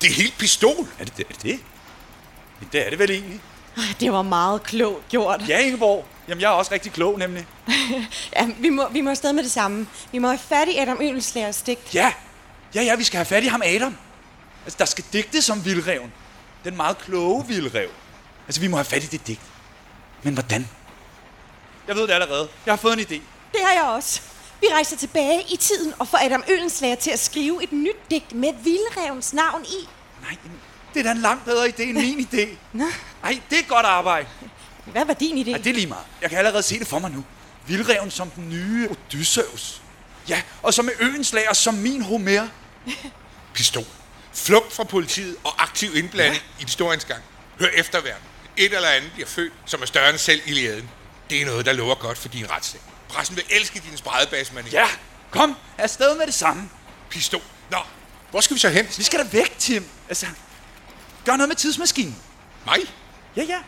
Det, 0.00 0.10
er 0.10 0.14
helt 0.14 0.38
pistol. 0.38 0.88
Er 0.98 1.04
det 1.04 1.16
det? 1.16 1.26
Er 1.30 1.34
det, 1.42 2.72
det? 2.72 2.86
Er 2.86 2.90
det 2.90 2.98
vel 2.98 3.10
egentlig. 3.10 3.40
Det 4.00 4.12
var 4.12 4.22
meget 4.22 4.62
klogt 4.62 5.08
gjort. 5.08 5.48
Ja, 5.48 5.58
Ingeborg. 5.58 6.06
Jamen, 6.28 6.42
jeg 6.42 6.48
er 6.48 6.52
også 6.52 6.72
rigtig 6.72 6.92
klog, 6.92 7.18
nemlig. 7.18 7.46
Ja, 8.36 8.48
vi 8.58 8.68
må, 8.68 8.88
vi 8.88 9.00
må 9.00 9.10
afsted 9.10 9.32
med 9.32 9.42
det 9.42 9.52
samme. 9.52 9.86
Vi 10.12 10.18
må 10.18 10.28
have 10.28 10.38
fat 10.38 10.68
i 10.68 10.78
Adam 10.78 10.98
Ølenslagers 11.02 11.62
digt. 11.62 11.94
Ja, 11.94 12.12
ja, 12.74 12.82
ja, 12.82 12.94
vi 12.96 13.04
skal 13.04 13.16
have 13.16 13.26
fat 13.26 13.44
i 13.44 13.46
ham, 13.46 13.62
Adam. 13.64 13.96
Altså, 14.64 14.76
der 14.78 14.84
skal 14.84 15.04
digte 15.12 15.42
som 15.42 15.64
vildreven. 15.64 16.12
Den 16.64 16.76
meget 16.76 16.98
kloge 16.98 17.46
vildrev. 17.46 17.88
Altså, 18.46 18.60
vi 18.60 18.66
må 18.66 18.76
have 18.76 18.84
fat 18.84 19.04
i 19.04 19.06
det 19.06 19.26
digt. 19.26 19.40
Men 20.22 20.34
hvordan? 20.34 20.68
Jeg 21.88 21.96
ved 21.96 22.02
det 22.02 22.12
allerede. 22.12 22.48
Jeg 22.66 22.72
har 22.72 22.76
fået 22.76 22.92
en 22.92 23.00
idé. 23.00 23.22
Det 23.52 23.60
har 23.64 23.72
jeg 23.72 23.82
også. 23.82 24.22
Vi 24.60 24.66
rejser 24.72 24.96
tilbage 24.96 25.42
i 25.52 25.56
tiden 25.56 25.94
og 25.98 26.08
får 26.08 26.18
Adam 26.18 26.44
Ølenslager 26.48 26.94
til 26.94 27.10
at 27.10 27.18
skrive 27.18 27.62
et 27.62 27.72
nyt 27.72 27.96
digt 28.10 28.34
med 28.34 28.52
vildrevens 28.64 29.32
navn 29.32 29.64
i. 29.64 29.88
Nej, 30.22 30.36
det 30.94 31.00
er 31.00 31.04
da 31.04 31.10
en 31.10 31.18
langt 31.18 31.44
bedre 31.44 31.66
idé 31.68 31.82
end 31.82 31.92
min 31.92 32.28
idé. 32.32 32.48
Nå, 32.72 32.84
Nej, 33.22 33.40
det 33.50 33.58
er 33.58 33.62
godt 33.68 33.86
arbejde. 33.86 34.28
hvad 34.86 35.04
var 35.04 35.14
din 35.14 35.46
idé? 35.46 35.50
Ja, 35.50 35.58
det 35.58 35.66
er 35.66 35.74
lige 35.74 35.86
meget. 35.86 36.04
Jeg 36.22 36.30
kan 36.30 36.38
allerede 36.38 36.62
se 36.62 36.78
det 36.78 36.86
for 36.86 36.98
mig 36.98 37.10
nu. 37.10 37.24
Vildreven 37.66 38.10
som 38.10 38.30
den 38.30 38.48
nye 38.48 38.88
Odysseus. 38.90 39.82
Ja, 40.28 40.42
og 40.62 40.74
så 40.74 40.82
med 40.82 40.92
øenslager 41.00 41.52
som 41.52 41.74
min 41.74 42.02
Homer. 42.02 42.48
Pistol. 43.54 43.84
Flugt 44.32 44.72
fra 44.72 44.84
politiet 44.84 45.36
og 45.44 45.62
aktiv 45.62 45.96
indblanding 45.96 46.42
ja. 46.58 46.62
i 46.62 46.64
historiens 46.64 47.04
gang. 47.04 47.22
Hør 47.60 47.68
efterværn. 47.74 48.20
Et 48.56 48.74
eller 48.74 48.88
andet 48.88 49.12
bliver 49.12 49.28
født, 49.28 49.52
som 49.66 49.82
er 49.82 49.86
større 49.86 50.10
end 50.10 50.18
selv 50.18 50.40
Iliaden. 50.46 50.90
Det 51.30 51.42
er 51.42 51.46
noget, 51.46 51.66
der 51.66 51.72
lover 51.72 51.94
godt 51.94 52.18
for 52.18 52.28
din 52.28 52.50
retssag. 52.50 52.80
Pressen 53.12 53.36
vil 53.36 53.44
elske 53.50 53.82
din 53.90 53.96
spredebasmand. 53.96 54.66
Ja, 54.68 54.86
kom, 55.30 55.56
afsted 55.78 56.16
med 56.16 56.26
det 56.26 56.34
samme. 56.34 56.70
Pistol. 57.10 57.42
Nå, 57.70 57.78
hvor 58.30 58.40
skal 58.40 58.54
vi 58.54 58.60
så 58.60 58.68
hen? 58.68 58.88
Vi 58.96 59.02
skal 59.02 59.18
da 59.18 59.24
væk, 59.32 59.58
Tim. 59.58 59.84
Altså, 60.08 60.26
gør 61.24 61.36
noget 61.36 61.48
med 61.48 61.56
tidsmaskinen. 61.56 62.16
Mig? 62.66 62.78
Ja, 63.36 63.42
ja. 63.42 63.58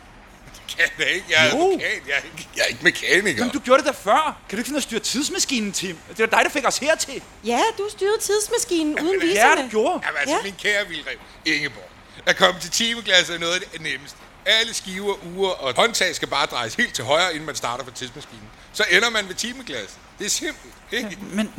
kan 0.77 0.89
da 0.97 1.03
ikke. 1.03 1.25
Jeg 1.29 1.47
er 1.47 1.57
Jo. 1.57 1.79
Jeg 1.79 1.87
er 1.87 1.91
ikke, 1.91 2.47
jeg 2.55 2.61
er 2.63 2.67
ikke 2.67 2.83
mekaniker. 2.83 3.43
Men 3.43 3.53
du 3.53 3.59
gjorde 3.59 3.83
det 3.83 3.93
da 3.93 4.09
før. 4.11 4.37
Kan 4.49 4.57
du 4.57 4.57
ikke 4.57 4.67
finde 4.67 4.77
at 4.77 4.83
styre 4.83 4.99
tidsmaskinen, 4.99 5.71
Tim? 5.71 5.97
Det 6.09 6.19
var 6.19 6.25
dig, 6.25 6.39
der 6.43 6.49
fik 6.49 6.67
os 6.67 6.77
hertil. 6.77 7.21
Ja, 7.45 7.59
du 7.77 7.87
styrede 7.91 8.17
tidsmaskinen 8.21 8.99
uden 8.99 9.21
Ja, 9.21 9.27
viserne. 9.27 9.61
det 9.61 9.71
gjorde. 9.71 10.01
Jamen 10.05 10.17
altså, 10.19 10.31
Ja. 10.35 10.37
ja. 10.37 10.43
min 10.43 10.55
kære 10.59 10.87
Vildrev, 10.87 11.17
Ingeborg. 11.45 11.89
At 12.25 12.37
komme 12.37 12.59
til 12.61 12.69
timeklasse 12.71 13.33
er 13.33 13.37
noget 13.39 13.53
af 13.53 13.59
det 13.71 13.81
nemmeste. 13.81 14.17
Alle 14.45 14.73
skiver, 14.73 15.15
uger 15.25 15.49
og 15.49 15.73
håndtag 15.75 16.15
skal 16.15 16.27
bare 16.27 16.45
drejes 16.45 16.75
helt 16.75 16.93
til 16.93 17.03
højre, 17.03 17.31
inden 17.33 17.45
man 17.45 17.55
starter 17.55 17.83
på 17.83 17.91
tidsmaskinen. 17.91 18.49
Så 18.73 18.83
ender 18.91 19.09
man 19.09 19.27
ved 19.27 19.35
timeklasse. 19.35 19.95
Det 20.19 20.25
er 20.25 20.29
simpelt, 20.29 20.73
ikke? 20.91 21.17
Men, 21.31 21.51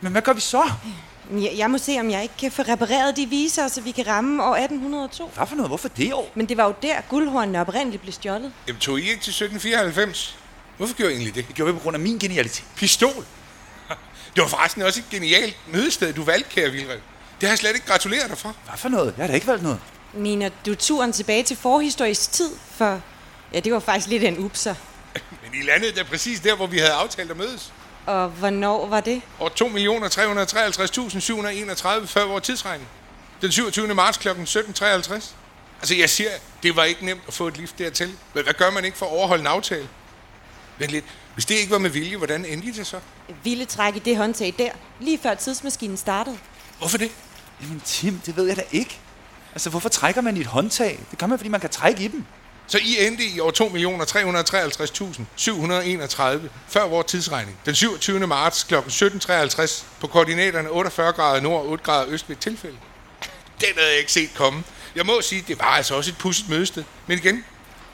men 0.00 0.12
hvad 0.12 0.22
gør 0.22 0.32
vi 0.32 0.40
så? 0.40 0.70
Jeg, 1.32 1.52
jeg 1.56 1.70
må 1.70 1.78
se, 1.78 1.96
om 2.00 2.10
jeg 2.10 2.22
ikke 2.22 2.34
kan 2.38 2.52
få 2.52 2.62
repareret 2.62 3.16
de 3.16 3.26
viser, 3.26 3.68
så 3.68 3.80
vi 3.80 3.90
kan 3.90 4.06
ramme 4.06 4.44
år 4.44 4.54
1802. 4.56 5.30
Hvad 5.34 5.46
for 5.46 5.56
noget? 5.56 5.70
Hvorfor 5.70 5.88
det 5.88 6.12
år? 6.12 6.32
Men 6.34 6.46
det 6.48 6.56
var 6.56 6.64
jo 6.64 6.74
der, 6.82 7.00
guldhornene 7.08 7.60
oprindeligt 7.60 8.02
blev 8.02 8.12
stjålet. 8.12 8.52
Jamen, 8.68 8.80
tog 8.80 8.98
I 8.98 9.02
ikke 9.02 9.22
til 9.22 9.30
1794? 9.30 10.38
Hvorfor 10.76 10.94
gjorde 10.94 11.12
I 11.12 11.14
egentlig 11.14 11.34
det? 11.34 11.46
Det 11.48 11.54
gjorde 11.54 11.72
vi 11.72 11.78
på 11.78 11.82
grund 11.82 11.96
af 11.96 12.00
min 12.00 12.18
genialitet. 12.18 12.64
Pistol. 12.76 13.24
Det 14.34 14.42
var 14.42 14.48
forresten 14.48 14.82
også 14.82 15.00
et 15.00 15.10
genialt 15.10 15.56
mødested, 15.72 16.12
du 16.12 16.22
valgte, 16.24 16.50
kære 16.50 16.70
Vildrev. 16.70 16.98
Det 17.40 17.48
har 17.48 17.48
jeg 17.48 17.58
slet 17.58 17.74
ikke 17.74 17.86
gratuleret 17.86 18.30
dig 18.30 18.38
for. 18.38 18.54
Hvad 18.64 18.78
for 18.78 18.88
noget? 18.88 19.14
Jeg 19.16 19.22
har 19.22 19.26
da 19.26 19.34
ikke 19.34 19.46
valgt 19.46 19.62
noget. 19.62 19.78
Mener 20.14 20.50
du 20.66 20.74
turen 20.74 21.12
tilbage 21.12 21.42
til 21.42 21.56
forhistorisk 21.56 22.32
tid? 22.32 22.50
For 22.70 23.00
ja, 23.52 23.60
det 23.60 23.72
var 23.72 23.80
faktisk 23.80 24.08
lidt 24.08 24.24
en 24.24 24.38
upser. 24.38 24.74
Men 25.54 25.62
I 25.62 25.66
landede 25.66 25.92
da 25.92 26.02
præcis 26.02 26.40
der, 26.40 26.56
hvor 26.56 26.66
vi 26.66 26.78
havde 26.78 26.92
aftalt 26.92 27.30
at 27.30 27.36
mødes. 27.36 27.72
Og 28.06 28.28
hvornår 28.28 28.86
var 28.86 29.00
det? 29.00 29.22
År 29.40 29.48
2.353.731 29.48 32.06
før 32.06 32.24
vores 32.24 32.44
tidsregning. 32.44 32.88
Den 33.40 33.52
27. 33.52 33.94
marts 33.94 34.18
kl. 34.18 34.28
17.53. 34.28 34.34
Altså, 35.80 35.94
jeg 35.98 36.10
siger, 36.10 36.30
det 36.62 36.76
var 36.76 36.84
ikke 36.84 37.04
nemt 37.04 37.20
at 37.28 37.34
få 37.34 37.48
et 37.48 37.56
lift 37.56 37.78
dertil. 37.78 38.16
Men 38.34 38.44
hvad 38.44 38.54
gør 38.54 38.70
man 38.70 38.84
ikke 38.84 38.98
for 38.98 39.06
at 39.06 39.12
overholde 39.12 39.40
en 39.40 39.46
aftale? 39.46 39.88
Vent 40.78 40.90
lidt. 40.90 41.04
Hvis 41.34 41.46
det 41.46 41.54
ikke 41.54 41.70
var 41.70 41.78
med 41.78 41.90
vilje, 41.90 42.16
hvordan 42.16 42.44
endte 42.44 42.72
det 42.72 42.86
så? 42.86 43.00
Ville 43.44 43.64
træk 43.64 43.96
i 43.96 43.98
det 43.98 44.16
håndtag 44.16 44.54
der, 44.58 44.70
lige 45.00 45.18
før 45.22 45.34
tidsmaskinen 45.34 45.96
startede. 45.96 46.38
Hvorfor 46.78 46.98
det? 46.98 47.10
Jamen 47.62 47.82
Tim, 47.84 48.20
det 48.26 48.36
ved 48.36 48.46
jeg 48.46 48.56
da 48.56 48.62
ikke. 48.72 48.98
Altså, 49.52 49.70
hvorfor 49.70 49.88
trækker 49.88 50.20
man 50.20 50.36
i 50.36 50.40
et 50.40 50.46
håndtag? 50.46 50.98
Det 51.10 51.18
gør 51.18 51.26
man, 51.26 51.38
fordi 51.38 51.48
man 51.48 51.60
kan 51.60 51.70
trække 51.70 52.04
i 52.04 52.08
dem. 52.08 52.24
Så 52.66 52.78
I 52.78 53.06
endte 53.06 53.24
i 53.24 53.40
år 53.40 53.50
2.353.731 53.50 56.48
før 56.68 56.88
vores 56.88 57.06
tidsregning. 57.06 57.56
Den 57.66 57.74
27. 57.74 58.26
marts 58.26 58.64
kl. 58.64 58.74
17.53 58.74 59.84
på 60.00 60.06
koordinaterne 60.06 60.70
48 60.70 61.12
grader 61.12 61.40
nord 61.40 61.60
og 61.62 61.68
8 61.68 61.84
grader 61.84 62.06
øst 62.08 62.28
ved 62.28 62.36
tilfælde. 62.36 62.76
Den 63.60 63.68
havde 63.76 63.90
jeg 63.90 63.98
ikke 63.98 64.12
set 64.12 64.34
komme. 64.34 64.62
Jeg 64.96 65.06
må 65.06 65.20
sige, 65.22 65.44
det 65.48 65.58
var 65.58 65.64
altså 65.64 65.94
også 65.94 66.10
et 66.10 66.18
pudset 66.18 66.48
mødested. 66.48 66.84
Men 67.06 67.18
igen, 67.18 67.44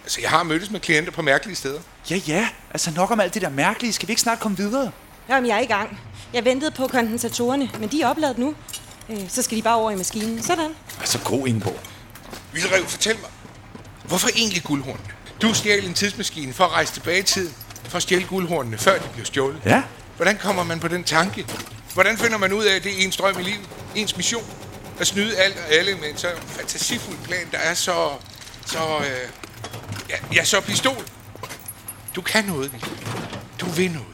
altså 0.04 0.20
jeg 0.20 0.30
har 0.30 0.42
mødtes 0.42 0.70
med 0.70 0.80
klienter 0.80 1.12
på 1.12 1.22
mærkelige 1.22 1.56
steder. 1.56 1.80
Ja, 2.10 2.16
ja. 2.16 2.48
Altså 2.70 2.90
nok 2.90 3.10
om 3.10 3.20
alt 3.20 3.34
det 3.34 3.42
der 3.42 3.50
mærkelige. 3.50 3.92
Skal 3.92 4.08
vi 4.08 4.12
ikke 4.12 4.22
snart 4.22 4.40
komme 4.40 4.56
videre? 4.56 4.90
Jamen, 5.28 5.48
jeg 5.48 5.56
er 5.56 5.60
i 5.62 5.66
gang. 5.66 6.00
Jeg 6.32 6.44
ventede 6.44 6.70
på 6.70 6.86
kondensatorerne, 6.88 7.70
men 7.78 7.88
de 7.88 8.02
er 8.02 8.08
opladet 8.08 8.38
nu. 8.38 8.54
Øh, 9.08 9.18
Så 9.28 9.42
skal 9.42 9.56
de 9.58 9.62
bare 9.62 9.76
over 9.76 9.90
i 9.90 9.96
maskinen. 9.96 10.42
Sådan. 10.42 10.70
Altså, 11.00 11.18
god 11.24 11.46
Ingeborg. 11.46 11.80
Vildrev, 12.52 12.86
fortæl 12.86 13.16
mig. 13.20 13.30
Hvorfor 14.10 14.28
egentlig 14.36 14.62
guldhornene? 14.62 15.08
Du 15.42 15.54
stjal 15.54 15.84
en 15.84 15.94
tidsmaskine 15.94 16.52
for 16.52 16.64
at 16.64 16.70
rejse 16.70 16.92
tilbage 16.92 17.18
i 17.18 17.22
tiden. 17.22 17.54
For 17.88 17.96
at 17.96 18.02
stjæle 18.02 18.26
guldhornene, 18.26 18.78
før 18.78 18.98
de 18.98 19.08
blev 19.14 19.24
stjålet. 19.24 19.60
Ja. 19.64 19.82
Hvordan 20.16 20.38
kommer 20.38 20.62
man 20.62 20.80
på 20.80 20.88
den 20.88 21.04
tanke? 21.04 21.46
Hvordan 21.94 22.18
finder 22.18 22.38
man 22.38 22.52
ud 22.52 22.64
af, 22.64 22.76
at 22.76 22.84
det 22.84 22.92
er 22.92 23.04
ens 23.04 23.16
drøm 23.16 23.38
i 23.40 23.42
livet? 23.42 23.68
Ens 23.94 24.16
mission? 24.16 24.44
At 25.00 25.06
snyde 25.06 25.36
alt 25.36 25.56
og 25.56 25.72
alle 25.72 25.94
med 25.94 26.10
en 26.10 26.16
så 26.16 26.28
fantasifuld 26.46 27.18
plan, 27.24 27.50
der 27.52 27.58
er 27.58 27.74
så... 27.74 28.10
Så... 28.66 28.78
Øh, 28.78 29.28
ja, 30.08 30.16
ja, 30.34 30.44
så 30.44 30.60
pistol. 30.60 31.04
Du 32.16 32.22
kan 32.22 32.44
noget, 32.44 32.72
Vildrev. 32.72 32.96
Du 33.60 33.66
vil 33.66 33.90
noget. 33.90 34.08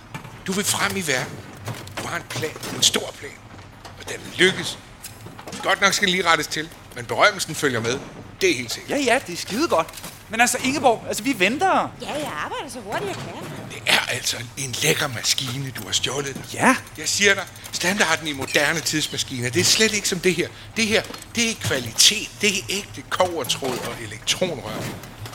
Du 0.46 0.52
vil 0.52 0.64
frem 0.64 0.96
i 0.96 1.06
verden. 1.06 1.36
Du 2.02 2.08
har 2.08 2.16
en 2.16 2.24
plan. 2.30 2.56
En 2.76 2.82
stor 2.82 3.14
plan. 3.18 3.32
Og 3.98 4.08
den 4.08 4.20
lykkes. 4.38 4.78
Godt 5.62 5.80
nok 5.80 5.92
skal 5.92 6.08
lige 6.08 6.26
rettes 6.26 6.46
til. 6.46 6.68
Men 6.96 7.04
berømmelsen 7.04 7.54
følger 7.54 7.80
med. 7.80 7.98
Det 8.40 8.50
er 8.50 8.54
helt 8.54 8.72
sikkert. 8.72 8.90
Ja, 8.90 9.04
ja, 9.04 9.18
det 9.26 9.32
er 9.32 9.36
skide 9.36 9.68
godt. 9.68 9.88
Men 10.28 10.40
altså, 10.40 10.58
Ingeborg, 10.64 11.04
altså, 11.08 11.22
vi 11.22 11.38
venter. 11.38 11.90
Ja, 12.02 12.12
jeg 12.12 12.32
arbejder 12.44 12.68
så 12.68 12.80
hurtigt, 12.80 13.08
jeg 13.08 13.16
kan. 13.16 13.34
Det 13.70 13.82
er 13.86 13.98
altså 14.08 14.36
en 14.56 14.74
lækker 14.82 15.06
maskine, 15.06 15.70
du 15.70 15.84
har 15.84 15.92
stjålet 15.92 16.34
dig. 16.34 16.44
Ja. 16.54 16.76
Jeg 16.98 17.08
siger 17.08 17.34
dig, 17.34 17.44
standarden 17.72 18.28
i 18.28 18.32
moderne 18.32 18.80
tidsmaskiner, 18.80 19.50
det 19.50 19.60
er 19.60 19.64
slet 19.64 19.94
ikke 19.94 20.08
som 20.08 20.20
det 20.20 20.34
her. 20.34 20.48
Det 20.76 20.86
her, 20.86 21.02
det 21.34 21.50
er 21.50 21.54
kvalitet. 21.54 22.30
Det 22.40 22.48
er 22.58 22.62
ægte 22.68 23.02
kovertråd 23.10 23.78
og 23.78 23.94
elektronrør. 24.02 24.82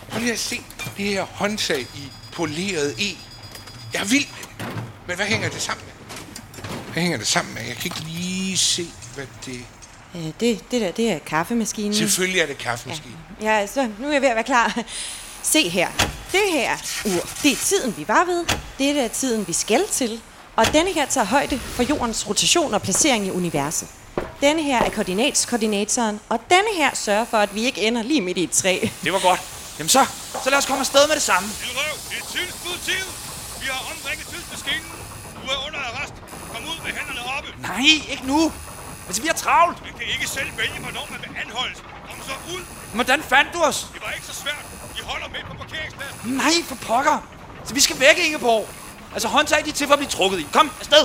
Prøv 0.10 0.20
lige 0.20 0.34
at 0.34 0.40
se 0.40 0.62
det 0.98 1.06
her 1.06 1.24
håndtag 1.24 1.80
i 1.82 2.12
poleret 2.32 2.96
E. 3.00 3.18
Jeg 3.94 4.02
er 4.02 4.06
vild 4.06 4.26
med 4.28 4.66
det. 4.68 4.84
Men 5.08 5.16
hvad 5.16 5.26
hænger 5.26 5.50
det 5.50 5.62
sammen 5.62 5.86
med? 5.86 5.94
Hvad 6.94 7.04
hænger 7.04 7.18
det 7.18 7.28
sammen 7.28 7.54
med? 7.54 7.62
Jeg 7.62 7.76
kan 7.76 7.86
ikke 7.86 8.00
lige 8.00 8.58
se, 8.58 8.88
hvad 9.16 9.26
det... 9.46 9.66
Øh, 10.16 10.26
det, 10.40 10.72
det 10.72 10.82
der, 10.82 10.92
det 10.92 11.12
er 11.12 11.20
kaffemaskinen. 11.20 11.94
Selvfølgelig 11.94 12.42
er 12.42 12.46
det 12.46 12.58
kaffemaskine. 12.58 13.16
Ja, 13.42 13.68
så 13.68 13.90
nu 14.00 14.08
er 14.08 14.12
jeg 14.12 14.22
ved 14.22 14.30
at 14.30 14.36
være 14.36 14.44
klar. 14.44 14.84
Se 15.44 15.70
her. 15.70 15.88
Det 16.32 16.42
her 16.52 16.72
ur, 17.06 17.30
det 17.44 17.52
er 17.52 17.56
tiden, 17.56 17.94
vi 17.98 18.08
var 18.08 18.24
ved. 18.26 18.46
Det 18.78 19.00
er 19.00 19.08
tiden, 19.08 19.48
vi 19.48 19.54
skal 19.54 19.84
til. 19.92 20.22
Og 20.56 20.66
denne 20.74 20.94
her 20.94 21.06
tager 21.06 21.26
højde 21.26 21.60
for 21.60 21.84
jordens 21.84 22.30
rotation 22.30 22.74
og 22.74 22.82
placering 22.82 23.28
i 23.28 23.32
universet. 23.32 23.88
Denne 24.42 24.64
her 24.64 24.82
er 24.84 24.90
koordinatskoordinatoren, 24.90 26.20
og 26.30 26.40
denne 26.50 26.72
her 26.78 26.90
sørger 26.96 27.26
for, 27.26 27.38
at 27.38 27.56
vi 27.56 27.64
ikke 27.66 27.82
ender 27.82 28.04
lige 28.04 28.22
midt 28.22 28.38
i 28.38 28.44
et 28.44 28.52
træ. 28.52 28.80
Det 29.04 29.14
var 29.14 29.20
godt. 29.20 29.42
Jamen 29.80 29.90
så, 29.90 30.06
så 30.44 30.50
lad 30.50 30.58
os 30.58 30.66
komme 30.66 30.80
afsted 30.80 31.08
med 31.08 31.16
det 31.16 31.24
samme. 31.24 31.50
Vildrøv, 31.62 31.94
det 32.10 32.18
er 32.22 32.26
tidspolitiet. 32.38 33.08
Vi 33.62 33.66
har 33.72 33.80
omringet 33.92 34.28
tidsmaskinen. 34.34 34.88
Du 35.36 35.48
er 35.54 35.68
under 35.68 35.80
arrest. 35.80 36.14
Kom 36.54 36.64
ud 36.64 36.78
med 36.86 36.92
hænderne 36.98 37.22
oppe. 37.38 37.50
Nej, 37.62 38.12
ikke 38.14 38.24
nu. 38.28 38.52
Altså, 39.12 39.22
vi 39.28 39.32
har 39.34 39.40
travlt. 39.48 39.78
Man 39.88 39.94
kan 40.00 40.08
ikke 40.16 40.28
selv 40.38 40.50
vælge, 40.62 40.78
hvornår 40.86 41.06
man 41.14 41.20
vil 41.26 41.32
anholdes. 41.44 41.78
Kom 42.10 42.18
så 42.30 42.36
ud. 42.54 42.62
Hvordan 42.98 43.20
fandt 43.32 43.50
du 43.56 43.60
os? 43.70 43.78
Det 43.94 44.02
var 44.06 44.12
ikke 44.18 44.28
så 44.32 44.36
svært. 44.44 44.64
I 45.00 45.02
holder 45.12 45.28
midt 45.36 45.46
på 45.52 45.56
parkeringspladsen. 45.64 46.18
Nej, 46.44 46.56
for 46.70 46.76
pokker. 46.90 47.18
Så 47.68 47.74
vi 47.74 47.82
skal 47.88 47.98
væk, 48.06 48.18
Ingeborg. 48.28 48.64
Altså, 49.16 49.28
håndtag 49.36 49.60
de 49.66 49.72
til 49.72 49.88
for 49.88 49.94
at 49.94 50.00
blive 50.00 50.10
trukket 50.18 50.40
i. 50.40 50.46
Kom, 50.58 50.72
afsted. 50.80 51.04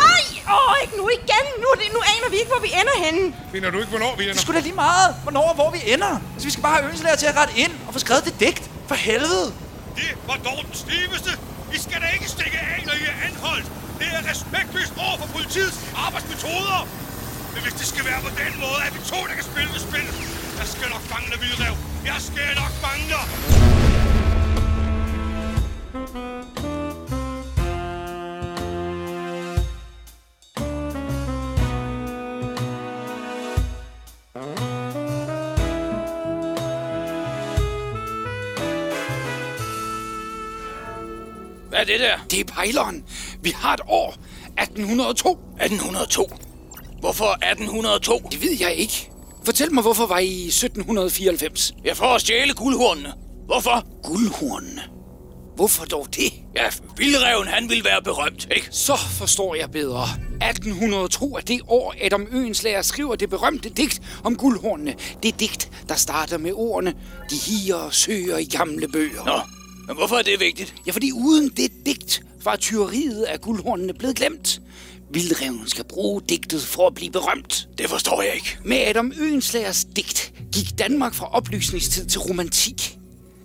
Nej! 0.00 0.24
Åh, 0.56 0.74
ikke 0.84 0.96
nu 1.00 1.04
igen! 1.18 1.44
Nu, 1.62 1.66
er 1.72 1.76
det, 1.80 1.86
nu 1.96 2.00
aner 2.14 2.28
vi 2.32 2.36
ikke, 2.42 2.50
hvor 2.54 2.62
vi 2.66 2.70
ender 2.80 2.96
henne. 3.06 3.24
Finder 3.54 3.70
du 3.70 3.78
ikke, 3.82 3.90
hvornår 3.94 4.12
vi 4.16 4.22
Det 4.22 4.30
ender? 4.30 4.42
skulle 4.42 4.56
da 4.60 4.62
lige 4.68 4.78
meget, 4.88 5.08
hvornår 5.24 5.46
og 5.52 5.54
hvor 5.60 5.70
vi 5.76 5.80
ender. 5.94 6.12
Så 6.38 6.44
vi 6.48 6.50
skal 6.54 6.62
bare 6.68 6.76
have 6.78 6.86
ønslærer 6.90 7.16
til 7.22 7.26
at 7.32 7.36
rette 7.40 7.54
ind 7.64 7.72
og 7.86 7.92
få 7.92 7.98
skrevet 8.04 8.24
det 8.28 8.34
digt. 8.40 8.62
For 8.88 8.94
helvede. 9.08 9.46
Det 10.00 10.10
var 10.28 10.36
dog 10.48 10.58
den 10.68 10.74
stiveste. 10.84 11.30
I 11.76 11.78
skal 11.86 11.98
da 12.04 12.08
ikke 12.16 12.28
stikke 12.36 12.58
af, 12.72 12.82
når 12.88 12.92
I 13.02 13.04
er 13.12 13.16
anholdt. 13.28 13.66
Det 14.00 14.06
er 14.16 14.20
respektløst 14.30 14.92
over 15.06 15.16
for 15.20 15.26
politiets 15.36 15.76
arbejdsmetoder. 16.06 16.78
Men 17.54 17.62
hvis 17.62 17.74
det 17.74 17.86
skal 17.86 18.04
være 18.04 18.20
på 18.22 18.28
den 18.28 18.52
måde, 18.60 18.80
at 18.86 18.92
vi 18.94 19.00
to, 19.12 19.16
der 19.28 19.34
kan 19.34 19.44
spille 19.44 19.70
det 19.72 19.80
spil, 19.80 20.06
jeg 20.60 20.66
skal 20.74 20.88
nok 20.94 21.04
fange 21.12 21.30
dig, 21.32 21.40
Vildrev. 21.40 21.74
Jeg 22.04 22.18
skal 22.28 22.50
nok 22.62 22.72
fange 22.84 23.06
dig. 23.14 23.24
Hvad 41.68 41.80
er 41.80 41.84
det 41.84 42.00
der? 42.00 42.18
Det 42.30 42.40
er 42.40 42.44
pejleren. 42.44 43.04
Vi 43.42 43.50
har 43.50 43.74
et 43.74 43.80
år. 43.86 44.14
1802. 44.58 45.30
1802? 45.32 46.53
Hvorfor 47.04 47.32
1802? 47.50 48.28
Det 48.32 48.42
ved 48.42 48.56
jeg 48.60 48.74
ikke. 48.74 49.10
Fortæl 49.44 49.74
mig, 49.74 49.82
hvorfor 49.82 50.06
var 50.06 50.18
I 50.18 50.26
i 50.26 50.46
1794? 50.46 51.74
Ja, 51.84 51.92
for 51.92 52.06
at 52.06 52.20
stjæle 52.20 52.54
guldhornene. 52.54 53.12
Hvorfor? 53.46 53.86
Guldhornene? 54.02 54.82
Hvorfor 55.56 55.84
dog 55.84 56.06
det? 56.16 56.32
Ja, 56.56 56.64
Vildreven 56.96 57.46
han 57.48 57.68
ville 57.68 57.84
være 57.84 58.02
berømt, 58.02 58.48
ikke? 58.56 58.68
Så 58.70 58.96
forstår 58.96 59.54
jeg 59.54 59.70
bedre. 59.70 60.02
1802 60.02 61.36
er 61.36 61.40
det 61.40 61.60
år, 61.68 61.94
Adam 62.02 62.26
Øenslager 62.32 62.82
skriver 62.82 63.14
det 63.16 63.30
berømte 63.30 63.68
digt 63.68 64.02
om 64.24 64.36
guldhornene. 64.36 64.94
Det 65.22 65.40
digt, 65.40 65.70
der 65.88 65.94
starter 65.94 66.38
med 66.38 66.52
ordene, 66.54 66.94
de 67.30 67.36
higer 67.36 67.76
og 67.76 67.94
søger 67.94 68.38
i 68.38 68.44
gamle 68.44 68.88
bøger. 68.88 69.24
Nå, 69.24 69.40
men 69.86 69.96
hvorfor 69.96 70.16
er 70.16 70.22
det 70.22 70.40
vigtigt? 70.40 70.74
Ja, 70.86 70.92
fordi 70.92 71.12
uden 71.12 71.48
det 71.48 71.70
digt 71.86 72.22
var 72.44 72.56
tyveriet 72.56 73.22
af 73.22 73.40
guldhornene 73.40 73.94
blevet 73.94 74.16
glemt. 74.16 74.60
Vildreven 75.14 75.66
skal 75.66 75.84
bruge 75.84 76.22
digtet 76.28 76.62
for 76.62 76.86
at 76.86 76.94
blive 76.94 77.10
berømt. 77.10 77.68
Det 77.78 77.90
forstår 77.90 78.22
jeg 78.22 78.34
ikke. 78.34 78.58
Med 78.64 78.76
Adam 78.76 79.12
Øenslagers 79.20 79.84
digt 79.84 80.32
gik 80.52 80.78
Danmark 80.78 81.14
fra 81.14 81.26
oplysningstid 81.32 82.06
til 82.06 82.20
romantik. 82.20 82.98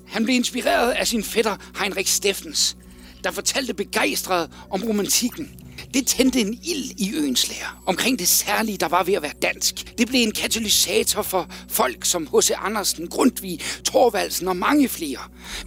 Han 0.07 0.23
blev 0.23 0.35
inspireret 0.35 0.91
af 0.91 1.07
sin 1.07 1.23
fætter 1.23 1.55
Heinrich 1.79 2.13
Steffens, 2.13 2.77
der 3.23 3.31
fortalte 3.31 3.73
begejstret 3.73 4.49
om 4.69 4.83
romantikken. 4.83 5.51
Det 5.93 6.07
tændte 6.07 6.39
en 6.41 6.59
ild 6.63 6.91
i 6.97 7.13
øens 7.15 7.49
lær 7.49 7.81
omkring 7.85 8.19
det 8.19 8.27
særlige, 8.27 8.77
der 8.77 8.87
var 8.87 9.03
ved 9.03 9.13
at 9.13 9.21
være 9.21 9.33
dansk. 9.41 9.97
Det 9.97 10.07
blev 10.07 10.21
en 10.21 10.31
katalysator 10.31 11.21
for 11.21 11.49
folk 11.69 12.05
som 12.05 12.27
H.C. 12.27 12.51
Andersen, 12.57 13.07
Grundtvig, 13.07 13.59
Thorvaldsen 13.85 14.47
og 14.47 14.55
mange 14.57 14.89
flere. 14.89 15.19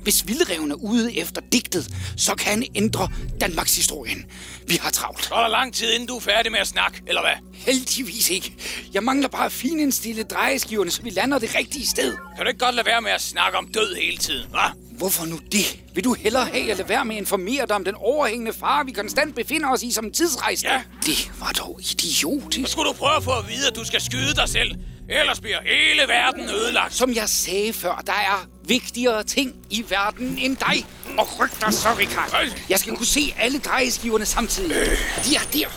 Hvis 0.03 0.29
vildreven 0.29 0.70
er 0.70 0.75
ude 0.75 1.16
efter 1.18 1.40
digtet, 1.53 1.94
så 2.16 2.35
kan 2.35 2.51
han 2.53 2.64
ændre 2.75 3.09
Danmarks 3.40 3.77
historien. 3.77 4.25
Vi 4.66 4.79
har 4.83 4.90
travlt. 4.90 5.25
Så 5.25 5.35
er 5.35 5.40
der 5.40 5.48
lang 5.48 5.75
tid, 5.75 5.92
inden 5.92 6.09
du 6.09 6.16
er 6.16 6.20
færdig 6.20 6.53
med 6.53 6.61
at 6.61 6.66
snakke, 6.66 7.03
eller 7.07 7.20
hvad? 7.20 7.53
Heldigvis 7.55 8.31
ikke. 8.31 8.55
Jeg 8.94 9.03
mangler 9.03 9.29
bare 9.29 9.51
finindstille 9.51 10.22
drejeskiverne, 10.22 10.90
så 10.90 11.03
vi 11.03 11.11
lander 11.11 11.38
det 11.38 11.55
rigtige 11.55 11.87
sted. 11.87 12.16
Kan 12.37 12.44
du 12.44 12.48
ikke 12.48 12.64
godt 12.64 12.75
lade 12.75 12.87
være 12.87 13.03
med 13.03 13.11
at 13.11 13.22
snakke 13.22 13.59
om 13.59 13.68
død 13.75 13.94
hele 13.94 14.16
tiden, 14.16 14.46
hva'? 14.55 14.91
Hvorfor 14.98 15.24
nu 15.26 15.38
det? 15.52 15.78
Vil 15.94 16.05
du 16.05 16.12
hellere 16.14 16.44
have 16.44 16.70
at 16.70 16.76
lade 16.76 16.88
være 16.88 17.05
med 17.05 17.16
at 17.16 17.20
informere 17.20 17.66
dig 17.66 17.76
om 17.76 17.85
den 17.85 17.94
overhængende 17.94 18.52
fare, 18.52 18.87
vi 18.87 18.92
konstant 18.92 19.35
befinder 19.35 19.70
os 19.70 19.83
i 19.83 19.90
som 19.92 20.11
tidsrejsende? 20.12 20.72
Ja. 20.72 20.83
Det 21.07 21.31
var 21.40 21.52
dog 21.52 21.81
idiotisk. 21.81 22.66
Så 22.66 22.72
skulle 22.72 22.88
du 22.88 22.92
prøve 22.94 23.16
at 23.16 23.24
få 23.24 23.31
at 23.31 23.48
vide, 23.48 23.68
at 23.68 23.76
du 23.76 23.85
skal 23.85 24.00
skyde 24.00 24.35
dig 24.35 24.48
selv. 24.48 24.70
Ellers 25.09 25.40
bliver 25.40 25.59
hele 25.62 26.02
verden 26.09 26.50
ødelagt. 26.50 26.94
Som 26.94 27.14
jeg 27.14 27.28
sagde 27.28 27.72
før, 27.72 28.02
der 28.07 28.12
er 28.12 28.46
vigtigere 28.64 29.24
ting 29.24 29.55
i 29.70 29.85
verden 29.88 30.38
end 30.38 30.57
dig. 30.57 30.87
Og 31.18 31.40
ryk 31.40 31.61
dig 31.61 31.74
så, 31.74 31.88
Rikard. 31.98 32.46
Jeg 32.68 32.78
skal 32.78 32.96
kunne 32.96 33.07
se 33.07 33.35
alle 33.38 33.59
drejeskiverne 33.59 34.26
samtidig. 34.26 34.76
De 35.24 35.35
er 35.35 35.40
der. 35.52 35.68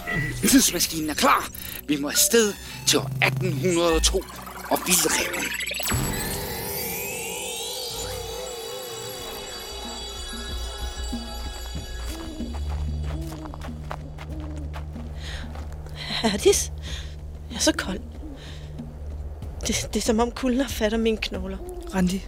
Tidsmaskinen 0.50 1.10
er 1.10 1.14
klar. 1.14 1.50
Vi 1.88 1.98
må 1.98 2.10
afsted 2.10 2.54
til 2.88 3.00
år 3.00 3.12
1802 3.26 4.24
og 4.70 4.80
vildreven. 4.86 5.46
Herdis, 16.30 16.72
jeg 17.50 17.56
er 17.56 17.60
så 17.60 17.72
kold. 17.72 18.00
Det, 19.68 19.90
det 19.94 19.96
er 19.96 20.02
som 20.02 20.20
om 20.20 20.32
kulden 20.32 20.62
har 20.62 20.70
fat 20.70 20.94
om 20.94 21.00
mine 21.00 21.18
knogler. 21.18 21.58
Randi, 21.96 22.26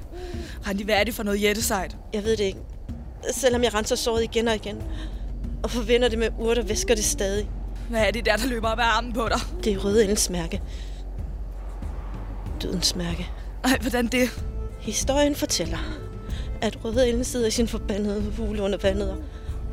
Randi, 0.67 0.83
hvad 0.83 0.95
er 0.95 1.03
det 1.03 1.13
for 1.13 1.23
noget 1.23 1.41
jættesejt? 1.41 1.95
Jeg 2.13 2.23
ved 2.23 2.37
det 2.37 2.43
ikke. 2.43 2.59
Selvom 3.31 3.63
jeg 3.63 3.73
renser 3.73 3.95
såret 3.95 4.23
igen 4.23 4.47
og 4.47 4.55
igen. 4.55 4.83
Og 5.63 5.71
forvender 5.71 6.09
det 6.09 6.19
med 6.19 6.29
urter, 6.39 6.63
væsker 6.63 6.95
det 6.95 7.05
stadig. 7.05 7.49
Hvad 7.89 8.01
er 8.01 8.11
det 8.11 8.25
der, 8.25 8.35
der 8.37 8.47
løber 8.47 8.69
op 8.69 8.79
ad 8.79 8.83
armen 8.83 9.13
på 9.13 9.29
dig? 9.29 9.39
Det 9.63 9.73
er 9.73 9.77
røde 9.77 10.03
elens 10.03 10.29
mærke. 10.29 10.61
Dødens 12.61 12.95
mærke. 12.95 13.29
Ej, 13.63 13.77
hvordan 13.81 14.07
det? 14.07 14.43
Historien 14.79 15.35
fortæller, 15.35 15.77
at 16.61 16.85
røde 16.85 17.09
elen 17.09 17.23
sidder 17.23 17.47
i 17.47 17.51
sin 17.51 17.67
forbandede 17.67 18.31
hule 18.37 18.61
under 18.61 18.77
vandet 18.77 19.11
og 19.11 19.17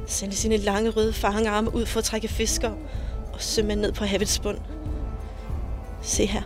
sender 0.07 0.35
sine 0.35 0.57
lange 0.57 0.91
røde 0.91 1.13
fangarme 1.13 1.75
ud 1.75 1.87
for 1.87 1.99
at 1.99 2.05
trække 2.05 2.29
fisker 2.29 2.73
og 3.35 3.43
sømænd 3.43 3.81
ned 3.81 3.93
på 3.93 4.05
havets 4.05 4.39
bund. 4.39 4.59
Se 6.03 6.27
her. 6.27 6.43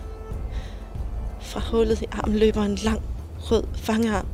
Fra 1.41 1.61
hullet 1.61 2.03
i 2.03 2.07
armen 2.13 2.39
løber 2.39 2.63
en 2.63 2.75
lang 2.75 3.03
rød 3.39 3.65
fangarm. 3.77 4.27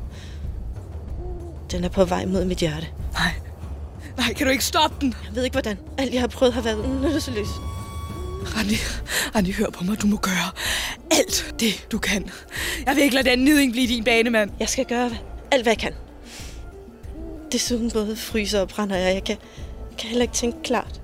Den 1.71 1.85
er 1.85 1.89
på 1.89 2.05
vej 2.05 2.25
mod 2.25 2.45
mit 2.45 2.59
hjerte. 2.59 2.87
Nej. 3.13 3.33
Nej, 4.17 4.33
kan 4.33 4.47
du 4.47 4.53
ikke 4.53 4.65
stoppe 4.65 4.97
den? 5.01 5.15
Jeg 5.27 5.37
ved 5.37 5.45
ikke, 5.45 5.55
hvordan. 5.55 5.79
Alt, 5.99 6.13
jeg 6.13 6.21
har 6.23 6.29
prøvet, 6.29 6.55
har 6.55 6.61
været 6.61 7.03
nytteløst. 7.03 7.51
Randi, 8.57 8.75
Randi, 9.37 9.53
hør 9.53 9.71
på 9.71 9.85
mig. 9.85 10.03
Du 10.03 10.07
må 10.07 10.17
gøre 10.17 10.51
alt 11.11 11.55
det, 11.61 11.87
du 11.93 11.99
kan. 11.99 12.31
Jeg 12.87 12.97
vil 12.97 13.03
ikke 13.03 13.15
lade 13.15 13.31
den 13.31 13.39
niding 13.39 13.73
blive 13.73 13.87
din 13.87 14.05
banemand. 14.05 14.51
Jeg 14.61 14.69
skal 14.69 14.85
gøre 14.85 15.11
alt, 15.51 15.63
hvad 15.63 15.73
jeg 15.73 15.79
kan. 15.79 15.93
Desuden 17.53 17.91
både 17.91 18.17
fryser 18.17 18.61
og 18.61 18.69
brænder 18.69 18.97
jeg. 18.97 19.15
Jeg 19.15 19.25
kan, 19.25 19.37
kan 19.99 20.09
heller 20.09 20.23
ikke 20.23 20.35
tænke 20.35 20.63
klart. 20.63 21.01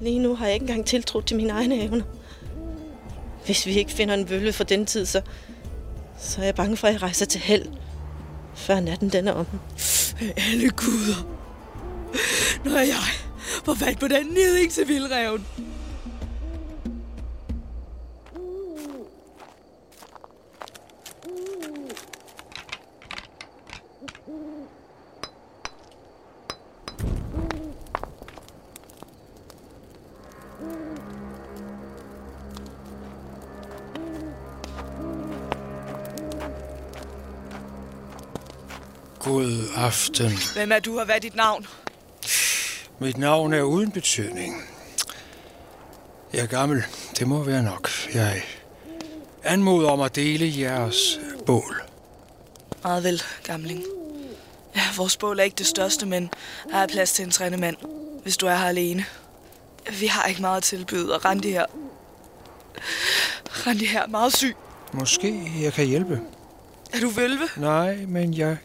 Lige 0.00 0.18
nu 0.18 0.34
har 0.34 0.46
jeg 0.46 0.54
ikke 0.54 0.64
engang 0.64 0.86
tiltro 0.86 1.20
til 1.20 1.36
mine 1.36 1.52
egne 1.52 1.82
evner. 1.82 2.04
Hvis 3.46 3.66
vi 3.66 3.72
ikke 3.72 3.92
finder 3.92 4.14
en 4.14 4.30
vølve 4.30 4.52
for 4.52 4.64
den 4.64 4.86
tid, 4.86 5.06
så, 5.06 5.22
så 6.18 6.40
er 6.40 6.44
jeg 6.44 6.54
bange 6.54 6.76
for, 6.76 6.86
at 6.86 6.92
jeg 6.92 7.02
rejser 7.02 7.26
til 7.26 7.40
held, 7.40 7.66
før 8.54 8.80
natten 8.80 9.08
den 9.08 9.28
er 9.28 9.32
om. 9.32 9.46
Alle 10.36 10.70
guder. 10.70 11.26
Når 12.64 12.78
jeg 12.78 12.96
får 13.64 13.74
fat 13.74 13.98
på 13.98 14.08
den 14.08 14.26
niding 14.26 14.72
til 14.72 14.88
vildreven. 14.88 15.46
Aften. 39.80 40.32
Hvem 40.54 40.72
er 40.72 40.78
du, 40.78 40.98
og 40.98 41.04
hvad 41.04 41.14
er 41.14 41.18
dit 41.18 41.34
navn? 41.34 41.66
Mit 42.98 43.16
navn 43.18 43.52
er 43.52 43.62
uden 43.62 43.90
betydning. 43.90 44.64
Jeg 46.32 46.40
er 46.40 46.46
gammel. 46.46 46.84
Det 47.18 47.28
må 47.28 47.42
være 47.42 47.62
nok. 47.62 47.90
Jeg 48.14 48.42
anmoder 49.42 49.90
om 49.90 50.00
at 50.00 50.16
dele 50.16 50.60
jeres 50.60 51.20
bål. 51.46 51.82
Meget 52.82 53.04
vel, 53.04 53.22
gamling. 53.44 53.82
Ja, 54.76 54.82
vores 54.96 55.16
bål 55.16 55.38
er 55.38 55.44
ikke 55.44 55.56
det 55.58 55.66
største, 55.66 56.06
men 56.06 56.30
her 56.72 56.78
er 56.78 56.86
plads 56.86 57.12
til 57.12 57.24
en 57.24 57.30
træne 57.30 57.56
mand, 57.56 57.76
hvis 58.22 58.36
du 58.36 58.46
er 58.46 58.56
her 58.56 58.66
alene. 58.66 59.04
Vi 60.00 60.06
har 60.06 60.26
ikke 60.26 60.40
meget 60.40 60.56
at 60.56 60.62
tilbyde, 60.62 61.14
og 61.14 61.24
Randi 61.24 61.50
her... 61.50 61.66
Randi 63.66 63.84
her 63.84 64.02
er 64.02 64.06
meget 64.06 64.36
syg. 64.36 64.56
Måske 64.92 65.52
jeg 65.60 65.72
kan 65.72 65.86
hjælpe. 65.86 66.20
Er 66.92 67.00
du 67.00 67.08
vølve? 67.08 67.48
Nej, 67.56 67.96
men 68.08 68.34
jeg 68.34 68.56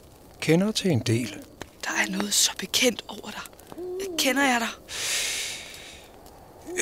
kender 0.45 0.71
til 0.71 0.91
en 0.91 0.99
del. 0.99 1.37
Der 1.83 1.89
er 2.05 2.11
noget 2.11 2.33
så 2.33 2.51
bekendt 2.57 3.03
over 3.07 3.29
dig. 3.31 3.41
Kender 4.19 4.43
jeg 4.43 4.59
dig? 4.61 4.69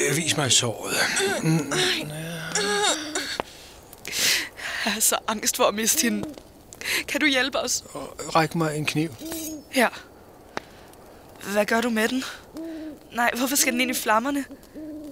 Øh, 0.10 0.17
Vis 0.17 0.38
mig 0.38 0.52
såret. 0.52 0.95
Jeg 4.86 4.95
er 4.95 4.99
så 4.99 5.17
angst 5.28 5.58
for 5.58 5.63
at 5.63 5.73
miste 5.73 6.02
hende. 6.02 6.28
Kan 7.08 7.19
du 7.21 7.26
hjælpe 7.26 7.60
os? 7.60 7.84
Ræk 8.36 8.56
mig 8.56 8.78
en 8.78 8.86
kniv. 8.86 9.10
Her. 9.71 9.89
Hvad 11.54 11.65
gør 11.65 11.82
du 11.82 11.89
med 11.89 12.08
den? 12.08 12.23
Nej, 13.12 13.32
hvorfor 13.38 13.56
skal 13.56 13.73
den 13.73 13.82
ind 13.82 13.91
i 13.91 13.93
flammerne? 13.93 14.45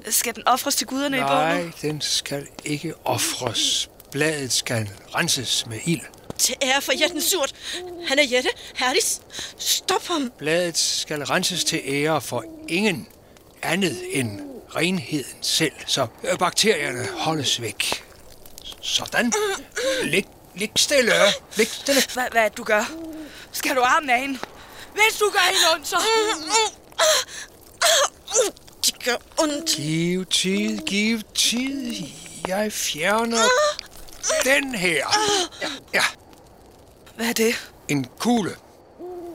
Skal 0.09 0.35
den 0.35 0.47
ofres 0.47 0.75
til 0.75 0.87
guderne 0.87 1.17
i 1.17 1.19
Nej, 1.19 1.57
bålet? 1.57 1.73
den 1.81 2.01
skal 2.01 2.47
ikke 2.65 2.93
ofres. 3.05 3.89
Bladet 4.11 4.51
skal 4.51 4.89
renses 5.15 5.65
med 5.67 5.79
ild. 5.85 6.01
Til 6.41 6.55
ære 6.61 6.81
for 6.81 6.91
Jetten 7.01 7.21
Surt. 7.21 7.55
Han 8.07 8.19
er 8.19 8.23
Jette. 8.23 8.49
Herdis. 8.75 9.21
Stop 9.57 10.07
ham. 10.07 10.31
Bladet 10.37 10.77
skal 10.77 11.23
renses 11.23 11.63
til 11.63 11.81
ære 11.85 12.21
for 12.21 12.43
ingen 12.67 13.07
andet 13.61 13.97
end 14.11 14.41
renheden 14.75 15.25
selv, 15.41 15.71
så 15.87 16.07
øh, 16.23 16.37
bakterierne 16.37 17.07
holdes 17.17 17.61
væk. 17.61 18.03
Sådan. 18.81 19.33
Lig, 20.03 20.25
lig 20.55 20.71
stille. 20.75 21.13
Lig 21.55 21.67
stille. 21.67 22.01
Hvad, 22.13 22.25
hvad 22.31 22.41
er 22.41 22.49
du 22.49 22.63
gør? 22.63 22.91
Skal 23.51 23.75
du 23.75 23.81
armen 23.81 24.09
af 24.09 24.19
hende? 24.19 24.39
Hvis 24.93 25.19
du 25.19 25.29
gør 25.29 25.39
hende 25.39 25.73
ondt, 25.75 25.87
så... 25.87 25.97
Det 28.85 29.03
gør 29.03 29.15
ondt. 29.39 29.69
Giv 29.75 30.25
tid, 30.25 30.77
giv 30.77 31.21
tid. 31.35 31.93
Jeg 32.47 32.73
fjerner 32.73 33.43
den 34.43 34.75
her. 34.75 35.07
Ja, 35.61 35.67
ja. 35.93 36.03
Hvad 37.21 37.29
er 37.29 37.33
det? 37.33 37.71
En 37.87 38.05
kugle. 38.19 38.55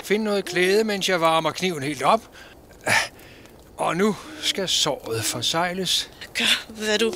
Find 0.05 0.23
noget 0.23 0.45
klæde, 0.45 0.85
mens 0.85 1.09
jeg 1.09 1.21
varmer 1.21 1.51
kniven 1.51 1.83
helt 1.83 2.03
op. 2.03 2.31
Og 3.77 3.97
nu 3.97 4.17
skal 4.43 4.69
såret 4.69 5.25
forsejles. 5.25 6.11
Gør, 6.35 6.67
hvad 6.69 6.99
du... 6.99 7.15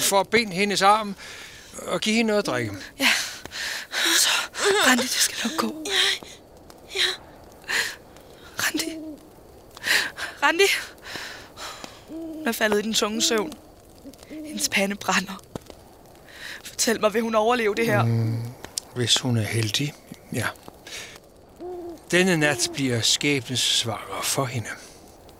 Forbind 0.00 0.52
hendes 0.52 0.82
arm 0.82 1.16
og 1.86 2.00
giv 2.00 2.14
hende 2.14 2.26
noget 2.26 2.38
at 2.42 2.46
drikke. 2.46 2.72
Ja. 3.00 3.08
Så, 4.18 4.28
Randi, 4.86 5.02
det 5.02 5.10
skal 5.10 5.48
nok 5.50 5.58
gå. 5.58 5.84
Ja. 6.94 7.00
Randi. 8.58 8.96
Randi. 10.42 10.66
Hun 12.08 12.48
er 12.48 12.52
faldet 12.52 12.78
i 12.78 12.82
den 12.82 12.94
tunge 12.94 13.22
søvn. 13.22 13.52
Hendes 14.28 14.68
pande 14.68 14.96
brænder. 14.96 15.42
Fortæl 16.88 17.00
mig, 17.00 17.14
vil 17.14 17.22
hun 17.22 17.34
overleve 17.34 17.74
det 17.74 17.86
her? 17.86 18.04
Mm, 18.04 18.36
hvis 18.94 19.18
hun 19.18 19.36
er 19.36 19.42
heldig, 19.42 19.94
ja. 20.32 20.46
Denne 22.10 22.36
nat 22.36 22.68
bliver 22.74 23.00
skæbnesvanger 23.00 24.20
for 24.22 24.44
hende. 24.44 24.68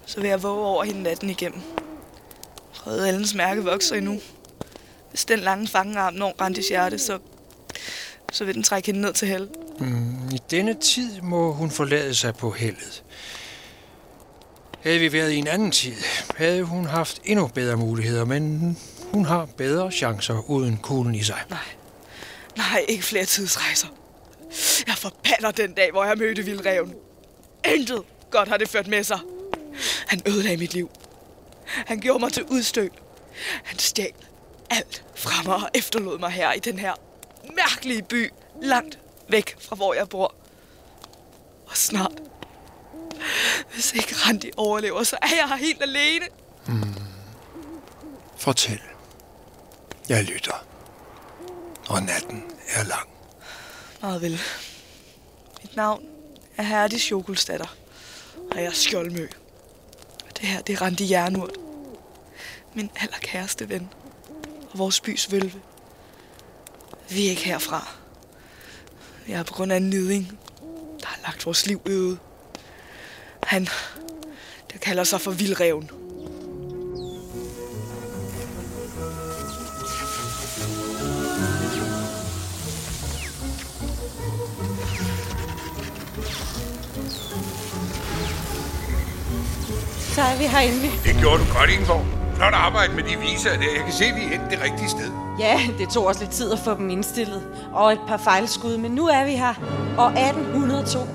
Så 0.07 0.21
vil 0.21 0.31
jeg 0.31 0.43
våge 0.43 0.67
over 0.67 0.85
hende 0.85 1.03
natten 1.03 1.31
igennem. 1.31 1.61
Røde 2.73 3.09
Ellens 3.09 3.35
mærke 3.35 3.65
vokser 3.65 3.97
endnu. 3.97 4.21
Hvis 5.11 5.25
den 5.25 5.39
lange 5.39 5.69
fangearm 5.69 6.15
når 6.15 6.35
Randis 6.41 6.69
hjerte, 6.69 6.99
så, 6.99 7.19
så 8.33 8.45
vil 8.45 8.55
den 8.55 8.63
trække 8.63 8.87
hende 8.87 9.01
ned 9.01 9.13
til 9.13 9.29
hel. 9.29 9.49
Mm, 9.79 10.29
I 10.33 10.39
denne 10.51 10.75
tid 10.75 11.21
må 11.21 11.53
hun 11.53 11.71
forlade 11.71 12.15
sig 12.15 12.35
på 12.35 12.51
heldet. 12.51 13.05
Havde 14.81 14.99
vi 14.99 15.13
været 15.13 15.31
i 15.31 15.37
en 15.37 15.47
anden 15.47 15.71
tid, 15.71 15.95
havde 16.37 16.63
hun 16.63 16.87
haft 16.87 17.21
endnu 17.25 17.47
bedre 17.47 17.77
muligheder, 17.77 18.25
men 18.25 18.77
hun 19.13 19.25
har 19.25 19.47
bedre 19.57 19.91
chancer 19.91 20.51
uden 20.51 20.77
kuglen 20.77 21.15
i 21.15 21.23
sig. 21.23 21.43
Nej. 21.51 21.59
Nej, 22.57 22.85
ikke 22.89 23.05
flere 23.05 23.25
tidsrejser. 23.25 23.89
Jeg 24.87 24.95
forbander 24.95 25.51
den 25.51 25.73
dag, 25.73 25.91
hvor 25.91 26.05
jeg 26.05 26.19
mødte 26.19 26.43
Vildreven. 26.43 26.95
Intet 27.75 28.03
godt 28.31 28.49
har 28.49 28.57
det 28.57 28.69
ført 28.69 28.87
med 28.87 29.05
sig. 29.05 29.19
Han 30.07 30.21
ødelagde 30.27 30.57
mit 30.57 30.75
liv. 30.75 30.91
Han 31.67 32.01
gjorde 32.01 32.19
mig 32.21 32.33
til 32.33 32.45
udstød. 32.45 32.91
Han 33.65 33.79
stjal 33.79 34.13
alt 34.71 35.05
fra 35.17 35.43
mig 35.45 35.55
og 35.55 35.71
efterlod 35.75 36.19
mig 36.19 36.31
her 36.31 36.53
i 36.53 36.59
den 36.59 36.79
her 36.79 36.95
mærkelige 37.57 38.03
by, 38.03 38.31
langt 38.63 38.99
væk 39.29 39.57
fra 39.61 39.77
hvor 39.77 39.95
jeg 39.95 40.09
bor. 40.09 40.35
Og 41.67 41.77
snart, 41.77 42.13
hvis 43.75 43.93
ikke 43.93 44.15
Randi 44.27 44.51
overlever, 44.57 45.03
så 45.03 45.17
er 45.23 45.29
jeg 45.41 45.49
her 45.49 45.57
helt 45.57 45.83
alene. 45.83 46.27
Hmm. 46.67 46.95
Fortæl. 48.37 48.81
Jeg 50.09 50.25
lytter. 50.25 50.67
Og 51.89 52.03
natten 52.03 52.45
er 52.69 52.85
lang. 52.85 53.09
Meget 54.03 54.23
vel. 54.23 54.41
Mit 55.63 55.77
navn 55.77 56.05
er 56.57 56.63
Herdis 56.63 57.11
Jokulstatter, 57.11 57.77
og 58.51 58.57
jeg 58.57 58.65
er 58.65 58.73
skjoldmø. 58.73 59.29
Og 60.27 60.41
det 60.41 60.49
her, 60.49 60.61
det 60.61 60.73
er 60.73 60.83
Randi 60.83 61.13
Jernurt. 61.13 61.57
Min 62.75 62.91
allerkæreste 62.97 63.69
ven. 63.69 63.89
Og 64.73 64.79
vores 64.79 65.01
bys 65.01 65.33
vølve. 65.33 65.61
Vi 67.11 67.27
er 67.27 67.31
ikke 67.31 67.45
herfra. 67.45 67.89
Jeg 69.29 69.39
er 69.39 69.43
på 69.43 69.55
grund 69.55 69.73
af 69.73 69.77
en 69.77 69.91
niding, 69.91 70.39
der 71.01 71.07
har 71.07 71.19
lagt 71.23 71.47
vores 71.47 71.67
liv 71.67 71.83
øde. 71.87 72.19
Han, 73.43 73.69
der 74.73 74.79
kalder 74.79 75.05
sig 75.05 75.21
for 75.21 75.31
Vildreven. 75.31 75.91
Vi 90.39 90.45
herinde. 90.47 90.91
Det 91.05 91.17
gjorde 91.21 91.39
du 91.39 91.53
godt, 91.59 91.71
Ingeborg. 91.71 92.05
Flot 92.37 92.55
arbejde 92.55 92.93
med 92.95 93.03
de 93.03 93.17
viser 93.19 93.51
der. 93.51 93.73
Jeg 93.77 93.85
kan 93.85 93.93
se, 93.93 94.05
at 94.05 94.17
vi 94.17 94.21
er 94.21 94.31
endt 94.41 94.51
det 94.51 94.61
rigtige 94.63 94.89
sted. 94.89 95.11
Ja, 95.39 95.61
det 95.79 95.89
tog 95.89 96.07
også 96.07 96.21
lidt 96.21 96.33
tid 96.33 96.53
at 96.53 96.59
få 96.59 96.75
dem 96.75 96.91
indstillet. 96.91 97.43
Og 97.73 97.93
et 97.93 98.01
par 98.09 98.17
fejlskud, 98.17 98.77
men 98.77 98.91
nu 98.91 99.07
er 99.07 99.25
vi 99.25 99.31
her. 99.37 99.55
Og 99.99 100.07
1802. 100.11 101.07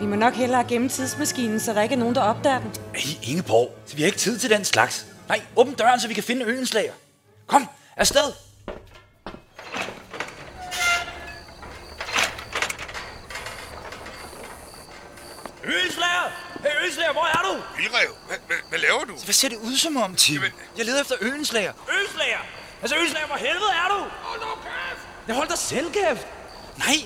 Vi 0.00 0.06
må 0.06 0.16
nok 0.16 0.34
hellere 0.34 0.64
gemme 0.64 0.88
tidsmaskinen, 0.88 1.60
så 1.60 1.72
der 1.72 1.82
ikke 1.82 1.94
er 1.94 1.98
nogen, 1.98 2.14
der 2.14 2.22
opdager 2.22 2.58
den. 2.58 2.70
Ej, 2.94 3.00
Ingeborg, 3.22 3.70
vi 3.96 4.02
har 4.02 4.06
ikke 4.06 4.18
tid 4.18 4.38
til 4.38 4.50
den 4.50 4.64
slags. 4.64 5.06
Nej, 5.28 5.40
åbn 5.56 5.72
døren, 5.74 6.00
så 6.00 6.08
vi 6.08 6.14
kan 6.14 6.22
finde 6.22 6.44
øens 6.46 6.74
lager. 6.74 6.92
Kom, 7.46 7.68
afsted. 7.96 8.32
Øenslager! 15.64 16.26
Hey, 16.64 16.74
Øenslager, 16.84 17.12
hvor 17.12 17.26
er 17.36 17.42
du? 17.48 17.52
Hvad, 17.76 17.90
hvad 17.90 18.23
laver 18.94 19.04
du? 19.04 19.24
Hvad 19.24 19.34
ser 19.34 19.48
det 19.48 19.58
ud 19.58 19.76
som 19.76 19.96
om, 19.96 20.14
Tim? 20.14 20.42
Jeg 20.78 20.84
leder 20.84 21.00
efter 21.00 21.14
Øenslager. 21.20 21.72
Øenslager! 21.98 22.38
Altså, 22.82 22.96
Øenslager, 22.96 23.26
hvor 23.26 23.36
helvede 23.36 23.72
er 23.84 23.88
du? 23.88 23.98
Hold 24.22 24.40
nu 24.40 24.46
kæft! 24.62 25.08
Jeg 25.26 25.34
holder 25.34 25.50
dig 25.50 25.58
selv 25.58 25.92
kæft. 25.92 26.26
Nej, 26.78 26.96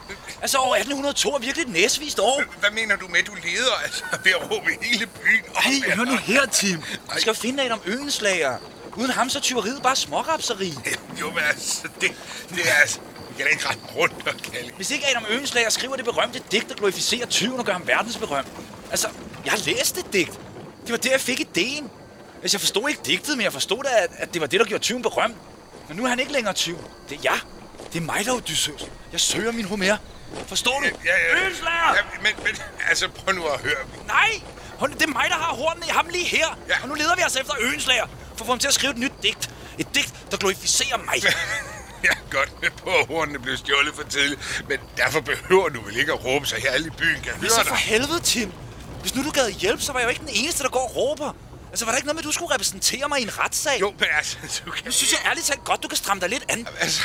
altså 0.42 0.58
år 0.58 0.74
1802 0.74 1.34
er 1.34 1.38
virkelig 1.38 1.62
et 1.62 1.72
næsvist 1.72 2.18
år. 2.18 2.42
Hvad 2.60 2.70
mener 2.70 2.96
du 2.96 3.08
med, 3.08 3.22
du 3.22 3.34
leder 3.34 3.74
altså 3.84 4.04
ved 4.24 4.32
at 4.32 4.50
råbe 4.50 4.70
hele 4.82 5.06
byen 5.06 5.44
op? 5.54 5.62
Ej, 5.64 5.90
hør 5.96 6.04
nu 6.04 6.16
her, 6.16 6.46
Tim. 6.46 6.82
Vi 7.14 7.20
skal 7.20 7.34
finde 7.34 7.64
en 7.64 7.72
om 7.72 7.80
Øenslager. 7.86 8.56
Uden 8.96 9.10
ham 9.10 9.28
så 9.30 9.38
er 9.38 9.42
tyveriet 9.42 9.82
bare 9.82 9.96
smårapseri. 9.96 10.74
Jo, 11.20 11.30
men 11.30 11.38
altså, 11.48 11.88
det, 12.00 12.10
det 12.48 12.68
er 12.68 12.74
altså... 12.80 12.98
Vi 13.28 13.34
kan 13.36 13.46
da 13.46 13.50
ikke 13.50 13.68
rette 13.68 13.80
rundt 13.96 14.28
og 14.28 14.52
kalde. 14.52 14.72
Hvis 14.76 14.90
ikke 14.90 15.10
Adam 15.10 15.24
Øenslager 15.28 15.70
skriver 15.70 15.96
det 15.96 16.04
berømte 16.04 16.42
digt, 16.52 16.68
der 16.68 16.74
glorificerer 16.74 17.26
tyven 17.26 17.58
og 17.58 17.64
gør 17.64 17.72
ham 17.72 17.86
verdensberømt. 17.86 18.48
Altså, 18.90 19.08
jeg 19.44 19.52
har 19.52 19.58
læst 19.66 19.96
det 19.96 20.12
digt. 20.12 20.40
Det 20.88 20.92
var 20.92 20.98
der, 20.98 21.10
jeg 21.10 21.20
fik 21.20 21.40
ideen. 21.40 21.90
Altså, 22.42 22.54
jeg 22.56 22.60
forstod 22.60 22.88
ikke 22.88 23.00
digtet, 23.06 23.36
men 23.36 23.44
jeg 23.44 23.52
forstod 23.52 23.82
da, 23.84 23.88
at, 24.04 24.10
at 24.18 24.34
det 24.34 24.40
var 24.40 24.46
det, 24.46 24.60
der 24.60 24.66
gjorde 24.66 24.84
tyven 24.84 25.02
berømt. 25.02 25.36
Men 25.88 25.96
nu 25.96 26.04
er 26.04 26.08
han 26.08 26.20
ikke 26.20 26.32
længere 26.32 26.54
tyv. 26.54 26.78
Det 27.08 27.16
er 27.16 27.20
jeg. 27.24 27.40
Det 27.92 27.98
er 27.98 28.04
mig, 28.04 28.24
der 28.24 28.32
er 28.32 28.36
Odysseus. 28.36 28.86
Jeg 29.12 29.20
søger 29.20 29.52
min 29.52 29.64
Homer. 29.64 29.96
Forstår 30.46 30.80
du? 30.80 30.86
Ja, 31.04 31.16
ja. 31.28 31.44
Øenslager! 31.44 31.94
Ja, 31.96 32.02
men, 32.22 32.32
men, 32.44 32.56
altså, 32.88 33.08
prøv 33.08 33.34
nu 33.34 33.46
at 33.46 33.60
høre. 33.60 33.76
Nej! 34.06 34.42
Hold, 34.78 34.92
det 34.92 35.02
er 35.02 35.06
mig, 35.06 35.26
der 35.28 35.34
har 35.36 35.54
hornene 35.54 35.86
i 35.86 35.90
ham 35.90 36.08
lige 36.08 36.24
her. 36.24 36.58
Ja. 36.68 36.74
Og 36.82 36.88
nu 36.88 36.94
leder 36.94 37.16
vi 37.16 37.22
os 37.26 37.36
efter 37.36 37.54
Øenslager, 37.60 38.06
for 38.06 38.40
at 38.40 38.46
få 38.46 38.52
ham 38.52 38.58
til 38.58 38.68
at 38.68 38.74
skrive 38.74 38.92
et 38.92 38.98
nyt 38.98 39.12
digt. 39.22 39.50
Et 39.78 39.94
digt, 39.94 40.14
der 40.30 40.36
glorificerer 40.36 40.98
mig. 40.98 41.22
Jeg 42.04 42.10
er 42.10 42.30
godt 42.30 42.62
med 42.62 42.70
på, 42.70 42.90
at 42.90 43.06
hornene 43.06 43.38
blev 43.38 43.56
stjålet 43.56 43.94
for 43.94 44.02
tidligt, 44.02 44.64
men 44.68 44.78
derfor 44.96 45.20
behøver 45.20 45.68
du 45.68 45.80
vel 45.80 45.96
ikke 45.96 46.12
at 46.12 46.24
råbe, 46.24 46.46
så 46.46 46.56
her 46.56 46.70
alle 46.70 46.86
i 46.86 46.90
byen 46.90 47.20
kan 47.22 47.32
høre 47.32 47.50
så 47.50 47.60
dig. 47.60 47.66
for 47.66 47.74
helvede, 47.74 48.20
Tim. 48.20 48.52
Hvis 49.00 49.14
nu 49.14 49.22
du 49.24 49.30
gad 49.30 49.50
hjælp, 49.50 49.80
så 49.80 49.92
var 49.92 50.00
jeg 50.00 50.06
jo 50.06 50.10
ikke 50.10 50.20
den 50.20 50.30
eneste, 50.32 50.62
der 50.62 50.68
går 50.68 50.80
og 50.80 50.96
råber. 50.96 51.36
Altså, 51.70 51.84
var 51.84 51.92
der 51.92 51.96
ikke 51.96 52.06
noget 52.06 52.14
med, 52.16 52.22
at 52.22 52.26
du 52.26 52.32
skulle 52.32 52.54
repræsentere 52.54 53.08
mig 53.08 53.20
i 53.20 53.22
en 53.22 53.38
retssag? 53.38 53.80
Jo, 53.80 53.94
men 53.98 54.08
altså, 54.16 54.36
du 54.66 54.70
kan... 54.70 54.92
Synes 54.92 55.12
jeg 55.12 55.20
ærligt 55.30 55.46
talt 55.46 55.64
godt, 55.64 55.82
du 55.82 55.88
kan 55.88 55.96
stramme 55.96 56.20
dig 56.20 56.28
lidt 56.28 56.44
an. 56.48 56.68
Altså... 56.80 57.02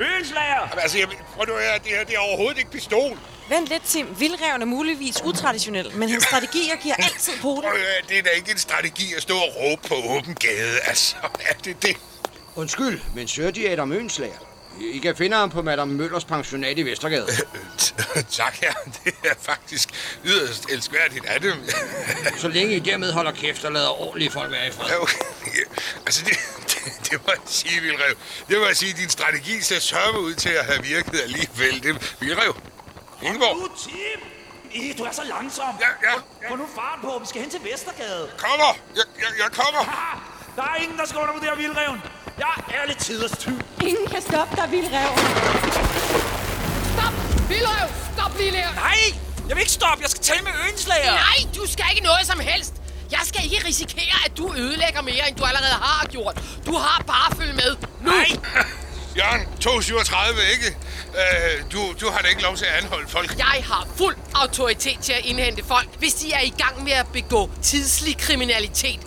Øenslager! 0.00 0.60
Jamen, 0.60 0.78
altså, 0.82 0.98
jeg, 0.98 1.08
prøv 1.34 1.46
nu 1.46 1.52
høre, 1.52 1.78
det 1.78 1.86
her 1.86 2.04
det 2.04 2.14
er 2.14 2.18
overhovedet 2.18 2.58
ikke 2.58 2.70
pistol. 2.70 3.18
Vent 3.48 3.68
lidt, 3.68 3.82
Tim. 3.84 4.06
Vildreven 4.18 4.62
er 4.62 4.66
muligvis 4.66 5.22
utraditionel, 5.24 5.96
men 5.96 6.08
hans 6.08 6.24
strategier 6.24 6.76
giver 6.76 6.94
altid 6.94 7.32
på 7.42 7.48
det. 7.48 7.70
Prøv 7.70 7.78
det 8.08 8.18
er 8.18 8.22
da 8.22 8.30
ikke 8.30 8.50
en 8.50 8.58
strategi 8.58 9.14
at 9.16 9.22
stå 9.22 9.34
og 9.36 9.48
råbe 9.56 9.88
på 9.88 9.94
åben 9.94 10.34
gade, 10.34 10.80
altså. 10.80 11.16
Er 11.50 11.54
det 11.64 11.82
det? 11.82 11.96
Undskyld, 12.56 13.00
men 13.14 13.28
søger 13.28 13.50
de 13.50 13.70
Adam 13.70 13.92
Ønslager? 13.92 14.38
I 14.80 14.98
kan 14.98 15.16
finde 15.16 15.36
ham 15.36 15.50
på 15.50 15.62
Madame 15.62 15.94
Møllers 15.94 16.24
pensionat 16.24 16.78
i 16.78 16.82
Vestergade. 16.82 17.26
tak, 18.30 18.54
her. 18.60 18.72
Det 19.04 19.14
er 19.24 19.34
faktisk 19.40 19.88
yderst 20.24 20.70
elskværdigt 20.70 21.24
af 21.26 21.40
dem. 21.40 21.52
Så 22.42 22.48
længe 22.48 22.76
I 22.76 22.78
dermed 22.78 23.12
holder 23.12 23.32
kæft 23.32 23.64
og 23.64 23.72
lader 23.72 24.00
ordentlige 24.02 24.30
folk 24.30 24.50
være 24.50 24.68
i 24.68 24.70
fred. 24.70 24.88
Ja, 24.88 25.02
okay. 25.02 25.18
Altså, 26.06 26.24
det, 26.24 26.36
det, 26.68 27.10
det 27.10 27.26
må 27.26 27.32
jeg 27.32 27.40
sige, 27.46 27.80
Vilrev. 27.80 28.14
Det 28.48 28.58
må 28.58 28.66
jeg 28.66 28.76
sige, 28.76 28.92
din 28.92 29.08
strategi 29.10 29.60
ser 29.60 29.78
sørme 29.78 30.20
ud 30.20 30.34
til 30.34 30.48
at 30.50 30.64
have 30.64 30.82
virket 30.82 31.20
alligevel. 31.20 31.82
Det, 31.82 32.16
Vilrev, 32.20 32.56
Ingeborg. 33.22 33.56
Nu, 33.56 33.68
Tim! 33.78 34.20
Ih, 34.72 34.98
du 34.98 35.02
er 35.04 35.12
så 35.12 35.22
langsom. 35.24 35.74
Ja, 35.80 35.86
ja, 36.08 36.14
ja. 36.42 36.50
Få 36.50 36.56
nu 36.56 36.66
fart 36.74 36.98
på, 37.02 37.18
vi 37.20 37.26
skal 37.26 37.40
hen 37.40 37.50
til 37.50 37.60
Vestergade. 37.72 38.30
Kommer! 38.38 38.78
Jeg, 38.96 39.04
jeg, 39.18 39.30
jeg 39.38 39.50
kommer! 39.52 39.82
Der 40.56 40.62
er 40.62 40.76
ingen, 40.82 40.98
der 40.98 41.06
skal 41.06 41.20
undervurdere 41.20 41.56
Vildreven. 41.56 42.00
Jeg 42.38 42.46
er 42.56 42.74
ærligt 42.80 42.98
tiders 42.98 43.38
tyv. 43.38 43.60
Ingen 43.82 44.06
kan 44.06 44.22
stoppe 44.22 44.56
dig, 44.56 44.70
Vildrev. 44.70 45.10
Stop! 46.94 47.14
Vildrev! 47.48 47.88
Stop 48.16 48.38
lige 48.38 48.52
der! 48.52 48.74
Nej! 48.74 49.02
Jeg 49.48 49.56
vil 49.56 49.60
ikke 49.60 49.72
stoppe. 49.72 50.02
Jeg 50.02 50.10
skal 50.10 50.22
tale 50.22 50.42
med 50.42 50.52
Øenslager. 50.66 51.12
Nej, 51.12 51.38
du 51.56 51.66
skal 51.72 51.84
ikke 51.90 52.02
noget 52.02 52.26
som 52.26 52.40
helst. 52.40 52.72
Jeg 53.10 53.20
skal 53.24 53.44
ikke 53.44 53.66
risikere, 53.66 54.16
at 54.26 54.32
du 54.38 54.54
ødelægger 54.56 55.02
mere, 55.02 55.28
end 55.28 55.36
du 55.36 55.44
allerede 55.44 55.72
har 55.72 56.06
gjort. 56.06 56.42
Du 56.66 56.72
har 56.76 57.02
bare 57.06 57.30
at 57.30 57.36
følge 57.36 57.52
med. 57.52 57.76
Nu! 58.00 58.10
Nej! 58.10 58.28
Jørgen, 59.18 59.46
237, 59.60 60.40
ikke? 60.52 60.66
Øh, 61.20 61.62
du, 61.72 61.94
du 62.00 62.10
har 62.10 62.18
da 62.22 62.28
ikke 62.28 62.42
lov 62.42 62.56
til 62.56 62.64
at 62.64 62.82
anholde 62.84 63.08
folk. 63.08 63.38
Jeg 63.38 63.64
har 63.70 63.86
fuld 63.96 64.16
autoritet 64.34 64.98
til 65.02 65.12
at 65.12 65.24
indhente 65.24 65.64
folk, 65.64 65.88
hvis 65.98 66.14
de 66.14 66.32
er 66.32 66.40
i 66.40 66.54
gang 66.58 66.84
med 66.84 66.92
at 66.92 67.06
begå 67.12 67.50
tidslig 67.62 68.18
kriminalitet. 68.18 69.00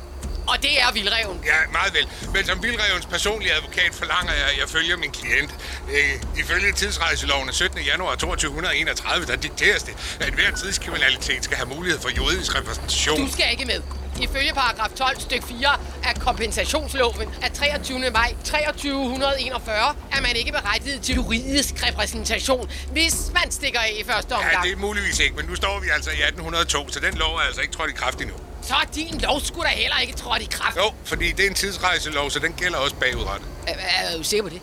Og 0.47 0.62
det 0.62 0.81
er 0.81 0.91
Vildreven. 0.93 1.39
Ja, 1.45 1.60
meget 1.71 1.93
vel. 1.93 2.07
Men 2.33 2.45
som 2.45 2.63
Vildrevens 2.63 3.05
personlige 3.05 3.53
advokat 3.53 3.91
forlanger 3.93 4.33
jeg, 4.33 4.47
at 4.51 4.57
jeg 4.60 4.69
følger 4.69 4.97
min 4.97 5.12
klient. 5.12 5.51
Øh, 5.91 6.39
ifølge 6.39 6.71
tidsrejseloven 6.71 7.49
af 7.49 7.53
17. 7.55 7.79
januar 7.81 8.15
2231, 8.15 9.25
der 9.25 9.36
dikteres 9.36 9.83
det, 9.83 10.17
at 10.19 10.33
hver 10.33 10.51
tidskriminalitet 10.51 11.43
skal 11.43 11.57
have 11.57 11.69
mulighed 11.69 11.99
for 11.99 12.10
juridisk 12.10 12.55
repræsentation. 12.55 13.17
Du 13.25 13.31
skal 13.31 13.45
ikke 13.51 13.65
med. 13.65 13.81
Ifølge 14.21 14.53
paragraf 14.53 14.89
12 14.89 15.19
styk 15.19 15.43
4 15.47 15.69
af 16.03 16.15
kompensationsloven 16.19 17.29
af 17.41 17.51
23. 17.51 17.99
maj 18.13 18.36
2341 18.45 19.95
er 20.12 20.21
man 20.21 20.36
ikke 20.36 20.51
berettiget 20.51 21.01
til 21.01 21.15
juridisk 21.15 21.88
repræsentation, 21.88 22.69
hvis 22.91 23.15
man 23.34 23.51
stikker 23.51 23.80
af 23.80 23.93
i 23.99 24.03
første 24.03 24.32
omgang. 24.32 24.53
Ja, 24.53 24.69
det 24.69 24.72
er 24.72 24.78
muligvis 24.78 25.19
ikke, 25.19 25.36
men 25.36 25.45
nu 25.45 25.55
står 25.55 25.80
vi 25.80 25.89
altså 25.89 26.09
i 26.09 26.13
1802, 26.13 26.89
så 26.89 26.99
den 26.99 27.13
lov 27.13 27.36
er 27.36 27.39
altså 27.39 27.61
ikke 27.61 27.74
trådt 27.74 27.89
i 27.89 27.93
kraft 27.93 28.22
endnu. 28.22 28.36
Så 28.68 28.74
er 28.76 28.86
din 28.95 29.18
lov 29.22 29.41
skulle 29.41 29.70
da 29.70 29.76
heller 29.76 29.97
ikke 29.99 30.13
trådt 30.13 30.41
i 30.41 30.45
kraft. 30.51 30.78
Jo, 30.78 30.93
fordi 31.05 31.32
det 31.32 31.45
er 31.45 31.49
en 31.49 31.55
tidsrejselov, 31.55 32.30
så 32.30 32.39
den 32.39 32.53
gælder 32.53 32.78
også 32.78 32.95
bagudrettet. 32.95 33.47
Er, 33.68 33.74
er 33.74 34.18
du 34.18 34.24
sikker 34.24 34.43
på 34.43 34.49
det? 34.49 34.61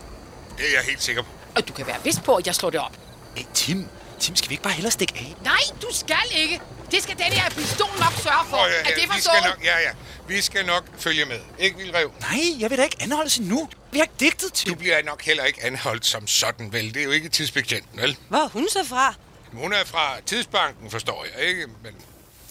Det 0.57 0.65
er 0.67 0.71
jeg 0.77 0.81
helt 0.85 1.03
sikker 1.03 1.21
på. 1.21 1.27
Og 1.55 1.67
du 1.67 1.73
kan 1.73 1.87
være 1.87 1.97
vidst 2.03 2.23
på, 2.23 2.35
at 2.35 2.47
jeg 2.47 2.55
slår 2.55 2.69
det 2.69 2.79
op. 2.79 2.97
Hey, 3.35 3.45
Tim. 3.53 3.87
Tim, 4.19 4.35
skal 4.35 4.49
vi 4.49 4.53
ikke 4.53 4.63
bare 4.63 4.73
hellere 4.73 4.91
stikke 4.91 5.13
af? 5.17 5.35
Nej, 5.43 5.59
du 5.81 5.87
skal 5.91 6.15
ikke. 6.35 6.59
Det 6.91 7.03
skal 7.03 7.17
den 7.17 7.25
her 7.25 7.49
pistol 7.49 7.87
nok 7.99 8.13
sørge 8.23 8.45
for. 8.49 8.57
Åh, 8.57 8.63
ja, 8.69 8.75
ja, 8.75 8.79
Er 8.79 8.83
det 8.95 9.03
vi 9.03 9.07
forstået? 9.07 9.37
skal 9.37 9.49
nok, 9.49 9.65
ja, 9.65 9.79
ja. 9.79 9.91
Vi 10.27 10.41
skal 10.41 10.65
nok 10.65 10.83
følge 10.97 11.25
med. 11.25 11.39
Ikke, 11.59 11.77
Vildrev? 11.77 12.11
Nej, 12.19 12.39
jeg 12.59 12.69
vil 12.69 12.77
da 12.77 12.83
ikke 12.83 12.97
anholdes 12.99 13.37
endnu. 13.37 13.69
Vi 13.91 13.97
har 13.97 14.03
ikke 14.03 14.13
digtet 14.19 14.53
til. 14.53 14.69
Du 14.69 14.75
bliver 14.75 15.03
nok 15.03 15.21
heller 15.23 15.43
ikke 15.43 15.63
anholdt 15.63 16.05
som 16.05 16.27
sådan, 16.27 16.73
vel? 16.73 16.93
Det 16.93 16.99
er 16.99 17.03
jo 17.03 17.11
ikke 17.11 17.29
tidsbetjent, 17.29 17.85
vel? 17.93 18.17
Hvor 18.29 18.37
er 18.37 18.47
hun 18.49 18.67
så 18.69 18.79
fra? 18.89 19.13
Hun 19.53 19.73
er 19.73 19.85
fra 19.85 20.15
Tidsbanken, 20.25 20.91
forstår 20.91 21.25
jeg, 21.37 21.47
ikke? 21.47 21.67
Men 21.83 21.93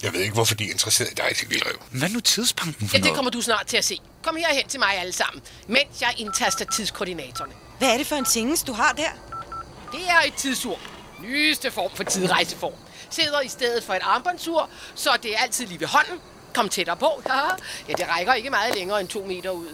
jeg 0.04 0.12
ved 0.12 0.20
ikke, 0.20 0.34
hvorfor 0.34 0.54
de 0.54 0.64
er 0.66 0.70
interesseret 0.70 1.10
i 1.10 1.14
dig 1.14 1.36
til 1.36 1.50
Vildrev. 1.50 1.82
Hvad 1.90 2.08
nu 2.08 2.20
Tidsbanken 2.20 2.88
for 2.88 2.96
Ja, 2.96 2.98
det 2.98 3.04
noget? 3.04 3.16
kommer 3.16 3.30
du 3.30 3.40
snart 3.40 3.66
til 3.66 3.76
at 3.76 3.84
se. 3.84 3.98
Kom 4.22 4.36
herhen 4.36 4.68
til 4.68 4.80
mig 4.80 4.98
alle 4.98 5.12
sammen, 5.12 5.42
mens 5.68 6.00
jeg 6.00 6.14
indtaster 6.18 6.64
tidskoordinatorerne. 6.64 7.52
Hvad 7.78 7.88
er 7.92 7.96
det 7.98 8.06
for 8.06 8.16
en 8.16 8.24
tingest, 8.24 8.66
du 8.66 8.72
har 8.72 8.92
der? 8.92 9.10
Det 9.92 10.00
er 10.08 10.20
et 10.26 10.34
tidsur. 10.34 10.78
Nyeste 11.22 11.70
form 11.70 11.90
for 11.96 12.04
tidrejseform. 12.04 12.72
Sidder 13.10 13.40
i 13.40 13.48
stedet 13.48 13.84
for 13.84 13.94
et 13.94 14.02
armbåndsur, 14.02 14.68
så 14.94 15.10
det 15.22 15.34
er 15.34 15.38
altid 15.38 15.66
lige 15.66 15.80
ved 15.80 15.86
hånden. 15.86 16.18
Kom 16.54 16.68
tættere 16.68 16.96
på. 16.96 17.22
Ja, 17.88 17.92
det 17.92 18.06
rækker 18.08 18.34
ikke 18.34 18.50
meget 18.50 18.74
længere 18.74 19.00
end 19.00 19.08
to 19.08 19.24
meter 19.24 19.50
ud. 19.50 19.68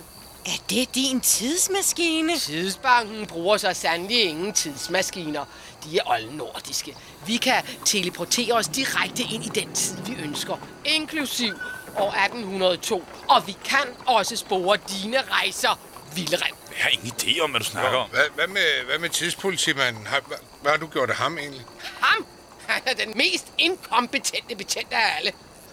Er 0.46 0.58
det 0.70 0.94
din 0.94 1.20
tidsmaskine? 1.20 2.38
Tidsbanken 2.38 3.26
bruger 3.26 3.56
så 3.56 3.72
sandelig 3.72 4.24
ingen 4.24 4.52
tidsmaskiner. 4.52 5.44
De 5.84 5.98
er 5.98 6.02
oldnordiske. 6.10 6.96
Vi 7.26 7.36
kan 7.36 7.64
teleportere 7.84 8.52
os 8.52 8.68
direkte 8.68 9.22
ind 9.22 9.44
i 9.44 9.48
den 9.48 9.74
tid, 9.74 9.96
vi 10.06 10.22
ønsker. 10.22 10.56
Inklusiv 10.84 11.54
år 11.96 12.12
1802. 12.12 13.04
Og 13.28 13.46
vi 13.46 13.56
kan 13.64 13.86
også 14.06 14.36
spore 14.36 14.76
dine 14.76 15.22
rejser, 15.30 15.78
Vildrem. 16.14 16.54
Jeg 16.70 16.78
har 16.78 16.90
ingen 16.90 17.12
idé 17.20 17.40
om, 17.40 17.50
hvad 17.50 17.60
du 17.60 17.66
snakker 17.66 17.98
om. 17.98 18.10
Hvad, 18.10 18.24
hvad, 18.34 18.46
med, 18.46 18.84
hvad 18.86 18.98
med 18.98 19.08
tidspolitimanden? 19.08 20.06
Har, 20.06 20.20
hvad, 20.26 20.36
hvad 20.62 20.70
har 20.70 20.78
du 20.78 20.86
gjort 20.86 21.10
af 21.10 21.16
ham 21.16 21.38
egentlig? 21.38 21.64
Ham! 22.00 22.26
Han 22.66 22.82
er 22.86 22.94
den 22.94 23.12
mest 23.16 23.52
inkompetente 23.58 24.56
betjent 24.56 24.92
af 24.92 25.16
alle. 25.16 25.32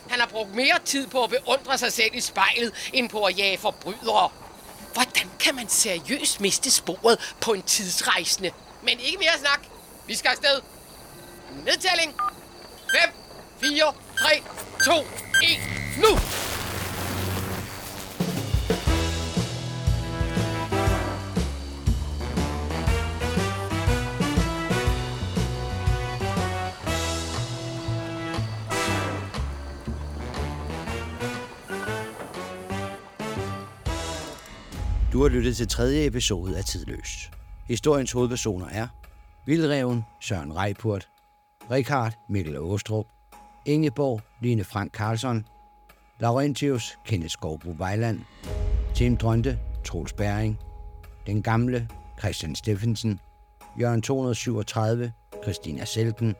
Han 0.09 0.19
har 0.19 0.27
brugt 0.27 0.55
mere 0.55 0.79
tid 0.85 1.07
på 1.07 1.23
at 1.23 1.29
beundre 1.29 1.77
sig 1.77 1.93
selv 1.93 2.15
i 2.15 2.21
spejlet, 2.21 2.89
end 2.93 3.09
på 3.09 3.23
at 3.23 3.37
jage 3.37 3.57
forbrydere. 3.57 4.29
Hvordan 4.97 5.31
kan 5.39 5.55
man 5.55 5.69
seriøst 5.69 6.41
miste 6.41 6.71
sporet 6.71 7.35
på 7.41 7.53
en 7.53 7.61
tidsrejsende? 7.61 8.51
Men 8.83 8.99
ikke 8.99 9.17
mere 9.17 9.37
snak. 9.39 9.59
Vi 10.07 10.15
skal 10.15 10.29
afsted. 10.29 10.61
Nedtælling. 11.65 12.13
5, 13.05 13.13
4, 13.61 13.93
3, 14.19 14.41
2, 14.85 14.91
1, 14.93 15.05
nu! 15.97 16.19
Du 35.17 35.21
har 35.21 35.29
lyttet 35.29 35.57
til 35.57 35.67
tredje 35.67 36.05
episode 36.05 36.57
af 36.57 36.63
Tidløs. 36.63 37.31
Historiens 37.67 38.11
hovedpersoner 38.11 38.67
er 38.69 38.87
Vildreven 39.45 40.03
Søren 40.21 40.55
Reipurt, 40.55 41.09
Richard 41.71 42.13
Mikkel 42.29 42.57
Åstrup, 42.57 43.05
Ingeborg 43.65 44.21
Line 44.41 44.63
Frank 44.63 44.91
Karlsson, 44.91 45.45
Laurentius 46.19 46.97
Kenneth 47.05 47.31
Skovbro 47.31 47.75
Vejland, 47.77 48.19
Tim 48.95 49.17
Drønte 49.17 49.59
Troels 49.85 50.13
Bæring, 50.13 50.59
Den 51.27 51.43
Gamle 51.43 51.87
Christian 52.19 52.55
Steffensen, 52.55 53.19
Jørgen 53.79 54.01
237 54.01 55.11
Christina 55.43 55.85
Selken, 55.85 56.35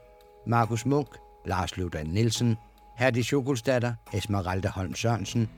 Markus 0.48 0.86
Munk 0.86 1.08
Lars 1.46 1.78
Løvdan 1.78 2.08
Nielsen, 2.08 2.58
Herdi 2.98 3.24
Sjokolstatter, 3.24 3.94
Esmeralda 4.14 4.70
Holm 4.70 4.96
Sørensen, 4.96 5.50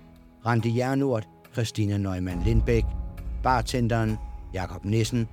Randi 0.46 0.78
Jernort 0.78 1.28
Christina 1.54 1.98
Neumann 1.98 2.44
Lindbæk, 2.44 2.86
bartenderen 3.44 4.18
Jakob 4.54 4.86
Nissen, 4.86 5.28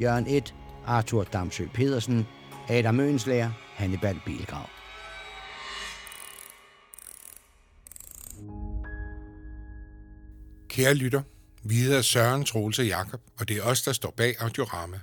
Jørgen 0.00 0.26
1, 0.26 0.54
Arthur 0.86 1.24
Damsø 1.24 1.66
Pedersen, 1.74 2.26
Adam 2.68 2.94
Mønslager, 2.94 3.50
Hannibal 3.74 4.20
Bilgrav. 4.26 4.68
Kære 10.68 10.94
lytter, 10.94 11.22
vi 11.62 11.74
hedder 11.74 12.02
Søren, 12.02 12.44
Troels 12.44 12.78
og 12.78 12.86
Jakob, 12.86 13.20
og 13.38 13.48
det 13.48 13.56
er 13.56 13.62
os, 13.62 13.82
der 13.82 13.92
står 13.92 14.14
bag 14.16 14.34
Audiorama. 14.40 15.00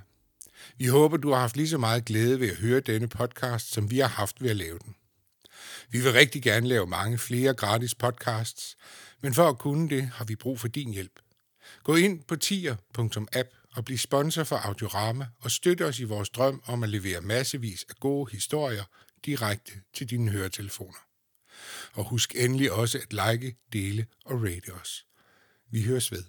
Vi 0.78 0.86
håber, 0.86 1.16
du 1.16 1.32
har 1.32 1.40
haft 1.40 1.56
lige 1.56 1.68
så 1.68 1.78
meget 1.78 2.04
glæde 2.04 2.40
ved 2.40 2.50
at 2.50 2.56
høre 2.56 2.80
denne 2.80 3.08
podcast, 3.08 3.72
som 3.72 3.90
vi 3.90 3.98
har 3.98 4.08
haft 4.08 4.42
ved 4.42 4.50
at 4.50 4.56
lave 4.56 4.78
den. 4.78 4.94
Vi 5.90 6.00
vil 6.00 6.12
rigtig 6.12 6.42
gerne 6.42 6.68
lave 6.68 6.86
mange 6.86 7.18
flere 7.18 7.54
gratis 7.54 7.94
podcasts, 7.94 8.76
men 9.22 9.34
for 9.34 9.48
at 9.48 9.58
kunne 9.58 9.88
det, 9.88 10.10
har 10.14 10.24
vi 10.24 10.36
brug 10.36 10.60
for 10.60 10.68
din 10.68 10.92
hjælp. 10.92 11.20
Gå 11.82 11.96
ind 11.96 12.24
på 12.24 12.36
tier.app 12.36 13.48
og 13.72 13.84
bliv 13.84 13.98
sponsor 13.98 14.44
for 14.44 14.56
Audiorama 14.56 15.26
og 15.40 15.50
støt 15.50 15.80
os 15.80 16.00
i 16.00 16.04
vores 16.04 16.30
drøm 16.30 16.62
om 16.66 16.82
at 16.82 16.88
levere 16.88 17.20
massevis 17.20 17.86
af 17.90 17.94
gode 17.94 18.32
historier 18.32 18.84
direkte 19.24 19.72
til 19.94 20.10
dine 20.10 20.30
høretelefoner. 20.30 20.98
Og 21.92 22.04
husk 22.04 22.34
endelig 22.36 22.72
også 22.72 22.98
at 22.98 23.12
like, 23.12 23.56
dele 23.72 24.06
og 24.24 24.42
rate 24.42 24.72
os. 24.72 25.06
Vi 25.70 25.82
høres 25.82 26.12
ved. 26.12 26.24